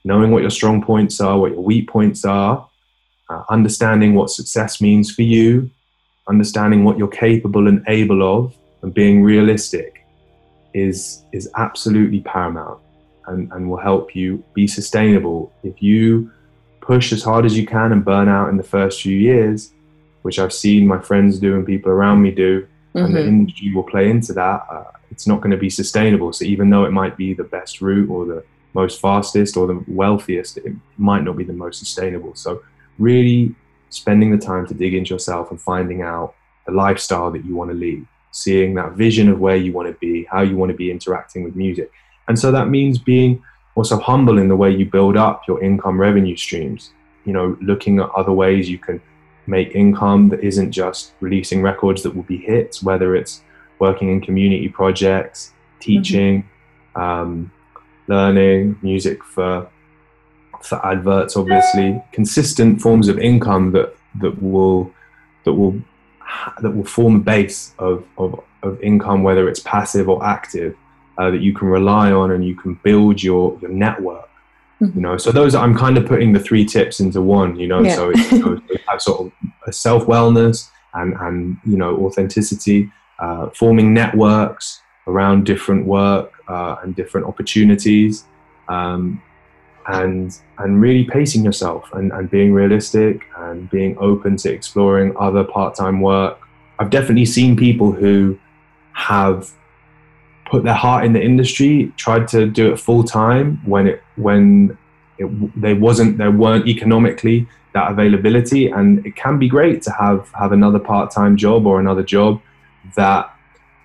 knowing 0.06 0.32
what 0.32 0.44
your 0.46 0.56
strong 0.60 0.82
points 0.92 1.20
are, 1.20 1.38
what 1.38 1.52
your 1.52 1.66
weak 1.72 1.86
points 1.90 2.24
are, 2.24 2.56
uh, 3.30 3.44
understanding 3.58 4.16
what 4.16 4.30
success 4.30 4.80
means 4.88 5.08
for 5.16 5.24
you, 5.36 5.70
understanding 6.34 6.86
what 6.86 6.98
you're 6.98 7.18
capable 7.28 7.68
and 7.68 7.84
able 7.88 8.22
of, 8.36 8.56
and 8.84 8.94
being 8.94 9.24
realistic 9.24 10.06
is 10.74 11.24
is 11.32 11.50
absolutely 11.56 12.20
paramount 12.20 12.80
and, 13.28 13.52
and 13.54 13.70
will 13.70 13.78
help 13.78 14.16
you 14.16 14.44
be 14.54 14.68
sustainable 14.68 15.52
if 15.64 15.82
you 15.82 16.30
push 16.82 17.14
as 17.14 17.24
hard 17.24 17.46
as 17.46 17.58
you 17.58 17.66
can 17.66 17.92
and 17.94 18.04
burn 18.04 18.28
out 18.28 18.50
in 18.50 18.58
the 18.58 18.64
first 18.64 19.02
few 19.02 19.18
years 19.18 19.74
which 20.24 20.38
i've 20.38 20.54
seen 20.54 20.86
my 20.86 21.00
friends 21.00 21.40
do 21.40 21.56
and 21.56 21.66
people 21.66 21.92
around 21.92 22.22
me 22.22 22.32
do 22.32 22.62
mm-hmm. 22.62 22.98
and 23.00 23.16
the 23.16 23.20
mm-hmm. 23.20 23.30
industry 23.30 23.74
will 23.74 23.84
play 23.84 24.10
into 24.10 24.34
that 24.34 24.66
uh, 24.70 24.92
it's 25.10 25.28
not 25.28 25.42
going 25.42 25.52
to 25.52 25.58
be 25.58 25.70
sustainable 25.70 26.34
so 26.34 26.44
even 26.44 26.70
though 26.70 26.86
it 26.86 26.92
might 26.92 27.16
be 27.16 27.34
the 27.34 27.44
best 27.44 27.82
route 27.82 28.10
or 28.10 28.26
the 28.26 28.44
most 28.74 29.00
fastest 29.00 29.56
or 29.56 29.68
the 29.68 29.84
wealthiest 29.88 30.58
it 30.58 30.74
might 30.98 31.24
not 31.24 31.38
be 31.38 31.44
the 31.44 31.54
most 31.54 31.80
sustainable 31.80 32.36
so 32.36 32.62
really 33.00 33.56
spending 33.90 34.32
the 34.32 34.38
time 34.38 34.66
to 34.66 34.74
dig 34.74 34.94
into 34.96 35.14
yourself 35.14 35.52
and 35.52 35.62
finding 35.62 36.02
out 36.02 36.34
the 36.66 36.72
lifestyle 36.72 37.30
that 37.30 37.46
you 37.46 37.56
want 37.56 37.70
to 37.70 37.76
lead 37.76 38.06
seeing 38.34 38.74
that 38.74 38.94
vision 38.94 39.30
of 39.30 39.40
where 39.40 39.56
you 39.56 39.72
want 39.72 39.88
to 39.88 39.94
be, 40.00 40.26
how 40.26 40.42
you 40.42 40.58
want 40.58 40.72
to 40.72 40.76
be 40.76 40.92
interacting 40.92 41.44
with 41.44 41.56
music. 41.56 41.90
And 42.28 42.38
so 42.38 42.52
that 42.52 42.68
means 42.68 42.98
being 42.98 43.42
also 43.76 44.00
humble 44.00 44.38
in 44.40 44.48
the 44.48 44.56
way 44.56 44.72
you 44.72 44.86
build 44.86 45.16
up 45.16 45.48
your 45.48 45.64
income 45.64 46.02
revenue 46.02 46.36
streams, 46.36 46.92
you 47.26 47.32
know, 47.32 47.58
looking 47.62 48.00
at 48.00 48.10
other 48.12 48.34
ways 48.34 48.70
you 48.70 48.80
can 48.80 49.00
make 49.46 49.76
income 49.76 50.30
that 50.30 50.44
isn't 50.44 50.72
just 50.72 51.14
releasing 51.20 51.62
records 51.62 52.02
that 52.04 52.16
will 52.16 52.24
be 52.24 52.38
hits, 52.38 52.82
whether 52.82 53.16
it's 53.16 53.42
working 53.80 54.10
in 54.10 54.20
community 54.20 54.68
projects, 54.68 55.54
teaching, 55.80 56.44
mm-hmm. 56.96 57.02
um, 57.02 57.52
learning 58.08 58.78
music 58.82 59.24
for 59.24 59.70
for 60.62 60.84
adverts, 60.86 61.36
obviously, 61.36 62.02
consistent 62.14 62.82
forms 62.82 63.10
of 63.10 63.20
income 63.20 63.74
that 63.74 63.96
that 64.22 64.42
will 64.42 64.92
that 65.44 65.54
will 65.54 65.76
that 66.62 66.72
will 66.72 66.86
form 66.86 67.18
a 67.18 67.20
base 67.20 67.74
of, 67.80 68.06
of, 68.18 68.40
of 68.62 68.82
income, 68.82 69.24
whether 69.24 69.48
it's 69.48 69.60
passive 69.60 70.10
or 70.10 70.24
active, 70.26 70.76
uh, 71.18 71.32
that 71.32 71.42
you 71.42 71.54
can 71.54 71.68
rely 71.68 72.12
on 72.12 72.32
and 72.32 72.46
you 72.46 72.56
can 72.56 72.76
build 72.84 73.22
your, 73.22 73.58
your 73.62 73.72
network. 73.72 74.30
Mm-hmm. 74.82 74.98
You 74.98 75.02
know, 75.02 75.18
so 75.18 75.32
those 75.32 75.56
I'm 75.56 75.78
kind 75.78 75.98
of 75.98 76.06
putting 76.06 76.34
the 76.34 76.40
three 76.40 76.66
tips 76.66 77.00
into 77.00 77.22
one. 77.22 77.56
You 77.56 77.68
know, 77.68 77.82
yeah. 77.82 77.96
so 77.96 78.10
it's 78.10 78.32
you 78.32 78.40
know, 78.40 78.62
have 78.88 79.02
sort 79.02 79.28
of 79.28 79.32
a 79.68 79.72
self 79.72 80.06
wellness 80.06 80.70
and 80.94 81.14
and 81.14 81.58
you 81.66 81.78
know 81.78 81.96
authenticity, 82.06 82.92
uh, 83.20 83.50
forming 83.52 83.94
networks 83.94 84.82
around 85.08 85.46
different 85.46 85.86
work 85.86 86.32
uh, 86.48 86.78
and 86.82 86.96
different 86.96 87.28
opportunities, 87.28 88.26
um, 88.68 89.22
and 89.88 90.38
and 90.58 90.82
really 90.82 91.04
pacing 91.04 91.44
yourself 91.44 91.92
and, 91.94 92.12
and 92.12 92.30
being 92.30 92.54
realistic 92.54 93.24
and 93.38 93.70
being 93.70 93.98
open 94.00 94.38
to 94.38 94.52
exploring 94.52 95.14
other 95.18 95.44
part-time 95.44 96.02
work. 96.02 96.40
I've 96.80 96.90
definitely 96.90 97.26
seen 97.26 97.56
people 97.56 97.92
who 97.92 98.40
have 98.94 99.52
put 100.46 100.64
their 100.64 100.74
heart 100.74 101.06
in 101.06 101.14
the 101.14 101.22
industry 101.22 101.92
tried 101.98 102.28
to 102.30 102.46
do 102.46 102.72
it 102.72 102.80
full 102.80 103.04
time 103.04 103.60
when 103.66 103.88
it 103.88 104.04
when 104.16 104.78
it, 105.18 105.62
they 105.62 105.74
wasn't 105.74 106.18
there 106.18 106.32
weren't 106.32 106.68
economically 106.68 107.48
that 107.74 107.92
availability. 107.92 108.68
And 108.68 109.06
it 109.06 109.16
can 109.16 109.40
be 109.40 109.48
great 109.48 109.82
to 109.84 109.92
have 109.92 110.30
have 110.40 110.52
another 110.52 110.80
part-time 110.80 111.38
job 111.38 111.66
or 111.66 111.80
another 111.80 112.04
job 112.04 112.42
that 112.96 113.34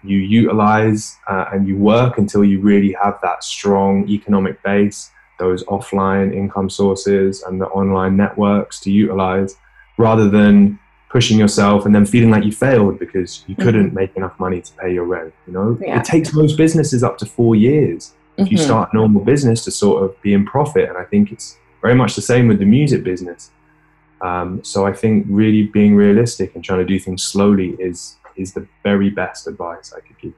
you 0.04 0.18
utilize 0.18 1.16
uh, 1.26 1.46
and 1.52 1.66
you 1.66 1.76
work 1.76 2.18
until 2.18 2.44
you 2.44 2.60
really 2.60 2.92
have 3.02 3.18
that 3.22 3.42
strong 3.42 4.08
economic 4.08 4.62
base 4.62 5.10
those 5.38 5.64
offline 5.64 6.34
income 6.34 6.68
sources 6.68 7.42
and 7.42 7.60
the 7.60 7.66
online 7.66 8.16
networks 8.16 8.80
to 8.80 8.90
utilize 8.90 9.56
rather 9.96 10.28
than 10.28 10.78
pushing 11.10 11.38
yourself 11.38 11.86
and 11.86 11.94
then 11.94 12.04
feeling 12.04 12.30
like 12.30 12.44
you 12.44 12.52
failed 12.52 12.98
because 12.98 13.44
you 13.46 13.54
mm-hmm. 13.54 13.64
couldn't 13.64 13.94
make 13.94 14.14
enough 14.16 14.38
money 14.38 14.60
to 14.60 14.72
pay 14.74 14.92
your 14.92 15.04
rent 15.04 15.32
you 15.46 15.52
know 15.52 15.78
yeah. 15.80 15.98
it 15.98 16.04
takes 16.04 16.34
most 16.34 16.56
businesses 16.56 17.02
up 17.02 17.16
to 17.16 17.24
four 17.26 17.56
years 17.56 18.12
if 18.36 18.44
mm-hmm. 18.44 18.52
you 18.52 18.58
start 18.58 18.92
a 18.92 18.96
normal 18.96 19.24
business 19.24 19.64
to 19.64 19.70
sort 19.70 20.02
of 20.02 20.20
be 20.20 20.34
in 20.34 20.44
profit 20.44 20.88
and 20.88 20.98
i 20.98 21.04
think 21.04 21.32
it's 21.32 21.56
very 21.80 21.94
much 21.94 22.14
the 22.14 22.22
same 22.22 22.46
with 22.46 22.58
the 22.58 22.66
music 22.66 23.02
business 23.02 23.50
um, 24.20 24.62
so 24.62 24.86
i 24.86 24.92
think 24.92 25.24
really 25.28 25.62
being 25.62 25.94
realistic 25.94 26.54
and 26.54 26.62
trying 26.62 26.80
to 26.80 26.84
do 26.84 26.98
things 26.98 27.22
slowly 27.22 27.70
is 27.78 28.18
is 28.38 28.54
the 28.54 28.66
very 28.82 29.10
best 29.10 29.46
advice 29.46 29.92
I 29.94 30.00
could 30.00 30.18
give. 30.18 30.32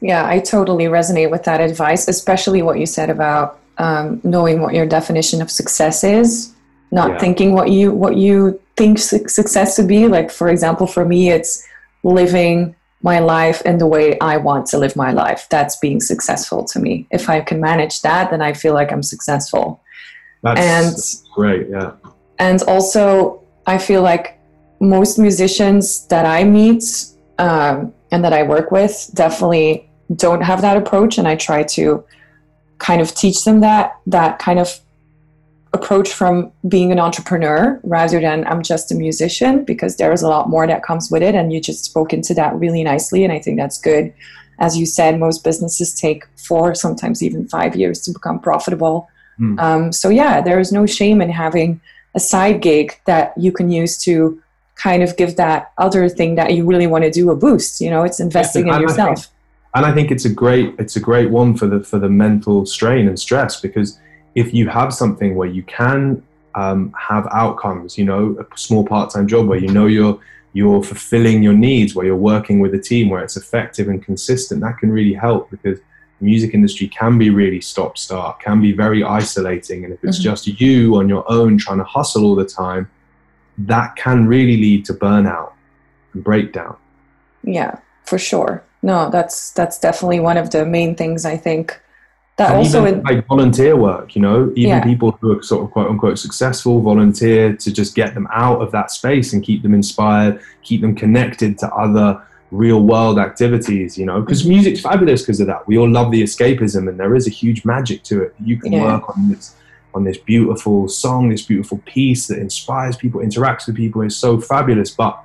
Yeah, 0.00 0.26
I 0.26 0.40
totally 0.40 0.86
resonate 0.86 1.30
with 1.30 1.44
that 1.44 1.60
advice, 1.60 2.08
especially 2.08 2.62
what 2.62 2.78
you 2.78 2.86
said 2.86 3.10
about 3.10 3.60
um, 3.78 4.20
knowing 4.24 4.60
what 4.60 4.74
your 4.74 4.86
definition 4.86 5.42
of 5.42 5.50
success 5.50 6.04
is, 6.04 6.54
not 6.90 7.10
yeah. 7.10 7.18
thinking 7.18 7.52
what 7.52 7.70
you 7.70 7.92
what 7.92 8.16
you 8.16 8.60
think 8.76 8.98
success 8.98 9.76
to 9.76 9.82
be. 9.82 10.06
Like 10.06 10.30
for 10.30 10.48
example, 10.48 10.86
for 10.86 11.04
me, 11.04 11.30
it's 11.30 11.66
living 12.02 12.74
my 13.02 13.18
life 13.18 13.62
in 13.62 13.78
the 13.78 13.86
way 13.86 14.18
I 14.20 14.36
want 14.36 14.66
to 14.68 14.78
live 14.78 14.96
my 14.96 15.12
life. 15.12 15.46
That's 15.50 15.76
being 15.76 16.00
successful 16.00 16.64
to 16.64 16.78
me. 16.78 17.06
If 17.10 17.28
I 17.28 17.40
can 17.40 17.60
manage 17.60 18.02
that, 18.02 18.30
then 18.30 18.42
I 18.42 18.52
feel 18.52 18.74
like 18.74 18.90
I'm 18.92 19.02
successful. 19.02 19.82
That's, 20.42 20.60
and 20.60 20.86
that's 20.86 21.24
great, 21.34 21.68
yeah. 21.68 21.92
And 22.38 22.62
also, 22.62 23.42
I 23.66 23.78
feel 23.78 24.02
like 24.02 24.38
most 24.80 25.18
musicians 25.18 26.06
that 26.08 26.26
I 26.26 26.44
meet 26.44 26.84
um, 27.38 27.92
and 28.12 28.24
that 28.24 28.32
I 28.32 28.42
work 28.42 28.70
with 28.70 29.10
definitely 29.14 29.88
don't 30.14 30.42
have 30.42 30.62
that 30.62 30.76
approach, 30.76 31.18
and 31.18 31.26
I 31.26 31.36
try 31.36 31.62
to 31.62 32.04
kind 32.78 33.00
of 33.00 33.14
teach 33.14 33.44
them 33.44 33.60
that 33.60 33.98
that 34.06 34.38
kind 34.38 34.58
of 34.58 34.80
approach 35.72 36.12
from 36.12 36.50
being 36.68 36.90
an 36.90 36.98
entrepreneur 36.98 37.78
rather 37.82 38.20
than 38.20 38.46
I'm 38.46 38.62
just 38.62 38.90
a 38.90 38.94
musician 38.94 39.64
because 39.64 39.96
there 39.96 40.12
is 40.12 40.22
a 40.22 40.28
lot 40.28 40.48
more 40.48 40.66
that 40.66 40.82
comes 40.82 41.10
with 41.10 41.22
it 41.22 41.34
and 41.34 41.52
you 41.52 41.60
just 41.60 41.84
spoke 41.84 42.12
into 42.12 42.32
that 42.34 42.54
really 42.54 42.82
nicely 42.82 43.24
and 43.24 43.32
I 43.32 43.38
think 43.38 43.58
that's 43.58 43.78
good. 43.78 44.12
As 44.58 44.78
you 44.78 44.86
said, 44.86 45.20
most 45.20 45.44
businesses 45.44 45.92
take 45.94 46.24
four, 46.36 46.74
sometimes 46.74 47.22
even 47.22 47.46
five 47.46 47.76
years 47.76 48.00
to 48.02 48.12
become 48.12 48.40
profitable. 48.40 49.08
Mm. 49.38 49.60
Um, 49.60 49.92
so 49.92 50.08
yeah, 50.08 50.40
there 50.40 50.58
is 50.58 50.72
no 50.72 50.86
shame 50.86 51.20
in 51.20 51.28
having 51.28 51.80
a 52.14 52.20
side 52.20 52.62
gig 52.62 52.98
that 53.04 53.36
you 53.36 53.52
can 53.52 53.70
use 53.70 53.98
to 54.04 54.42
kind 54.76 55.02
of 55.02 55.16
give 55.16 55.36
that 55.36 55.72
other 55.76 56.08
thing 56.08 56.36
that 56.36 56.54
you 56.54 56.64
really 56.64 56.86
want 56.86 57.04
to 57.04 57.10
do 57.10 57.30
a 57.30 57.36
boost. 57.36 57.80
You 57.80 57.90
know, 57.90 58.02
it's 58.02 58.20
investing 58.20 58.68
in 58.68 58.80
yourself 58.80 59.28
and 59.76 59.84
I 59.84 59.92
think 59.92 60.10
it's 60.10 60.24
a 60.24 60.30
great 60.30 60.74
it's 60.78 60.96
a 60.96 61.00
great 61.00 61.30
one 61.30 61.54
for 61.54 61.66
the 61.66 61.84
for 61.84 61.98
the 61.98 62.08
mental 62.08 62.64
strain 62.64 63.06
and 63.08 63.20
stress 63.20 63.60
because 63.60 64.00
if 64.34 64.54
you 64.54 64.68
have 64.68 64.92
something 64.92 65.34
where 65.36 65.48
you 65.48 65.62
can 65.64 66.22
um, 66.54 66.94
have 66.98 67.28
outcomes, 67.30 67.98
you 67.98 68.04
know, 68.06 68.34
a 68.40 68.58
small 68.58 68.86
part-time 68.86 69.28
job 69.28 69.46
where 69.46 69.58
you 69.58 69.68
know 69.68 69.86
you're 69.86 70.18
you're 70.54 70.82
fulfilling 70.82 71.42
your 71.42 71.52
needs, 71.52 71.94
where 71.94 72.06
you're 72.06 72.16
working 72.16 72.60
with 72.60 72.74
a 72.74 72.78
team, 72.78 73.10
where 73.10 73.22
it's 73.22 73.36
effective 73.36 73.88
and 73.88 74.02
consistent, 74.02 74.62
that 74.62 74.78
can 74.78 74.90
really 74.90 75.12
help 75.12 75.50
because 75.50 75.78
the 76.20 76.24
music 76.24 76.54
industry 76.54 76.88
can 76.88 77.18
be 77.18 77.28
really 77.28 77.60
stop-start, 77.60 78.40
can 78.40 78.62
be 78.62 78.72
very 78.72 79.04
isolating, 79.04 79.84
and 79.84 79.92
if 79.92 80.02
it's 80.02 80.16
mm-hmm. 80.16 80.30
just 80.30 80.46
you 80.46 80.96
on 80.96 81.06
your 81.06 81.30
own 81.30 81.58
trying 81.58 81.76
to 81.76 81.84
hustle 81.84 82.24
all 82.24 82.34
the 82.34 82.46
time, 82.46 82.90
that 83.58 83.94
can 83.96 84.26
really 84.26 84.56
lead 84.56 84.86
to 84.86 84.94
burnout 84.94 85.52
and 86.14 86.24
breakdown. 86.24 86.74
Yeah, 87.42 87.78
for 88.06 88.16
sure 88.16 88.64
no 88.86 89.10
that's 89.10 89.50
that's 89.50 89.78
definitely 89.78 90.20
one 90.20 90.36
of 90.36 90.50
the 90.50 90.64
main 90.64 90.94
things 90.94 91.26
i 91.26 91.36
think 91.36 91.80
that 92.36 92.50
and 92.50 92.58
also 92.58 92.84
in, 92.84 93.02
like 93.02 93.26
volunteer 93.26 93.76
work 93.76 94.14
you 94.14 94.22
know 94.22 94.52
even 94.54 94.78
yeah. 94.78 94.84
people 94.84 95.10
who 95.20 95.38
are 95.38 95.42
sort 95.42 95.64
of 95.64 95.70
quote 95.72 95.90
unquote 95.90 96.18
successful 96.18 96.80
volunteer 96.80 97.54
to 97.56 97.72
just 97.72 97.94
get 97.94 98.14
them 98.14 98.28
out 98.32 98.62
of 98.62 98.70
that 98.70 98.90
space 98.90 99.32
and 99.32 99.42
keep 99.42 99.62
them 99.62 99.74
inspired 99.74 100.40
keep 100.62 100.80
them 100.80 100.94
connected 100.94 101.58
to 101.58 101.66
other 101.74 102.22
real 102.52 102.82
world 102.82 103.18
activities 103.18 103.98
you 103.98 104.06
know 104.06 104.20
because 104.20 104.42
mm-hmm. 104.42 104.50
music's 104.50 104.80
fabulous 104.80 105.22
because 105.22 105.40
of 105.40 105.48
that 105.48 105.66
we 105.66 105.76
all 105.76 105.90
love 105.90 106.12
the 106.12 106.22
escapism 106.22 106.88
and 106.88 107.00
there 107.00 107.16
is 107.16 107.26
a 107.26 107.30
huge 107.30 107.64
magic 107.64 108.02
to 108.04 108.22
it 108.22 108.34
you 108.42 108.56
can 108.56 108.72
yeah. 108.72 108.84
work 108.84 109.08
on 109.10 109.28
this 109.28 109.56
on 109.94 110.04
this 110.04 110.18
beautiful 110.18 110.86
song 110.86 111.30
this 111.30 111.42
beautiful 111.42 111.78
piece 111.86 112.28
that 112.28 112.38
inspires 112.38 112.96
people 112.96 113.20
interacts 113.20 113.66
with 113.66 113.74
people 113.74 114.00
is 114.02 114.16
so 114.16 114.40
fabulous 114.40 114.90
but 114.90 115.24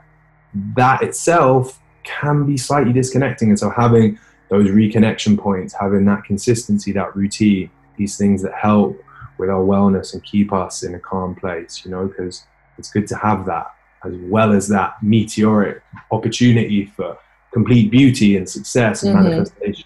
that 0.76 1.03
itself 1.03 1.81
can 2.04 2.45
be 2.45 2.58
slightly 2.58 2.93
disconnecting. 2.93 3.49
And 3.49 3.60
so 3.60 3.70
having 3.70 4.20
those 4.49 4.70
reconnection 4.70 5.38
points, 5.38 5.74
having 5.74 6.06
that 6.06 6.24
consistency, 6.24 6.91
that 6.93 7.16
routine, 7.16 7.70
these 7.97 8.18
things 8.18 8.41
that 8.43 8.54
help 8.54 9.02
with 9.38 9.49
our 9.49 9.64
wellness 9.64 10.14
and 10.14 10.24
keep 10.24 10.52
us 10.54 10.84
in 10.84 10.93
a 10.95 10.99
calm 10.99 11.36
place, 11.36 11.84
you 11.86 11.91
know, 11.91 12.08
because 12.08 12.45
it's 12.78 12.91
good 12.91 13.08
to 13.08 13.16
have 13.16 13.45
that 13.45 13.74
as 14.04 14.14
well 14.24 14.52
as 14.52 14.68
that 14.68 15.02
meteoric 15.04 15.82
opportunity 16.12 16.86
for 16.86 17.18
complete 17.54 17.91
beauty 17.91 18.38
and 18.38 18.49
success 18.49 19.04
and 19.04 19.16
mm-hmm. 19.16 19.30
manifestation. 19.30 19.86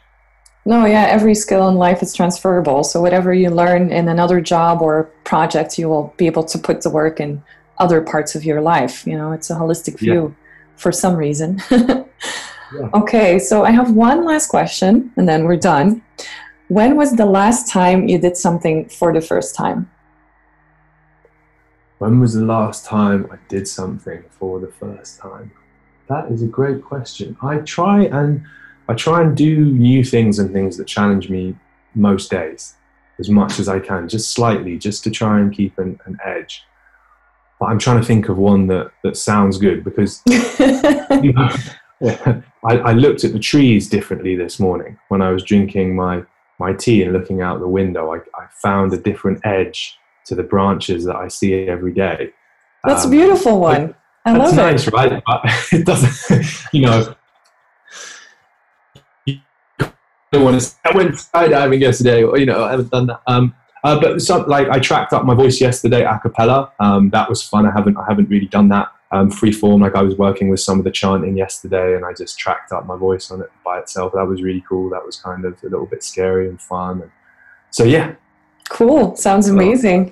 No, 0.66 0.86
yeah, 0.86 1.04
every 1.04 1.36
skill 1.36 1.68
in 1.68 1.76
life 1.76 2.02
is 2.02 2.14
transferable. 2.14 2.84
So 2.84 3.00
whatever 3.00 3.34
you 3.34 3.52
learn 3.52 3.92
in 3.92 4.08
another 4.08 4.42
job 4.42 4.82
or 4.82 5.04
project, 5.24 5.78
you 5.78 5.90
will 5.90 6.14
be 6.18 6.26
able 6.26 6.44
to 6.46 6.58
put 6.58 6.82
to 6.82 6.90
work 6.90 7.20
in 7.20 7.44
other 7.78 8.02
parts 8.02 8.34
of 8.36 8.44
your 8.44 8.62
life. 8.62 9.06
You 9.06 9.16
know, 9.16 9.32
it's 9.32 9.50
a 9.52 9.56
holistic 9.56 10.00
view. 10.00 10.36
For 10.78 10.92
some 10.92 11.16
reason. 11.16 11.62
Yeah. 12.74 12.90
Okay, 12.94 13.40
so 13.40 13.64
I 13.64 13.72
have 13.72 13.92
one 13.92 14.26
last 14.26 14.48
question 14.48 15.12
and 15.18 15.28
then 15.28 15.46
we're 15.46 15.58
done. 15.58 16.02
When 16.68 16.98
was 16.98 17.14
the 17.14 17.26
last 17.26 17.70
time 17.70 18.08
you 18.08 18.18
did 18.18 18.36
something 18.38 18.90
for 18.90 19.14
the 19.14 19.22
first 19.22 19.56
time? 19.56 19.90
When 22.00 22.20
was 22.20 22.34
the 22.34 22.44
last 22.44 22.86
time 22.86 23.30
I 23.32 23.38
did 23.48 23.68
something 23.68 24.24
for 24.32 24.60
the 24.60 24.72
first 24.72 25.20
time? 25.20 25.52
That 26.10 26.32
is 26.32 26.42
a 26.42 26.48
great 26.48 26.84
question. 26.84 27.38
I 27.42 27.60
try 27.60 28.04
and 28.06 28.44
I 28.90 28.94
try 28.94 29.22
and 29.22 29.36
do 29.36 29.66
new 29.66 30.04
things 30.04 30.38
and 30.38 30.52
things 30.52 30.78
that 30.78 30.86
challenge 30.86 31.30
me 31.30 31.56
most 31.96 32.30
days 32.30 32.76
as 33.18 33.30
much 33.30 33.60
as 33.60 33.68
I 33.68 33.80
can, 33.80 34.10
just 34.10 34.32
slightly, 34.32 34.78
just 34.78 35.04
to 35.06 35.10
try 35.12 35.40
and 35.40 35.54
keep 35.54 35.78
an, 35.80 36.00
an 36.06 36.18
edge. 36.24 36.64
But 37.60 37.68
I'm 37.68 37.80
trying 37.80 38.00
to 38.00 38.06
think 38.06 38.30
of 38.30 38.38
one 38.38 38.68
that, 38.68 38.92
that 39.04 39.16
sounds 39.16 39.58
good 39.58 39.84
because 39.84 40.22
you 40.28 41.34
know, 41.34 41.50
I, 42.66 42.78
I, 42.78 42.92
looked 42.94 43.24
at 43.24 43.32
the 43.32 43.40
trees 43.40 43.88
differently 43.88 44.36
this 44.36 44.60
morning 44.60 44.98
when 45.08 45.22
I 45.22 45.32
was 45.32 45.44
drinking 45.44 45.96
my, 45.96 46.24
my 46.60 46.74
tea 46.74 47.04
and 47.04 47.14
looking 47.14 47.42
out 47.42 47.60
the 47.60 47.68
window. 47.68 48.14
I, 48.14 48.18
I 48.18 48.48
found 48.62 48.94
a 48.94 48.98
different 48.98 49.46
edge 49.46 49.98
to 50.26 50.36
the 50.36 50.44
branches 50.44 51.06
that 51.06 51.16
I 51.16 51.30
see 51.30 51.54
every 51.68 51.94
day. 51.94 52.32
That's 52.84 53.06
um, 53.06 53.12
a 53.12 53.16
beautiful 53.16 53.60
one. 53.60 53.96
I 54.26 54.38
love 54.38 54.54
it. 54.54 54.56
nice, 54.56 54.92
right? 54.92 55.24
But 55.26 55.42
it 55.72 55.86
doesn't, 55.86 56.74
you 56.74 56.82
know. 56.82 57.16
I 60.34 60.38
want 60.38 60.60
to. 60.60 60.76
I 60.84 60.96
went 60.96 61.12
skydiving 61.12 61.80
yesterday, 61.80 62.24
or 62.24 62.38
you 62.38 62.46
know, 62.46 62.64
I 62.64 62.72
haven't 62.72 62.92
done 62.92 63.08
that. 63.08 63.22
Um, 63.28 63.56
uh, 63.86 64.00
but 64.00 64.20
some, 64.20 64.48
like 64.48 64.68
I 64.70 64.80
tracked 64.80 65.14
up 65.14 65.26
my 65.26 65.36
voice 65.36 65.62
yesterday 65.62 66.04
a 66.04 66.18
cappella. 66.18 66.72
Um, 66.80 67.12
that 67.12 67.30
was 67.30 67.44
fun. 67.44 67.68
I 67.68 67.72
haven't 67.72 67.98
I 67.98 68.06
haven't 68.08 68.30
really 68.30 68.48
done 68.48 68.68
that 68.70 68.92
um, 69.12 69.30
free 69.30 69.52
form. 69.52 69.82
Like 69.82 69.96
I 69.96 70.02
was 70.02 70.16
working 70.18 70.50
with 70.50 70.60
some 70.60 70.80
of 70.80 70.86
the 70.86 70.92
chanting 70.92 71.38
yesterday, 71.38 71.96
and 71.96 72.04
I 72.04 72.12
just 72.14 72.40
tracked 72.40 72.72
up 72.72 72.88
my 72.88 72.98
voice 72.98 73.30
on 73.30 73.42
it 73.42 73.52
by 73.64 73.78
itself. 73.78 74.14
That 74.14 74.26
was 74.26 74.42
really 74.42 74.64
cool. 74.68 74.90
That 74.90 75.06
was 75.06 75.18
kind 75.18 75.46
of 75.46 75.62
a 75.64 75.68
little 75.68 75.86
bit 75.86 76.04
scary 76.04 76.50
and 76.50 76.60
fun. 76.60 77.04
And 77.04 77.12
so 77.70 77.84
yeah. 77.84 78.16
Cool. 78.70 79.16
Sounds 79.16 79.48
amazing. 79.48 80.12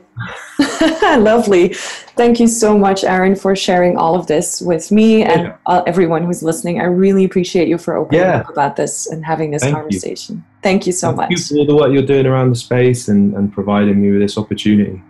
Lovely. 1.01 1.74
Thank 2.16 2.39
you 2.39 2.47
so 2.47 2.78
much, 2.78 3.04
Aaron, 3.04 3.36
for 3.36 3.56
sharing 3.56 3.97
all 3.97 4.16
of 4.16 4.28
this 4.28 4.62
with 4.62 4.91
me 4.91 5.24
and 5.24 5.43
yeah. 5.43 5.58
uh, 5.66 5.82
everyone 5.88 6.24
who's 6.24 6.43
listening. 6.43 6.80
I 6.80 6.84
really 6.84 7.24
appreciate 7.24 7.68
you 7.68 7.80
for 7.80 7.95
opening 7.95 8.22
yeah. 8.22 8.38
up 8.38 8.49
about 8.49 8.76
this 8.76 9.08
and 9.08 9.26
having 9.26 9.49
this 9.49 9.64
Thank 9.64 9.76
conversation. 9.76 10.36
You. 10.36 10.43
Thank 10.62 10.86
you 10.86 10.91
so 10.91 11.08
Thank 11.08 11.18
much. 11.18 11.28
Thank 11.30 11.39
you 11.39 11.66
for 11.66 11.66
the, 11.66 11.76
work 11.76 11.91
you're 11.91 12.06
doing 12.06 12.28
around 12.28 12.51
the 12.51 12.56
space 12.56 13.08
and, 13.08 13.34
and 13.36 13.51
providing 13.51 14.01
me 14.01 14.12
with 14.12 14.22
this 14.22 14.38
opportunity. 14.38 15.01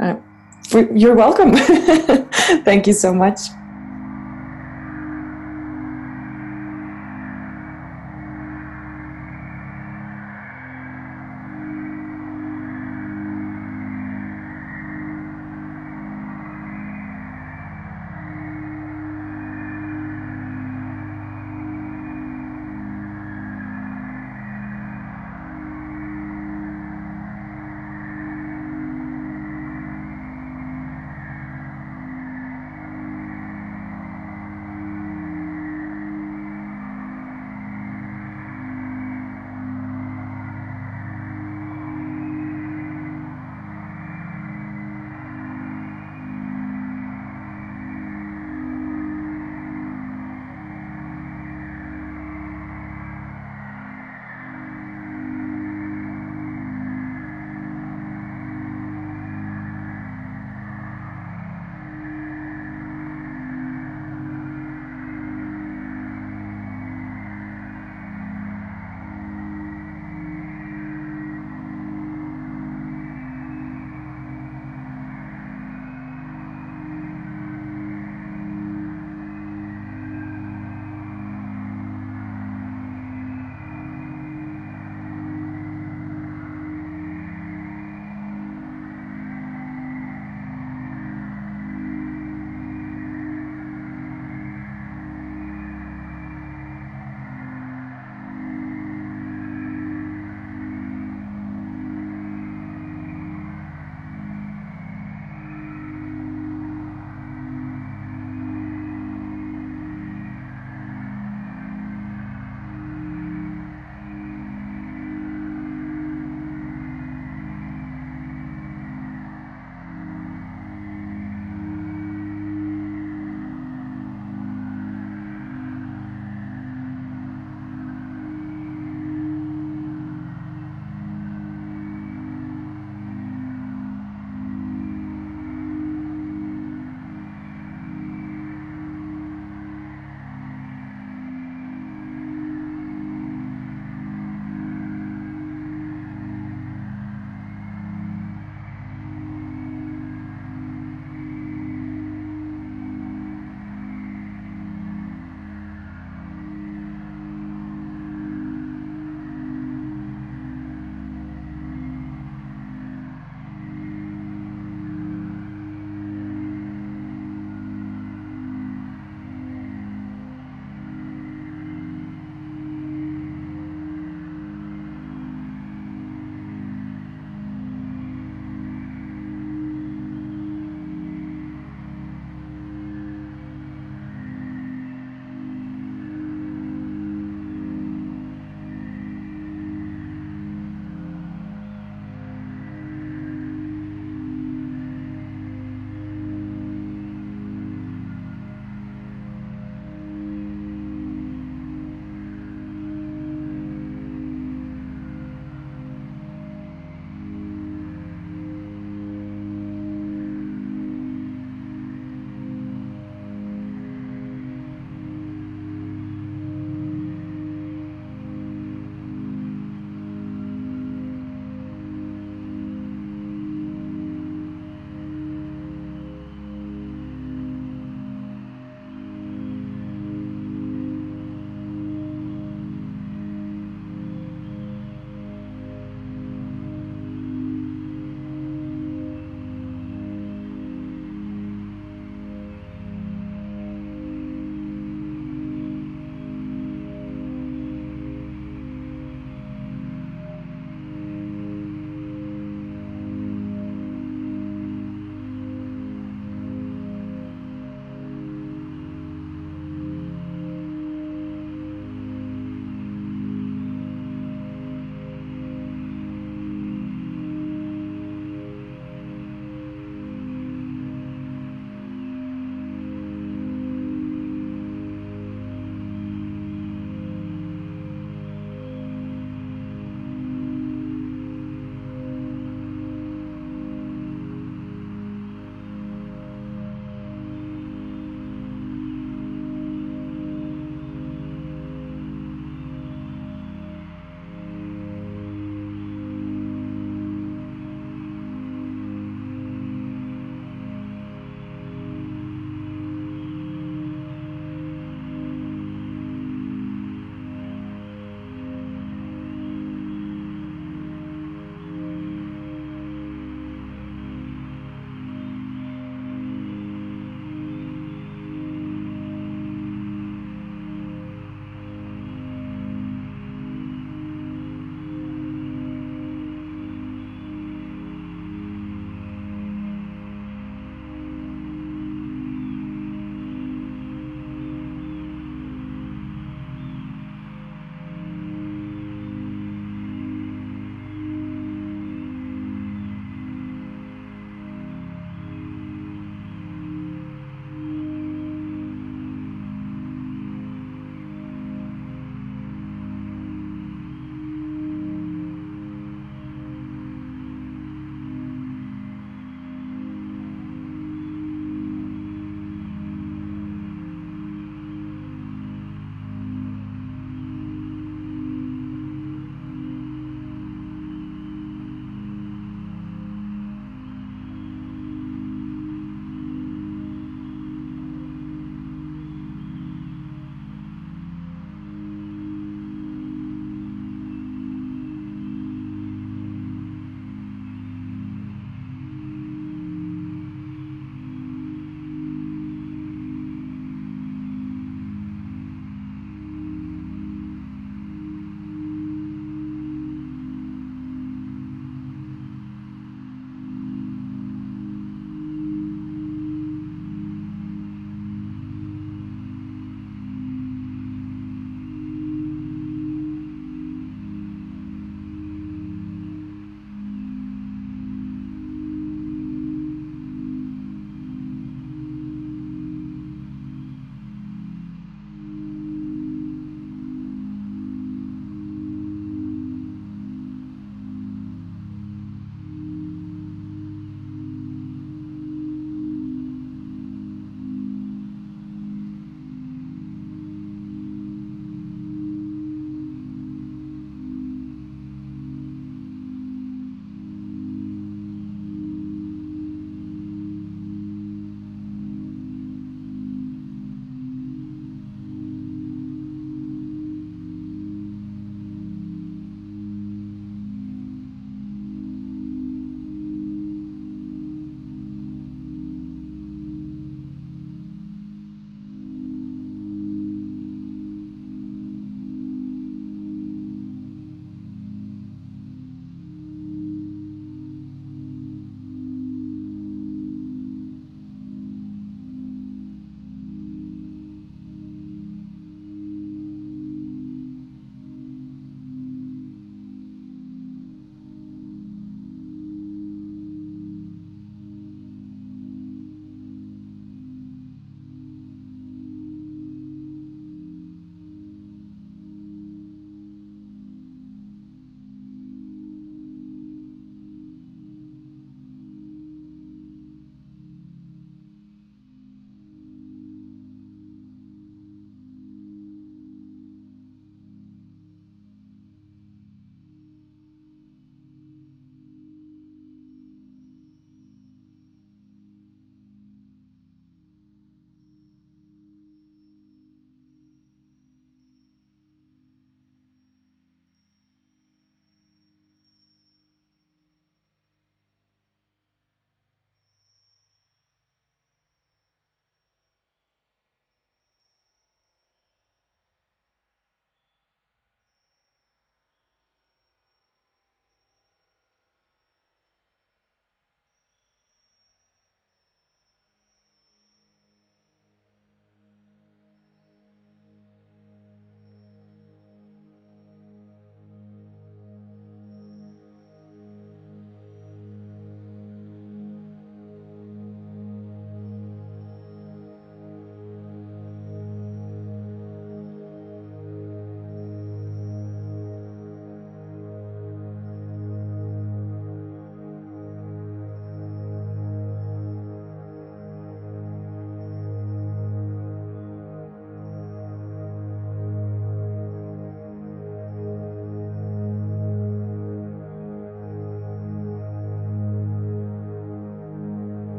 Uh, 0.00 0.16
for, 0.68 0.92
you're 0.92 1.14
welcome. 1.14 1.52
Thank 2.64 2.88
you 2.88 2.92
so 2.92 3.14
much. 3.14 3.38